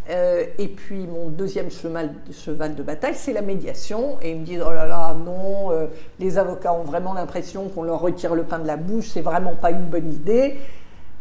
Euh, 0.10 0.46
et 0.58 0.68
puis 0.68 1.06
mon 1.06 1.30
deuxième 1.30 1.70
cheval, 1.70 2.16
cheval 2.32 2.74
de 2.74 2.82
bataille, 2.82 3.14
c'est 3.16 3.34
la 3.34 3.44
médiation. 3.44 4.18
Et 4.22 4.32
ils 4.32 4.40
me 4.40 4.46
disent 4.46 4.64
oh 4.66 4.72
là 4.72 4.88
là, 4.88 5.14
non, 5.14 5.70
les 6.20 6.38
avocats 6.38 6.74
ont 6.74 6.84
vraiment 6.84 7.14
l'impression 7.14 7.70
qu'on 7.70 7.84
leur 7.84 8.02
retire 8.02 8.34
le 8.34 8.44
pain 8.44 8.60
de 8.60 8.68
la 8.68 8.78
bouche, 8.78 9.10
c'est 9.10 9.22
vraiment 9.22 9.56
pas 9.56 9.72
une 9.72 9.86
bonne 9.86 10.12
idée. 10.12 10.58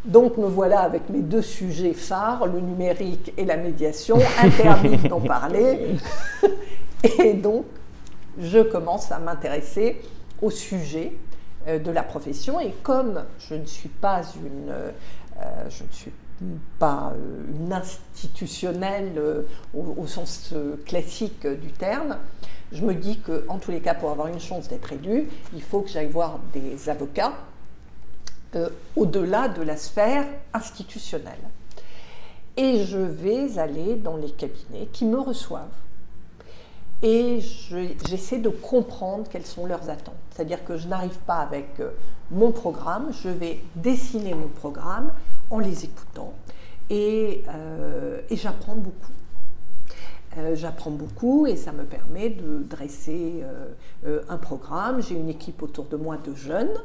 Donc 0.05 0.39
me 0.39 0.47
voilà 0.47 0.81
avec 0.81 1.11
mes 1.11 1.21
deux 1.21 1.43
sujets 1.43 1.93
phares, 1.93 2.47
le 2.47 2.61
numérique 2.61 3.33
et 3.37 3.45
la 3.45 3.57
médiation, 3.57 4.19
interdit 4.43 4.97
d'en 5.09 5.21
parler. 5.21 5.97
et 7.19 7.35
donc 7.35 7.67
je 8.39 8.61
commence 8.61 9.13
à 9.13 9.19
m'intéresser 9.19 10.01
au 10.41 10.51
sujet 10.51 11.13
euh, 11.67 11.79
de 11.79 11.91
la 11.91 12.03
profession. 12.03 12.61
Et 12.61 12.73
comme 12.83 13.25
je 13.39 13.55
ne 13.55 13.67
suis 13.67 13.89
pas 13.89 14.23
une, 14.37 14.71
euh, 14.71 14.91
je 15.69 15.85
ne 15.85 15.93
suis 15.93 16.13
pas 16.79 17.13
euh, 17.15 17.45
une 17.61 17.73
institutionnelle 17.73 19.21
au, 19.75 20.07
sens 20.07 20.55
classique 20.87 21.47
du 21.47 21.73
terme, 21.73 22.17
je 22.73 22.83
me 22.85 22.95
dis 22.95 23.19
que, 23.19 23.45
en 23.49 23.59
tous 23.59 23.73
les 23.73 23.81
cas, 23.81 23.95
pour 23.95 24.11
avoir 24.11 24.29
une 24.29 24.41
chance 24.41 24.69
d'être 24.69 24.93
élu, 24.93 25.29
il 25.53 25.63
faut 25.63 25.81
que 25.81 25.91
j'aille 25.91 26.09
voir 26.09 26.39
des 26.55 26.89
avocats 26.89 27.33
au-delà 28.97 29.49
de 29.49 29.63
la 29.63 29.77
sphère 29.77 30.27
institutionnelle. 30.53 31.39
Et 32.57 32.85
je 32.85 32.99
vais 32.99 33.59
aller 33.59 33.95
dans 33.97 34.17
les 34.17 34.31
cabinets 34.31 34.89
qui 34.93 35.05
me 35.05 35.19
reçoivent 35.19 35.69
et 37.03 37.41
j'essaie 37.41 38.39
de 38.39 38.51
comprendre 38.51 39.27
quelles 39.31 39.47
sont 39.47 39.67
leurs 39.67 39.89
attentes. 39.89 40.15
C'est-à-dire 40.31 40.65
que 40.65 40.77
je 40.77 40.87
n'arrive 40.87 41.19
pas 41.21 41.39
avec 41.39 41.81
euh, 41.81 41.91
mon 42.31 42.53
programme, 42.53 43.11
je 43.13 43.31
vais 43.31 43.63
dessiner 43.75 44.35
mon 44.35 44.49
programme 44.49 45.13
en 45.51 45.59
les 45.59 45.85
écoutant 45.85 46.35
et, 46.91 47.43
euh, 47.49 48.21
j'apprends 48.31 48.75
beaucoup. 48.75 49.13
Euh, 50.37 50.55
j'apprends 50.55 50.91
beaucoup 50.91 51.47
et 51.47 51.57
ça 51.57 51.73
me 51.73 51.85
permet 51.85 52.31
de 52.31 52.63
dresser 52.63 53.43
un 54.29 54.37
programme. 54.37 55.03
J'ai 55.03 55.15
une 55.15 55.29
équipe 55.29 55.63
autour 55.63 55.87
de 55.87 55.97
moi 55.97 56.19
de 56.19 56.35
jeunes 56.35 56.79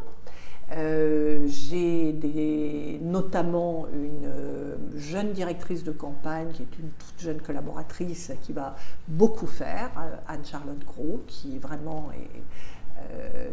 euh, 0.71 1.45
j'ai 1.45 2.99
notamment 3.01 3.85
une 3.93 4.25
euh, 4.25 4.75
jeune 4.95 5.31
directrice 5.31 5.83
de 5.83 5.91
campagne 5.91 6.47
qui 6.53 6.63
est 6.63 6.79
une 6.79 6.89
toute 6.89 7.21
jeune 7.21 7.39
collaboratrice 7.39 8.31
qui 8.41 8.51
va 8.51 8.75
beaucoup 9.07 9.45
faire, 9.45 9.91
euh, 9.97 10.15
Anne-Charlotte 10.27 10.83
Gros, 10.85 11.21
qui 11.27 11.59
vraiment 11.59 12.09
est 12.13 12.41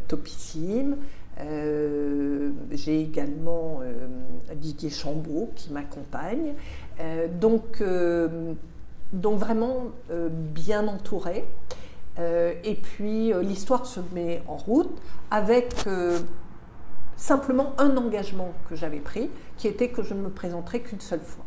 topissime. 0.08 0.96
j'ai 1.38 3.00
également 3.00 3.80
Didier 4.54 4.88
Chambaud 4.88 5.50
qui 5.56 5.72
m'accompagne. 5.72 6.54
donc, 7.40 7.82
donc 9.12 9.38
vraiment 9.38 9.90
bien 10.54 10.86
entourée. 10.86 11.44
et 12.18 12.74
puis 12.80 13.32
l'histoire 13.42 13.84
se 13.84 14.00
met 14.14 14.42
en 14.46 14.56
route 14.56 14.96
avec 15.30 15.74
simplement 17.22 17.72
un 17.78 17.96
engagement 17.96 18.52
que 18.68 18.74
j'avais 18.74 18.98
pris, 18.98 19.30
qui 19.56 19.68
était 19.68 19.90
que 19.90 20.02
je 20.02 20.12
ne 20.12 20.22
me 20.22 20.28
présenterais 20.28 20.80
qu'une 20.80 21.00
seule 21.00 21.20
fois. 21.20 21.44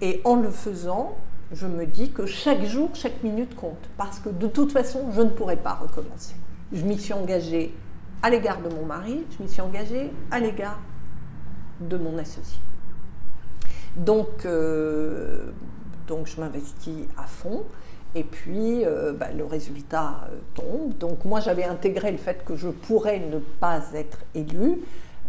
Et 0.00 0.20
en 0.24 0.34
le 0.34 0.50
faisant, 0.50 1.16
je 1.52 1.68
me 1.68 1.86
dis 1.86 2.10
que 2.10 2.26
chaque 2.26 2.64
jour, 2.64 2.90
chaque 2.94 3.22
minute 3.22 3.54
compte, 3.54 3.88
parce 3.96 4.18
que 4.18 4.30
de 4.30 4.48
toute 4.48 4.72
façon, 4.72 5.12
je 5.12 5.22
ne 5.22 5.30
pourrais 5.30 5.56
pas 5.56 5.74
recommencer. 5.74 6.34
Je 6.72 6.82
m'y 6.84 6.98
suis 6.98 7.12
engagée 7.12 7.72
à 8.20 8.30
l'égard 8.30 8.60
de 8.60 8.68
mon 8.68 8.84
mari, 8.84 9.24
je 9.30 9.42
m'y 9.44 9.48
suis 9.48 9.62
engagée 9.62 10.10
à 10.32 10.40
l'égard 10.40 10.80
de 11.80 11.96
mon 11.96 12.18
associé. 12.18 12.58
Donc, 13.96 14.44
euh, 14.44 15.52
donc 16.08 16.26
je 16.26 16.40
m'investis 16.40 17.06
à 17.16 17.26
fond. 17.26 17.64
Et 18.16 18.24
puis, 18.24 18.82
euh, 18.86 19.12
bah, 19.12 19.26
le 19.36 19.44
résultat 19.44 20.26
euh, 20.30 20.36
tombe. 20.54 20.96
Donc, 20.96 21.26
moi, 21.26 21.40
j'avais 21.40 21.64
intégré 21.64 22.10
le 22.10 22.16
fait 22.16 22.42
que 22.46 22.56
je 22.56 22.68
pourrais 22.68 23.18
ne 23.18 23.38
pas 23.38 23.82
être 23.94 24.20
élue. 24.34 24.78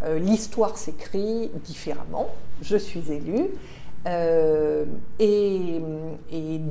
Euh, 0.04 0.18
l'histoire 0.18 0.78
s'écrit 0.78 1.50
différemment. 1.64 2.28
Je 2.62 2.78
suis 2.78 3.12
élue. 3.12 3.48
Euh, 4.06 4.84
et, 5.18 5.80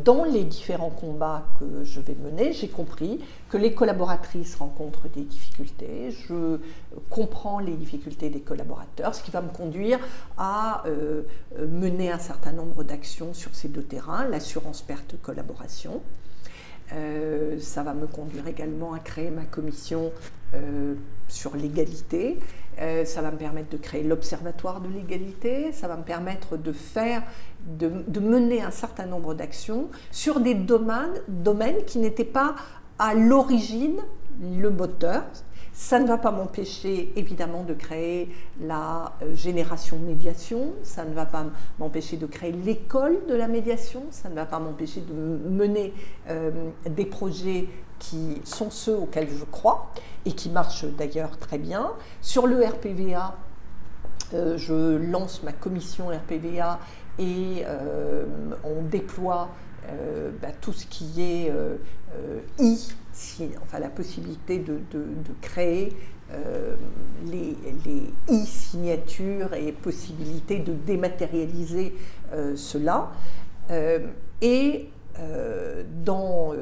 dans 0.04 0.24
les 0.24 0.44
différents 0.44 0.90
combats 0.90 1.46
que 1.60 1.84
je 1.84 2.00
vais 2.00 2.16
mener, 2.16 2.54
j'ai 2.54 2.70
compris 2.70 3.20
que 3.50 3.58
les 3.58 3.74
collaboratrices 3.74 4.56
rencontrent 4.56 5.10
des 5.10 5.24
difficultés. 5.24 6.12
Je 6.12 6.60
comprends 7.10 7.60
les 7.60 7.74
difficultés 7.74 8.30
des 8.30 8.40
collaborateurs, 8.40 9.14
ce 9.14 9.22
qui 9.22 9.32
va 9.32 9.42
me 9.42 9.50
conduire 9.50 10.00
à 10.38 10.84
euh, 10.88 11.24
mener 11.60 12.12
un 12.12 12.20
certain 12.20 12.54
nombre 12.54 12.84
d'actions 12.84 13.34
sur 13.34 13.54
ces 13.54 13.68
deux 13.68 13.84
terrains, 13.84 14.28
l'assurance 14.28 14.82
perte 14.82 15.16
collaboration. 15.22 16.02
Euh, 16.94 17.60
ça 17.60 17.84
va 17.84 17.94
me 17.94 18.08
conduire 18.08 18.48
également 18.48 18.94
à 18.94 19.00
créer 19.00 19.30
ma 19.30 19.44
commission 19.44 20.12
sur 21.28 21.58
l'égalité 21.58 22.40
euh, 22.80 23.06
ça 23.06 23.22
va 23.22 23.32
me 23.32 23.38
permettre 23.38 23.70
de 23.70 23.78
créer 23.78 24.04
l'observatoire 24.04 24.82
de 24.82 24.90
l'égalité, 24.90 25.72
ça 25.72 25.88
va 25.88 25.98
me 25.98 26.04
permettre 26.04 26.58
de 26.58 26.72
faire, 26.72 27.24
de, 27.66 28.20
mener 28.20 28.62
un 28.62 28.72
certain 28.72 29.06
nombre 29.06 29.34
d'actions 29.34 29.90
sur 30.12 30.40
des 30.40 30.54
domaines, 30.54 31.22
domaines 31.28 31.84
qui 31.86 31.98
n'étaient 31.98 32.24
pas 32.24 32.56
à 33.00 33.14
l'origine 33.14 33.98
le 34.42 34.70
moteur. 34.70 35.24
Ça 35.78 36.00
ne 36.00 36.08
va 36.08 36.18
pas 36.18 36.32
m'empêcher 36.32 37.14
évidemment 37.16 37.62
de 37.62 37.76
créer 37.76 38.36
la 38.60 39.14
euh, 39.22 39.36
génération 39.36 40.00
médiation, 40.00 40.74
ça 40.82 41.06
ne 41.06 41.14
va 41.14 41.28
pas 41.28 41.46
m'empêcher 41.78 42.18
de 42.18 42.26
créer 42.26 42.52
l'école 42.52 43.20
de 43.30 43.36
la 43.36 43.48
médiation, 43.48 44.02
ça 44.10 44.28
ne 44.28 44.34
va 44.34 44.48
pas 44.48 44.58
m'empêcher 44.58 45.02
de 45.02 45.14
mener 45.14 45.94
euh, 46.30 46.50
des 46.90 47.06
projets 47.06 47.68
qui 48.00 48.42
sont 48.44 48.72
ceux 48.72 48.98
auxquels 48.98 49.30
je 49.30 49.46
crois 49.46 49.92
et 50.26 50.32
qui 50.32 50.50
marchent 50.50 50.86
d'ailleurs 50.86 51.38
très 51.38 51.60
bien. 51.60 51.92
Sur 52.22 52.48
le 52.48 52.66
RPVA, 52.66 53.36
euh, 54.34 54.58
je 54.58 54.98
lance 54.98 55.44
ma 55.44 55.52
commission 55.52 56.08
RPVA 56.08 56.80
et 57.20 57.66
on 58.64 58.82
déploie 58.82 59.50
bah, 60.42 60.50
tout 60.60 60.74
ce 60.74 60.86
qui 60.88 61.22
est 61.22 61.54
I, 62.60 62.90
la 63.80 63.90
possibilité 63.90 64.60
de, 64.60 64.80
créer 65.42 65.96
les, 67.26 67.56
les 67.86 68.14
e-signatures 68.30 69.54
et 69.54 69.72
possibilité 69.72 70.60
de 70.60 70.74
dématérialiser 70.74 71.96
cela. 72.56 73.12
et 74.42 74.90
dans 76.06 76.54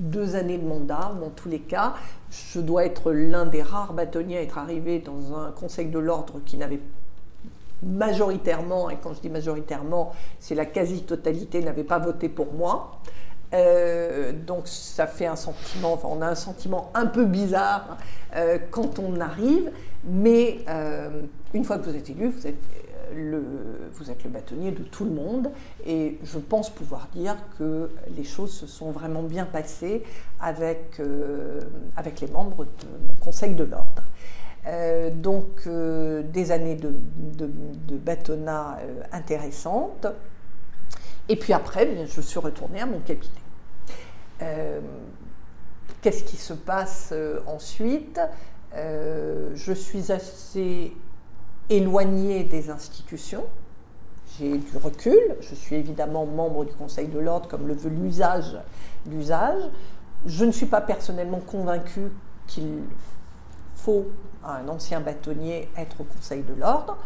deux 0.00 0.36
années 0.36 0.58
de 0.58 0.66
mandat, 0.66 1.12
dans 1.20 1.30
tous 1.30 1.48
les 1.48 1.60
cas. 1.60 1.94
Je 2.30 2.60
dois 2.60 2.84
être 2.84 3.12
l'un 3.12 3.46
des 3.46 3.62
rares 3.62 3.92
bâtonniers 3.92 4.38
à 4.38 4.42
être 4.42 4.58
arrivé 4.58 5.00
dans 5.00 5.36
un 5.36 5.50
conseil 5.50 5.86
de 5.86 5.98
l'ordre 5.98 6.40
qui 6.44 6.56
n'avait 6.56 6.80
majoritairement, 7.82 8.90
et 8.90 8.96
quand 8.96 9.14
je 9.14 9.20
dis 9.20 9.28
majoritairement, 9.28 10.12
c'est 10.40 10.54
la 10.54 10.66
quasi-totalité, 10.66 11.62
n'avait 11.62 11.84
pas 11.84 11.98
voté 11.98 12.28
pour 12.28 12.52
moi. 12.52 13.00
Euh, 13.54 14.32
donc 14.32 14.66
ça 14.66 15.06
fait 15.06 15.26
un 15.26 15.36
sentiment, 15.36 15.94
enfin 15.94 16.08
on 16.10 16.20
a 16.20 16.26
un 16.26 16.34
sentiment 16.34 16.90
un 16.94 17.06
peu 17.06 17.24
bizarre 17.24 17.96
euh, 18.36 18.58
quand 18.70 18.98
on 18.98 19.20
arrive, 19.20 19.70
mais 20.04 20.58
euh, 20.68 21.22
une 21.54 21.64
fois 21.64 21.78
que 21.78 21.88
vous 21.88 21.96
êtes 21.96 22.10
élu, 22.10 22.28
vous 22.28 22.46
êtes 22.46 22.56
vous 23.94 24.10
êtes 24.10 24.22
le 24.22 24.28
bâtonnier 24.28 24.70
de 24.70 24.82
tout 24.82 25.06
le 25.06 25.10
monde 25.10 25.50
et 25.86 26.18
je 26.22 26.38
pense 26.38 26.68
pouvoir 26.68 27.08
dire 27.14 27.36
que 27.58 27.88
les 28.14 28.22
choses 28.22 28.52
se 28.52 28.66
sont 28.66 28.90
vraiment 28.90 29.22
bien 29.22 29.46
passées 29.46 30.04
avec, 30.38 31.00
avec 31.96 32.20
les 32.20 32.26
membres 32.26 32.66
de 32.66 32.86
mon 33.08 33.14
conseil 33.18 33.54
de 33.54 33.64
l'ordre. 33.64 34.02
donc 35.14 35.66
des 35.66 36.52
années 36.52 36.76
de, 36.76 36.92
de, 37.38 37.96
bâtonnat 37.96 38.78
intéressantes. 39.10 40.06
Et 41.28 41.36
puis 41.36 41.52
après, 41.52 42.06
je 42.06 42.20
suis 42.20 42.38
retournée 42.38 42.80
à 42.80 42.86
mon 42.86 43.00
cabinet. 43.00 43.32
Qu'est-ce 46.00 46.24
qui 46.24 46.36
se 46.36 46.54
passe 46.54 47.12
ensuite? 47.46 48.20
Je 48.74 49.72
suis 49.72 50.12
assez 50.12 50.94
éloignée 51.68 52.44
des 52.44 52.70
institutions 52.70 53.44
j'ai 54.38 54.58
du 54.58 54.76
recul. 54.76 55.36
Je 55.40 55.54
suis 55.54 55.76
évidemment 55.76 56.26
membre 56.26 56.64
du 56.64 56.72
Conseil 56.72 57.08
de 57.08 57.18
l'ordre 57.18 57.48
comme 57.48 57.66
le 57.66 57.74
veut 57.74 57.90
l'usage. 57.90 58.56
l'usage. 59.06 59.62
Je 60.26 60.44
ne 60.44 60.50
suis 60.50 60.66
pas 60.66 60.80
personnellement 60.80 61.40
convaincue 61.40 62.10
qu'il 62.46 62.82
faut 63.74 64.06
à 64.44 64.56
un 64.56 64.68
ancien 64.68 65.00
bâtonnier 65.00 65.68
être 65.76 66.00
au 66.00 66.04
Conseil 66.04 66.42
de 66.42 66.54
l'ordre, 66.54 66.98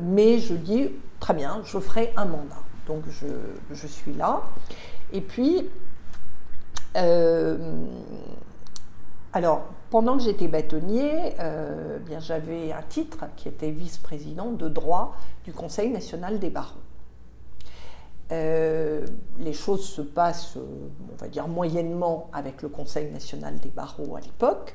mais 0.00 0.38
je 0.38 0.54
dis 0.54 0.90
très 1.18 1.34
bien, 1.34 1.60
je 1.64 1.78
ferai 1.78 2.12
un 2.16 2.24
mandat. 2.24 2.62
Donc 2.86 3.04
je, 3.70 3.86
suis 3.86 4.12
là. 4.12 4.42
Et 5.12 5.20
puis, 5.20 5.68
euh, 6.96 7.86
alors, 9.32 9.66
pendant 9.90 10.16
que 10.16 10.24
j'étais 10.24 10.48
bâtonnier, 10.48 11.34
euh, 11.40 11.98
bien 11.98 12.18
j'avais 12.18 12.72
un 12.72 12.82
titre 12.82 13.24
qui 13.36 13.48
était 13.48 13.70
vice-président 13.70 14.50
de 14.50 14.68
droit 14.68 15.14
du 15.44 15.52
Conseil 15.52 15.90
national 15.90 16.38
des 16.38 16.50
barreaux. 16.50 16.80
Euh, 18.32 19.06
les 19.38 19.52
choses 19.52 19.84
se 19.84 20.00
passent, 20.00 20.56
on 20.56 21.16
va 21.16 21.28
dire, 21.28 21.46
moyennement 21.48 22.30
avec 22.32 22.62
le 22.62 22.68
Conseil 22.68 23.12
national 23.12 23.58
des 23.58 23.68
barreaux 23.68 24.16
à 24.16 24.20
l'époque. 24.20 24.74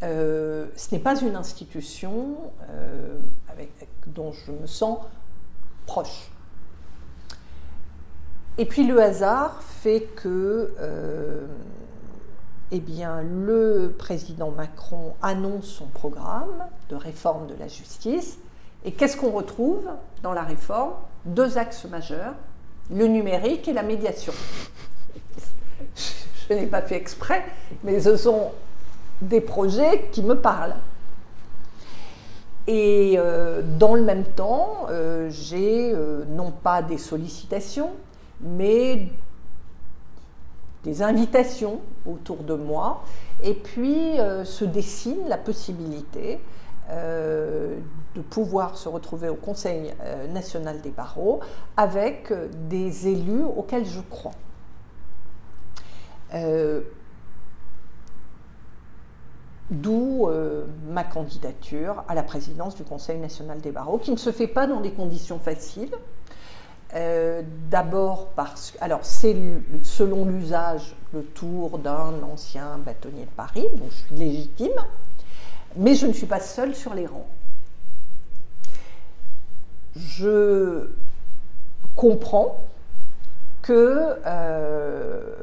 Ce 0.00 0.66
n'est 0.90 0.98
pas 0.98 1.20
une 1.20 1.36
institution 1.36 2.36
dont 4.08 4.32
je 4.32 4.50
me 4.50 4.66
sens 4.66 4.98
proche. 5.86 6.31
Et 8.58 8.66
puis 8.66 8.86
le 8.86 9.00
hasard 9.00 9.62
fait 9.62 10.08
que 10.16 10.72
eh 12.74 12.80
bien, 12.80 13.22
le 13.22 13.94
président 13.98 14.50
Macron 14.50 15.14
annonce 15.20 15.66
son 15.66 15.86
programme 15.86 16.66
de 16.88 16.96
réforme 16.96 17.46
de 17.46 17.54
la 17.58 17.68
justice. 17.68 18.38
Et 18.84 18.92
qu'est-ce 18.92 19.16
qu'on 19.16 19.30
retrouve 19.30 19.88
dans 20.22 20.32
la 20.32 20.42
réforme? 20.42 20.92
Deux 21.26 21.58
axes 21.58 21.84
majeurs, 21.84 22.34
le 22.90 23.06
numérique 23.06 23.68
et 23.68 23.72
la 23.72 23.82
médiation. 23.82 24.32
Je 26.48 26.54
n'ai 26.54 26.66
pas 26.66 26.82
fait 26.82 26.96
exprès, 26.96 27.44
mais 27.84 28.00
ce 28.00 28.16
sont 28.16 28.52
des 29.20 29.40
projets 29.40 30.08
qui 30.10 30.22
me 30.22 30.34
parlent. 30.34 30.76
Et 32.66 33.14
euh, 33.18 33.60
dans 33.78 33.94
le 33.94 34.02
même 34.02 34.24
temps, 34.24 34.86
euh, 34.90 35.28
j'ai 35.30 35.92
euh, 35.94 36.24
non 36.28 36.50
pas 36.50 36.82
des 36.82 36.98
sollicitations, 36.98 37.90
mais 38.42 39.08
des 40.84 41.02
invitations 41.02 41.80
autour 42.06 42.38
de 42.38 42.54
moi, 42.54 43.02
et 43.42 43.54
puis 43.54 44.18
euh, 44.18 44.44
se 44.44 44.64
dessine 44.64 45.28
la 45.28 45.38
possibilité 45.38 46.40
euh, 46.90 47.78
de 48.14 48.20
pouvoir 48.20 48.76
se 48.76 48.88
retrouver 48.88 49.28
au 49.28 49.36
Conseil 49.36 49.94
euh, 50.02 50.26
national 50.28 50.80
des 50.80 50.90
barreaux 50.90 51.40
avec 51.76 52.32
des 52.68 53.08
élus 53.08 53.44
auxquels 53.44 53.86
je 53.86 54.00
crois. 54.00 54.32
D'où 59.70 60.28
ma 60.88 61.04
candidature 61.04 62.04
à 62.08 62.14
la 62.14 62.22
présidence 62.22 62.74
du 62.74 62.84
Conseil 62.84 63.18
national 63.18 63.60
des 63.60 63.70
barreaux, 63.70 63.98
qui 63.98 64.10
ne 64.10 64.16
se 64.16 64.32
fait 64.32 64.46
pas 64.46 64.66
dans 64.66 64.80
des 64.80 64.92
conditions 64.92 65.38
faciles, 65.38 65.94
euh, 66.94 67.42
d'abord 67.70 68.28
parce 68.36 68.72
que, 68.72 68.78
alors 68.82 69.00
c'est 69.02 69.36
selon 69.82 70.26
l'usage 70.26 70.94
le 71.14 71.22
tour 71.22 71.78
d'un 71.78 72.22
ancien 72.22 72.78
bâtonnier 72.78 73.24
de 73.24 73.30
Paris, 73.30 73.66
donc 73.76 73.90
je 73.90 73.96
suis 73.96 74.14
légitime, 74.14 74.76
mais 75.76 75.94
je 75.94 76.06
ne 76.06 76.12
suis 76.12 76.26
pas 76.26 76.40
seule 76.40 76.74
sur 76.74 76.94
les 76.94 77.06
rangs. 77.06 77.28
Je 79.96 80.90
comprends 81.96 82.64
que 83.62 84.16
euh, 84.26 85.34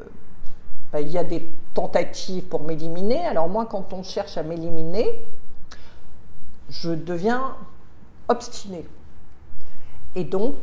ben, 0.92 1.00
il 1.00 1.08
y 1.08 1.18
a 1.18 1.24
des 1.24 1.48
tentatives 1.74 2.44
pour 2.44 2.62
m'éliminer. 2.62 3.24
Alors 3.26 3.48
moi, 3.48 3.66
quand 3.66 3.92
on 3.92 4.02
cherche 4.02 4.36
à 4.36 4.42
m'éliminer, 4.42 5.24
je 6.68 6.90
deviens 6.90 7.56
obstinée. 8.28 8.86
Et 10.14 10.24
donc, 10.24 10.54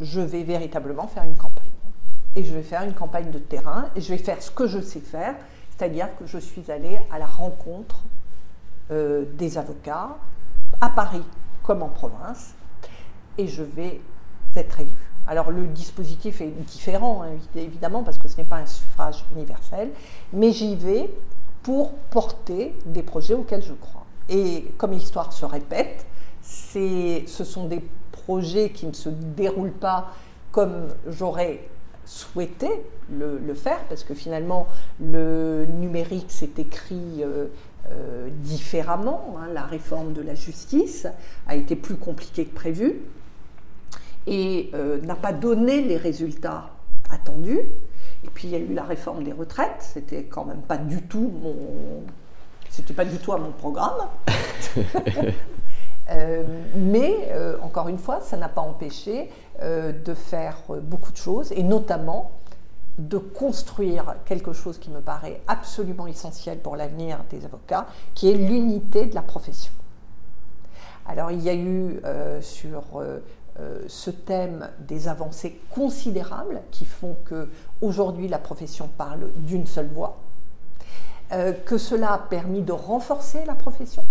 je 0.00 0.20
vais 0.20 0.42
véritablement 0.42 1.06
faire 1.06 1.24
une 1.24 1.36
campagne. 1.36 1.64
Et 2.36 2.44
je 2.44 2.54
vais 2.54 2.62
faire 2.62 2.82
une 2.82 2.94
campagne 2.94 3.30
de 3.30 3.38
terrain 3.38 3.86
et 3.96 4.00
je 4.00 4.10
vais 4.10 4.18
faire 4.18 4.42
ce 4.42 4.50
que 4.50 4.66
je 4.66 4.80
sais 4.80 5.00
faire, 5.00 5.34
c'est-à-dire 5.70 6.08
que 6.18 6.26
je 6.26 6.38
suis 6.38 6.70
allée 6.70 6.98
à 7.10 7.18
la 7.18 7.26
rencontre 7.26 8.04
euh, 8.90 9.24
des 9.34 9.58
avocats 9.58 10.16
à 10.80 10.90
Paris 10.90 11.24
comme 11.62 11.82
en 11.82 11.88
province 11.88 12.54
et 13.38 13.46
je 13.46 13.62
vais 13.62 14.00
être 14.56 14.80
élue. 14.80 14.90
Alors 15.26 15.50
le 15.50 15.66
dispositif 15.66 16.40
est 16.40 16.48
différent, 16.48 17.22
hein, 17.22 17.36
évidemment, 17.54 18.02
parce 18.02 18.18
que 18.18 18.28
ce 18.28 18.38
n'est 18.38 18.44
pas 18.44 18.56
un 18.56 18.66
suffrage 18.66 19.24
universel, 19.34 19.90
mais 20.32 20.52
j'y 20.52 20.74
vais 20.74 21.10
pour 21.62 21.92
porter 22.10 22.74
des 22.86 23.02
projets 23.02 23.34
auxquels 23.34 23.62
je 23.62 23.74
crois. 23.74 24.06
Et 24.30 24.72
comme 24.78 24.92
l'histoire 24.92 25.32
se 25.32 25.44
répète, 25.44 26.06
ce 26.42 27.24
sont 27.26 27.66
des 27.66 27.84
projet 28.28 28.68
qui 28.68 28.86
ne 28.86 28.92
se 28.92 29.08
déroule 29.08 29.72
pas 29.72 30.12
comme 30.52 30.88
j'aurais 31.08 31.60
souhaité 32.04 32.68
le, 33.10 33.54
faire, 33.54 33.82
parce 33.88 34.04
que 34.04 34.12
finalement 34.12 34.66
le 35.00 35.64
numérique 35.64 36.30
s'est 36.30 36.58
écrit 36.58 37.22
euh, 37.22 37.46
euh, 37.90 38.28
différemment, 38.42 39.36
hein. 39.38 39.48
la 39.54 39.62
réforme 39.62 40.12
de 40.12 40.20
la 40.20 40.34
justice 40.34 41.06
a 41.46 41.56
été 41.56 41.74
plus 41.74 41.96
compliquée 41.96 42.44
que 42.44 42.54
prévu 42.54 43.00
et 44.26 44.70
euh, 44.74 45.00
n'a 45.00 45.16
pas 45.16 45.32
donné 45.32 45.80
les 45.80 45.96
résultats 45.96 46.70
attendus. 47.10 47.60
Et 48.24 48.28
puis 48.34 48.48
il 48.48 48.50
y 48.50 48.56
a 48.56 48.58
eu 48.58 48.74
la 48.74 48.84
réforme 48.84 49.24
des 49.24 49.32
retraites, 49.32 49.80
c'était 49.80 50.24
quand 50.24 50.44
même 50.44 50.60
pas 50.60 50.76
du 50.76 51.00
tout 51.00 51.32
mon, 51.42 51.56
c'était 52.68 52.92
pas 52.92 53.06
du 53.06 53.16
tout 53.16 53.32
à 53.32 53.38
mon 53.38 53.52
programme. 53.52 54.06
Euh, 56.10 56.44
mais 56.74 57.28
euh, 57.32 57.56
encore 57.62 57.88
une 57.88 57.98
fois, 57.98 58.20
ça 58.20 58.36
n'a 58.36 58.48
pas 58.48 58.62
empêché 58.62 59.30
euh, 59.62 59.92
de 59.92 60.14
faire 60.14 60.56
beaucoup 60.82 61.12
de 61.12 61.16
choses 61.16 61.52
et 61.52 61.62
notamment 61.62 62.30
de 62.98 63.18
construire 63.18 64.16
quelque 64.24 64.52
chose 64.52 64.78
qui 64.78 64.90
me 64.90 65.00
paraît 65.00 65.40
absolument 65.46 66.06
essentiel 66.06 66.58
pour 66.58 66.76
l'avenir 66.76 67.18
des 67.30 67.44
avocats, 67.44 67.86
qui 68.14 68.30
est 68.30 68.34
l'unité 68.34 69.06
de 69.06 69.14
la 69.14 69.22
profession. 69.22 69.72
Alors 71.06 71.30
il 71.30 71.40
y 71.40 71.48
a 71.48 71.54
eu 71.54 72.00
sur 72.40 72.82
ce 73.86 74.10
thème 74.10 74.68
des 74.80 75.06
avancées 75.06 75.60
considérables 75.70 76.60
qui 76.72 76.84
font 76.84 77.16
que 77.24 77.48
aujourd'hui 77.80 78.26
la 78.26 78.38
profession 78.38 78.88
parle 78.88 79.30
d'une 79.36 79.66
seule 79.68 79.88
voix, 79.88 80.18
que 81.30 81.78
cela 81.78 82.14
a 82.14 82.18
permis 82.18 82.62
de 82.62 82.72
renforcer 82.72 83.44
la 83.46 83.54
profession, 83.54 84.04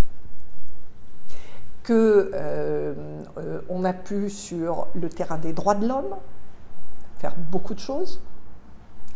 qu'on 1.88 1.94
euh, 1.94 2.94
euh, 3.38 3.84
a 3.86 3.94
pu 3.94 4.30
sur 4.30 4.88
le 4.94 5.08
terrain 5.08 5.38
des 5.38 5.54
droits 5.54 5.76
de 5.76 5.88
l'homme 5.88 6.16
faire 7.18 7.34
beaucoup 7.50 7.74
de 7.74 7.80
choses, 7.80 8.20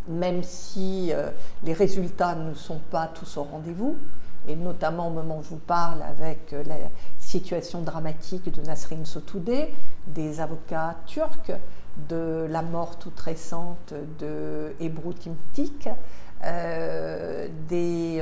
même 0.08 0.42
si 0.42 1.12
euh, 1.12 1.30
les 1.62 1.74
résultats 1.74 2.34
ne 2.34 2.54
sont 2.54 2.80
pas 2.90 3.08
tous 3.08 3.36
au 3.36 3.42
rendez-vous, 3.44 3.96
et 4.48 4.56
notamment 4.56 5.08
au 5.08 5.10
moment 5.10 5.38
où 5.38 5.42
je 5.42 5.50
vous 5.50 5.56
parle 5.58 6.02
avec 6.02 6.52
la 6.66 6.74
situation 7.18 7.82
dramatique 7.82 8.52
de 8.52 8.60
Nasrin 8.62 9.04
Sotoudeh, 9.04 9.72
des 10.08 10.40
avocats 10.40 10.96
turcs, 11.06 11.52
de 12.08 12.48
la 12.50 12.62
mort 12.62 12.98
toute 12.98 13.20
récente 13.20 13.94
de 14.18 14.72
Ebru 14.80 15.14
Timtik, 15.14 15.88
des 17.68 18.20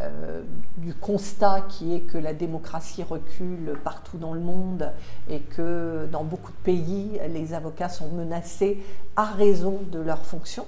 euh, 0.00 0.42
du 0.78 0.94
constat 0.94 1.62
qui 1.68 1.94
est 1.94 2.00
que 2.00 2.16
la 2.16 2.32
démocratie 2.32 3.02
recule 3.02 3.74
partout 3.84 4.16
dans 4.16 4.32
le 4.32 4.40
monde 4.40 4.90
et 5.28 5.40
que 5.40 6.08
dans 6.10 6.24
beaucoup 6.24 6.52
de 6.52 6.56
pays, 6.58 7.20
les 7.28 7.52
avocats 7.52 7.90
sont 7.90 8.08
menacés 8.08 8.82
à 9.16 9.26
raison 9.26 9.80
de 9.92 9.98
leur 9.98 10.24
fonction. 10.24 10.64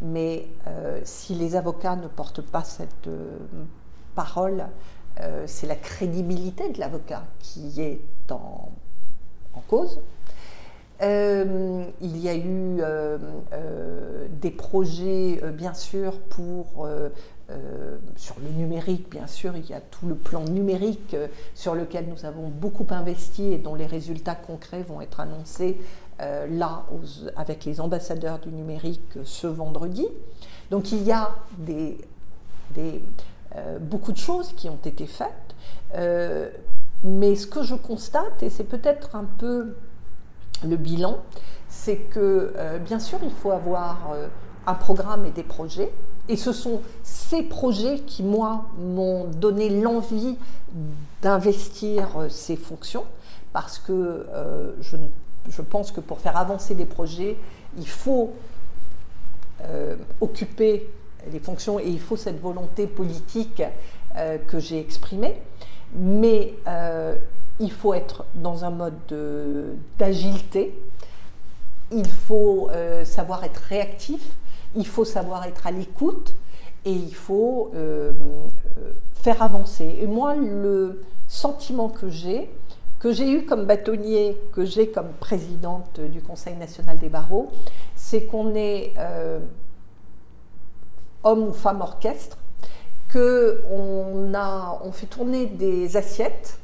Mais 0.00 0.46
euh, 0.66 1.00
si 1.04 1.34
les 1.34 1.56
avocats 1.56 1.96
ne 1.96 2.06
portent 2.06 2.40
pas 2.40 2.64
cette 2.64 3.08
euh, 3.08 3.36
parole, 4.14 4.64
c'est 5.46 5.66
la 5.66 5.74
crédibilité 5.74 6.68
de 6.70 6.78
l'avocat 6.78 7.24
qui 7.40 7.82
est 7.82 8.00
en, 8.30 8.70
en 9.52 9.60
cause. 9.66 10.00
il 11.00 12.16
y 12.18 12.28
a 12.28 12.36
eu 12.36 12.80
des 14.40 14.52
projets, 14.52 15.40
bien 15.54 15.74
sûr, 15.74 16.20
pour 16.20 16.86
sur 18.16 18.36
le 18.40 18.50
numérique, 18.50 19.10
bien 19.10 19.26
sûr, 19.26 19.56
il 19.56 19.66
y 19.66 19.72
a 19.72 19.80
tout 19.80 20.06
le 20.06 20.14
plan 20.14 20.44
numérique 20.44 21.16
sur 21.54 21.74
lequel 21.74 22.06
nous 22.08 22.26
avons 22.26 22.48
beaucoup 22.48 22.86
investi 22.90 23.52
et 23.52 23.58
dont 23.58 23.74
les 23.74 23.86
résultats 23.86 24.34
concrets 24.34 24.82
vont 24.82 25.00
être 25.00 25.20
annoncés 25.20 25.78
là 26.18 26.84
avec 27.36 27.64
les 27.64 27.80
ambassadeurs 27.80 28.38
du 28.38 28.50
numérique 28.50 29.18
ce 29.24 29.46
vendredi. 29.46 30.06
Donc 30.70 30.92
il 30.92 31.02
y 31.04 31.12
a 31.12 31.34
beaucoup 33.80 34.12
de 34.12 34.18
choses 34.18 34.52
qui 34.52 34.68
ont 34.68 34.80
été 34.84 35.06
faites. 35.06 35.54
mais 37.02 37.34
ce 37.34 37.46
que 37.46 37.62
je 37.62 37.74
constate, 37.74 38.42
et 38.42 38.50
c'est 38.50 38.64
peut-être 38.64 39.16
un 39.16 39.24
peu 39.24 39.74
le 40.66 40.76
bilan, 40.76 41.18
c'est 41.68 41.96
que 41.96 42.52
euh, 42.56 42.78
bien 42.78 42.98
sûr 42.98 43.18
il 43.22 43.30
faut 43.30 43.50
avoir 43.50 44.12
euh, 44.12 44.28
un 44.66 44.74
programme 44.74 45.26
et 45.26 45.30
des 45.30 45.42
projets. 45.42 45.92
Et 46.28 46.36
ce 46.36 46.52
sont 46.52 46.82
ces 47.02 47.42
projets 47.42 48.00
qui, 48.00 48.22
moi, 48.22 48.66
m'ont 48.78 49.24
donné 49.24 49.70
l'envie 49.70 50.36
d'investir 51.22 52.08
euh, 52.18 52.28
ces 52.28 52.56
fonctions, 52.56 53.04
parce 53.52 53.78
que 53.78 54.26
je, 54.80 54.96
je, 55.48 55.62
pense 55.62 55.90
que 55.90 56.00
pour 56.00 56.20
faire 56.20 56.36
avancer 56.36 56.74
des 56.74 56.84
projets, 56.84 57.36
il 57.78 57.88
faut 57.88 58.34
occuper 60.20 60.88
les 61.32 61.40
fonctions 61.40 61.80
et 61.80 61.88
il 61.88 61.98
faut 61.98 62.16
cette 62.16 62.40
volonté 62.40 62.86
politique 62.86 63.62
que 64.46 64.60
j'ai 64.60 64.78
exprimée. 64.78 65.34
Mais 65.96 66.54
il 67.58 67.72
faut 67.72 67.94
être 67.94 68.26
dans 68.34 68.64
un 68.64 68.70
mode 68.70 68.94
d'agilité, 69.98 70.78
il 71.90 72.08
faut 72.08 72.68
euh, 72.70 73.04
savoir 73.04 73.44
être 73.44 73.60
réactif, 73.68 74.20
il 74.76 74.86
faut 74.86 75.04
savoir 75.04 75.44
être 75.44 75.66
à 75.66 75.70
l'écoute 75.70 76.34
et 76.84 76.92
il 76.92 77.14
faut 77.14 77.70
euh, 77.74 78.12
euh, 78.78 78.92
faire 79.14 79.42
avancer. 79.42 79.98
Et 80.00 80.06
moi, 80.06 80.34
le 80.34 81.02
sentiment 81.26 81.88
que 81.88 82.08
j'ai, 82.08 82.50
que 82.98 83.12
j'ai 83.12 83.30
eu 83.30 83.44
comme 83.44 83.66
bâtonnier, 83.66 84.36
que 84.52 84.64
j'ai 84.64 84.88
comme 84.88 85.10
présidente 85.20 86.00
du 86.00 86.20
Conseil 86.20 86.56
national 86.56 86.98
des 86.98 87.08
barreaux, 87.08 87.50
c'est 87.94 88.22
qu'on 88.24 88.54
est, 88.54 88.94
homme 91.22 91.48
ou 91.48 91.52
femme 91.52 91.80
orchestre, 91.80 92.38
qu'on 93.12 94.32
on 94.34 94.92
fait 94.92 95.06
tourner 95.06 95.46
des 95.46 95.96
assiettes 95.96 96.58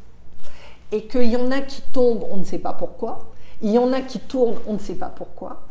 et 0.93 1.07
qu'il 1.07 1.31
y 1.31 1.37
en 1.37 1.51
a 1.51 1.61
qui 1.61 1.83
tombent, 1.93 2.25
on 2.31 2.37
ne 2.37 2.45
sait 2.45 2.59
pas 2.59 2.73
pourquoi, 2.73 3.27
il 3.63 3.71
y 3.71 3.79
en 3.79 3.93
a 3.93 4.01
qui 4.01 4.21
tournent, 4.21 4.59
on 4.67 4.75
ne 4.75 4.79
sait 4.79 4.95
pas 4.95 5.09
pourquoi, 5.09 5.63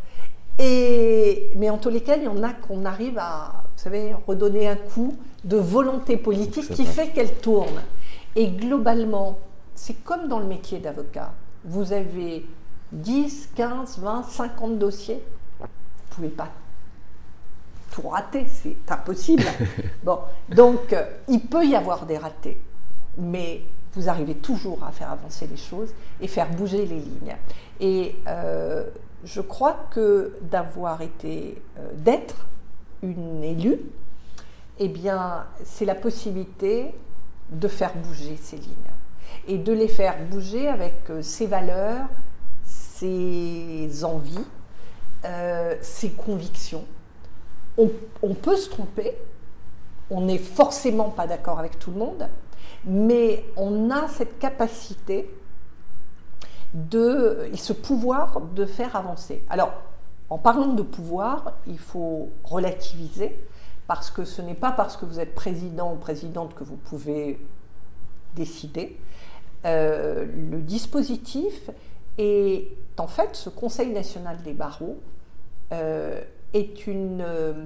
et, 0.59 1.51
mais 1.55 1.69
en 1.69 1.77
tous 1.77 1.89
les 1.89 2.01
cas, 2.01 2.17
il 2.17 2.23
y 2.23 2.27
en 2.27 2.43
a 2.43 2.53
qu'on 2.53 2.85
arrive 2.85 3.17
à, 3.17 3.63
vous 3.75 3.83
savez, 3.83 4.15
redonner 4.27 4.67
un 4.67 4.75
coup 4.75 5.15
de 5.43 5.57
volonté 5.57 6.17
politique 6.17 6.69
qui 6.69 6.85
fait 6.85 7.09
qu'elle 7.09 7.33
tourne. 7.35 7.81
Et 8.35 8.47
globalement, 8.47 9.39
c'est 9.75 10.03
comme 10.03 10.27
dans 10.27 10.39
le 10.39 10.45
métier 10.45 10.79
d'avocat. 10.79 11.33
Vous 11.65 11.93
avez 11.93 12.45
10, 12.91 13.49
15, 13.55 13.99
20, 13.99 14.23
50 14.23 14.79
dossiers. 14.79 15.23
Vous 15.59 15.65
ne 15.65 16.15
pouvez 16.15 16.29
pas 16.29 16.49
tout 17.91 18.07
rater, 18.07 18.45
c'est 18.49 18.75
impossible. 18.89 19.43
bon, 20.03 20.19
donc 20.49 20.93
euh, 20.93 21.05
il 21.27 21.41
peut 21.41 21.65
y 21.65 21.75
avoir 21.75 22.05
des 22.05 22.17
ratés, 22.17 22.59
mais 23.17 23.61
vous 23.93 24.09
arrivez 24.09 24.35
toujours 24.35 24.83
à 24.83 24.91
faire 24.91 25.11
avancer 25.11 25.47
les 25.47 25.57
choses 25.57 25.93
et 26.19 26.27
faire 26.27 26.49
bouger 26.49 26.85
les 26.85 26.99
lignes. 26.99 27.35
Et 27.79 28.15
euh, 28.27 28.85
je 29.23 29.41
crois 29.41 29.87
que 29.91 30.37
d'avoir 30.41 31.01
été, 31.01 31.61
euh, 31.77 31.89
d'être 31.95 32.47
une 33.01 33.43
élue, 33.43 33.79
eh 34.79 34.87
bien, 34.87 35.45
c'est 35.63 35.85
la 35.85 35.95
possibilité 35.95 36.93
de 37.49 37.67
faire 37.67 37.95
bouger 37.95 38.37
ces 38.41 38.57
lignes 38.57 38.73
et 39.47 39.57
de 39.57 39.73
les 39.73 39.87
faire 39.87 40.15
bouger 40.29 40.67
avec 40.67 41.09
euh, 41.09 41.21
ses 41.21 41.47
valeurs, 41.47 42.07
ses 42.65 44.03
envies, 44.03 44.45
ses 45.81 46.09
convictions. 46.11 46.83
On, 47.77 47.89
on 48.21 48.33
peut 48.33 48.57
se 48.57 48.69
tromper, 48.69 49.15
on 50.09 50.21
n'est 50.21 50.37
forcément 50.37 51.09
pas 51.09 51.27
d'accord 51.27 51.59
avec 51.59 51.79
tout 51.79 51.91
le 51.91 51.97
monde, 51.97 52.27
mais 52.85 53.45
on 53.55 53.89
a 53.89 54.07
cette 54.09 54.37
capacité 54.39 55.29
de, 56.73 57.49
et 57.51 57.57
ce 57.57 57.73
pouvoir 57.73 58.41
de 58.41 58.65
faire 58.65 58.95
avancer. 58.95 59.43
Alors, 59.49 59.73
en 60.29 60.37
parlant 60.37 60.73
de 60.73 60.81
pouvoir, 60.81 61.53
il 61.67 61.77
faut 61.77 62.29
relativiser, 62.43 63.37
parce 63.87 64.09
que 64.09 64.25
ce 64.25 64.41
n'est 64.41 64.53
pas 64.53 64.71
parce 64.71 64.97
que 64.97 65.05
vous 65.05 65.19
êtes 65.19 65.35
président 65.35 65.93
ou 65.93 65.97
présidente 65.97 66.55
que 66.55 66.63
vous 66.63 66.77
pouvez 66.77 67.39
décider. 68.35 68.97
Euh, 69.65 70.25
le 70.25 70.59
dispositif 70.59 71.69
est 72.17 72.69
en 72.97 73.07
fait 73.07 73.35
ce 73.35 73.49
Conseil 73.49 73.89
national 73.89 74.41
des 74.43 74.53
barreaux 74.53 74.99
euh, 75.71 76.21
est, 76.53 76.87
une, 76.87 77.21
euh, 77.21 77.65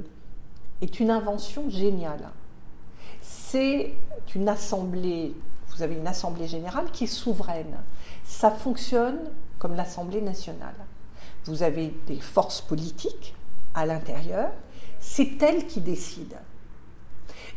est 0.81 0.99
une 0.99 1.09
invention 1.09 1.69
géniale 1.69 2.29
c'est 3.21 3.93
une 4.35 4.49
assemblée, 4.49 5.33
vous 5.69 5.83
avez 5.83 5.95
une 5.95 6.07
assemblée 6.07 6.47
générale 6.47 6.85
qui 6.91 7.05
est 7.05 7.07
souveraine. 7.07 7.77
Ça 8.28 8.51
fonctionne 8.51 9.17
comme 9.57 9.73
l'Assemblée 9.75 10.21
nationale. 10.21 10.75
Vous 11.45 11.63
avez 11.63 11.93
des 12.05 12.19
forces 12.19 12.61
politiques 12.61 13.34
à 13.73 13.86
l'intérieur, 13.86 14.51
c'est 14.99 15.41
elle 15.41 15.65
qui 15.65 15.80
décide. 15.82 16.36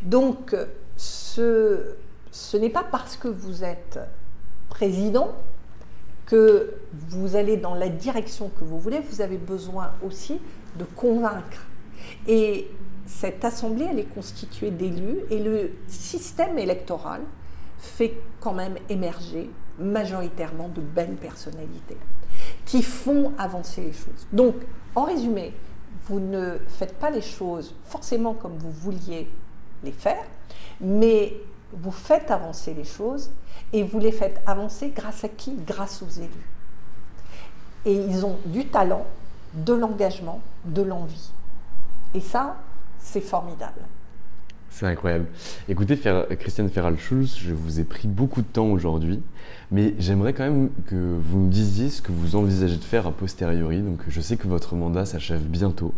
Donc, 0.03 0.57
ce, 0.97 1.97
ce 2.31 2.57
n'est 2.57 2.71
pas 2.71 2.85
parce 2.85 3.17
que 3.17 3.29
vous 3.29 3.65
êtes 3.65 3.99
président 4.69 5.33
que 6.27 6.75
vous 6.93 7.35
allez 7.35 7.57
dans 7.57 7.75
la 7.75 7.89
direction 7.89 8.49
que 8.51 8.63
vous 8.63 8.79
voulez, 8.79 9.01
vous 9.01 9.21
avez 9.21 9.39
besoin 9.39 9.91
aussi 10.07 10.41
de 10.79 10.85
convaincre. 10.85 11.67
Et 12.29 12.71
cette 13.07 13.45
assemblée, 13.45 13.89
elle 13.91 13.99
est 13.99 14.15
constituée 14.15 14.71
d'élus 14.71 15.19
et 15.31 15.41
le 15.41 15.73
système 15.89 16.59
électoral 16.59 17.23
fait 17.79 18.15
quand 18.41 18.53
même 18.53 18.77
émerger 18.89 19.51
majoritairement 19.81 20.69
de 20.69 20.81
belles 20.81 21.17
personnalités 21.17 21.97
qui 22.65 22.83
font 22.83 23.33
avancer 23.39 23.83
les 23.83 23.93
choses. 23.93 24.27
Donc, 24.33 24.55
en 24.95 25.05
résumé, 25.05 25.55
vous 26.05 26.21
ne 26.21 26.59
faites 26.69 26.99
pas 26.99 27.11
les 27.11 27.23
choses 27.23 27.75
forcément 27.85 28.35
comme 28.35 28.57
vous 28.59 28.71
vouliez 28.71 29.29
les 29.83 29.93
faire, 29.93 30.25
mais 30.81 31.35
vous 31.73 31.91
faites 31.91 32.31
avancer 32.31 32.75
les 32.75 32.85
choses 32.85 33.31
et 33.73 33.83
vous 33.83 33.99
les 33.99 34.13
faites 34.13 34.41
avancer 34.47 34.93
grâce 34.95 35.25
à 35.25 35.29
qui? 35.29 35.55
Grâce 35.67 36.03
aux 36.03 36.21
élus. 36.21 36.49
Et 37.85 37.95
ils 37.95 38.27
ont 38.27 38.39
du 38.47 38.67
talent, 38.67 39.07
de 39.55 39.73
l'engagement, 39.73 40.41
de 40.65 40.83
l'envie. 40.83 41.31
Et 42.15 42.21
ça, 42.21 42.57
c'est 42.99 43.21
formidable. 43.21 43.81
C'est 44.71 44.87
incroyable. 44.87 45.27
Écoutez, 45.69 45.99
Christiane 46.39 46.71
Ferral-Schulz, 46.71 47.37
je 47.39 47.53
vous 47.53 47.81
ai 47.81 47.85
pris 47.85 48.07
beaucoup 48.07 48.41
de 48.41 48.47
temps 48.47 48.69
aujourd'hui, 48.69 49.21
mais 49.71 49.95
j'aimerais 49.99 50.33
quand 50.33 50.45
même 50.45 50.71
que 50.87 50.95
vous 50.95 51.41
me 51.41 51.51
disiez 51.51 51.91
ce 51.91 52.01
que 52.01 52.13
vous 52.13 52.37
envisagez 52.37 52.77
de 52.77 52.85
faire 52.85 53.07
a 53.07 53.13
posteriori. 53.13 53.83
Donc, 53.83 53.99
je 54.09 54.21
sais 54.21 54.37
que 54.37 54.47
votre 54.47 54.77
mandat 54.77 55.05
s'achève 55.05 55.43
bientôt. 55.43 55.93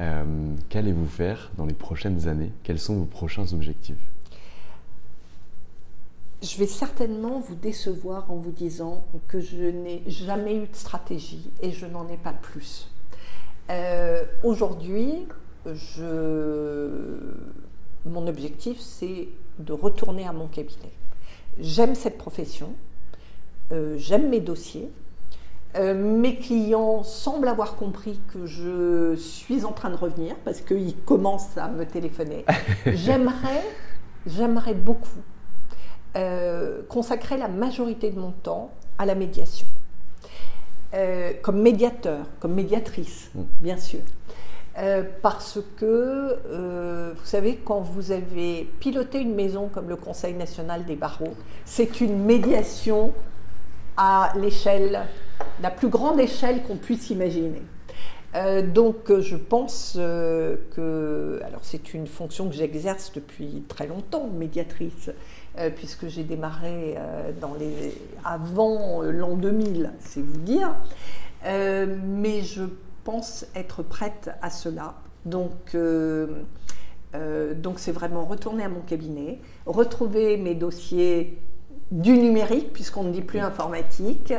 Euh, 0.00 0.24
qu'allez-vous 0.70 1.06
faire 1.06 1.50
dans 1.56 1.66
les 1.66 1.74
prochaines 1.74 2.28
années? 2.28 2.52
Quels 2.62 2.78
sont 2.78 2.96
vos 2.96 3.04
prochains 3.04 3.52
objectifs? 3.52 3.96
Je 6.42 6.56
vais 6.58 6.66
certainement 6.66 7.40
vous 7.40 7.54
décevoir 7.54 8.30
en 8.30 8.36
vous 8.36 8.50
disant 8.52 9.04
que 9.28 9.40
je 9.40 9.56
n'ai 9.56 10.02
jamais 10.06 10.56
eu 10.56 10.66
de 10.66 10.74
stratégie 10.74 11.50
et 11.60 11.72
je 11.72 11.86
n'en 11.86 12.08
ai 12.08 12.16
pas 12.16 12.32
plus. 12.34 12.90
Euh, 13.70 14.22
aujourd'hui, 14.42 15.26
mon 18.06 18.26
objectif, 18.26 18.78
c'est 18.80 19.28
de 19.58 19.72
retourner 19.72 20.26
à 20.26 20.32
mon 20.32 20.46
cabinet. 20.46 20.92
J'aime 21.58 21.94
cette 21.94 22.18
profession, 22.18 22.74
euh, 23.72 23.96
j'aime 23.98 24.28
mes 24.28 24.40
dossiers. 24.40 24.90
Euh, 25.76 25.94
mes 25.94 26.36
clients 26.36 27.02
semblent 27.02 27.48
avoir 27.48 27.74
compris 27.74 28.20
que 28.32 28.46
je 28.46 29.16
suis 29.16 29.64
en 29.64 29.72
train 29.72 29.90
de 29.90 29.96
revenir 29.96 30.36
parce 30.44 30.60
qu'ils 30.60 30.96
commencent 30.96 31.56
à 31.56 31.68
me 31.68 31.84
téléphoner. 31.84 32.44
j'aimerais, 32.86 33.62
j'aimerais 34.26 34.74
beaucoup 34.74 35.20
euh, 36.16 36.82
consacrer 36.88 37.36
la 37.36 37.48
majorité 37.48 38.10
de 38.10 38.18
mon 38.18 38.30
temps 38.30 38.70
à 38.98 39.06
la 39.06 39.14
médiation. 39.14 39.66
comme 41.42 41.60
médiateur, 41.60 42.26
comme 42.38 42.54
médiatrice, 42.54 43.30
mm. 43.34 43.42
bien 43.60 43.78
sûr. 43.78 44.00
Euh, 44.76 45.04
parce 45.22 45.60
que, 45.76 46.36
euh, 46.50 47.12
vous 47.14 47.24
savez, 47.24 47.60
quand 47.64 47.78
vous 47.80 48.10
avez 48.10 48.68
piloté 48.80 49.20
une 49.20 49.34
maison 49.34 49.68
comme 49.68 49.88
le 49.88 49.94
Conseil 49.94 50.34
national 50.34 50.84
des 50.84 50.96
barreaux, 50.96 51.34
c'est 51.64 52.00
une 52.00 52.24
médiation 52.24 53.12
à 53.96 54.32
l'échelle, 54.36 55.02
la 55.62 55.70
plus 55.70 55.88
grande 55.88 56.18
échelle 56.18 56.64
qu'on 56.64 56.76
puisse 56.76 57.10
imaginer. 57.10 57.62
Euh, 58.34 58.62
donc 58.62 59.16
je 59.20 59.36
pense 59.36 59.92
que, 59.94 61.40
alors 61.44 61.60
c'est 61.62 61.94
une 61.94 62.08
fonction 62.08 62.48
que 62.48 62.56
j'exerce 62.56 63.12
depuis 63.12 63.62
très 63.68 63.86
longtemps, 63.86 64.26
médiatrice, 64.26 65.10
puisque 65.76 66.08
j'ai 66.08 66.24
démarré 66.24 66.96
dans 67.40 67.54
les, 67.54 67.94
avant 68.24 69.02
l'an 69.02 69.36
2000, 69.36 69.92
c'est 70.00 70.20
vous 70.20 70.38
dire, 70.38 70.74
mais 71.44 72.42
je 72.42 72.64
pense 73.04 73.46
être 73.54 73.82
prête 73.82 74.30
à 74.42 74.50
cela. 74.50 74.94
Donc 75.24 75.76
donc 77.62 77.78
c'est 77.78 77.92
vraiment 77.92 78.24
retourner 78.24 78.64
à 78.64 78.68
mon 78.68 78.80
cabinet, 78.80 79.38
retrouver 79.66 80.36
mes 80.36 80.56
dossiers 80.56 81.38
du 81.92 82.18
numérique, 82.18 82.72
puisqu'on 82.72 83.04
ne 83.04 83.12
dit 83.12 83.22
plus 83.22 83.38
informatique, 83.38 84.34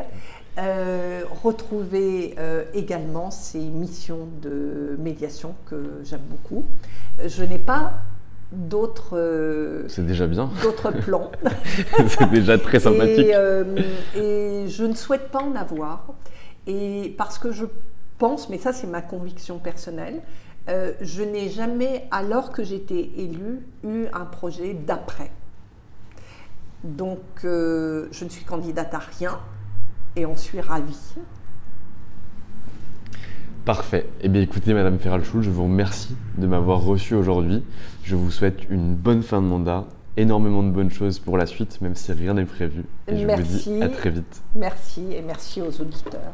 euh, 0.58 1.24
retrouver 1.44 2.36
euh, 2.40 2.64
également 2.74 3.30
ces 3.30 3.60
missions 3.60 4.28
de 4.42 4.96
médiation 5.00 5.54
que 5.66 6.00
j'aime 6.04 6.24
beaucoup. 6.30 6.64
Je 7.26 7.44
n'ai 7.44 7.58
pas 7.58 7.94
d'autres. 8.54 9.18
Euh, 9.18 9.86
c'est 9.90 10.06
déjà 10.06 10.28
bien. 10.28 10.50
D'autres 10.64 10.92
plans. 10.92 11.30
c'est 12.08 12.30
déjà 12.30 12.58
très 12.58 12.80
sympathique. 12.80 13.28
Et, 14.16 14.66
je 14.68 14.84
ne 14.84 14.96
souhaite 14.96 15.30
pas 15.30 15.44
en 15.44 15.56
avoir. 15.56 16.14
Et 16.68 17.14
parce 17.18 17.38
que 17.38 17.52
je 17.52 17.66
pense, 18.18 18.50
mais 18.50 18.58
ça 18.58 18.74
c'est 18.74 18.88
ma 18.88 19.02
conviction 19.02 19.60
personnelle, 19.60 20.22
je 20.68 21.22
n'ai 21.22 21.50
jamais, 21.50 22.08
alors 22.12 22.52
que 22.52 22.64
j'étais 22.64 23.12
élue, 23.18 23.68
eu 23.84 24.06
un 24.14 24.26
projet 24.26 24.74
d'après. 24.74 25.32
Donc, 26.84 27.20
je 27.44 28.24
ne 28.24 28.30
suis 28.30 28.46
candidate 28.46 28.94
à 28.94 29.00
rien 29.00 29.40
et 30.16 30.26
on 30.26 30.36
suis 30.36 30.62
ravie. 30.62 31.16
Parfait. 33.66 34.08
Eh 34.22 34.30
bien 34.30 34.42
écoutez 34.42 34.74
Madame 34.76 35.00
Ferralchou, 35.00 35.42
je 35.42 35.50
vous 35.50 35.64
remercie 35.64 36.16
de 36.38 36.46
m'avoir 36.46 36.82
reçu 36.82 37.16
aujourd'hui. 37.16 37.64
Je 38.04 38.16
vous 38.16 38.30
souhaite 38.30 38.70
une 38.70 38.94
bonne 38.94 39.24
fin 39.24 39.42
de 39.42 39.48
mandat, 39.48 39.86
énormément 40.18 40.62
de 40.62 40.70
bonnes 40.70 40.92
choses 40.92 41.18
pour 41.18 41.36
la 41.36 41.48
suite, 41.48 41.82
même 41.82 41.96
si 41.96 42.12
rien 42.12 42.36
n'est 42.36 42.46
prévu. 42.46 42.86
Et 43.08 43.18
je 43.18 43.26
vous 43.26 43.42
dis 43.42 43.82
à 43.82 43.90
très 43.90 44.12
vite. 44.12 44.44
Merci 44.56 45.14
et 45.14 45.24
merci 45.24 45.64
aux 45.64 45.82
auditeurs. 45.82 46.34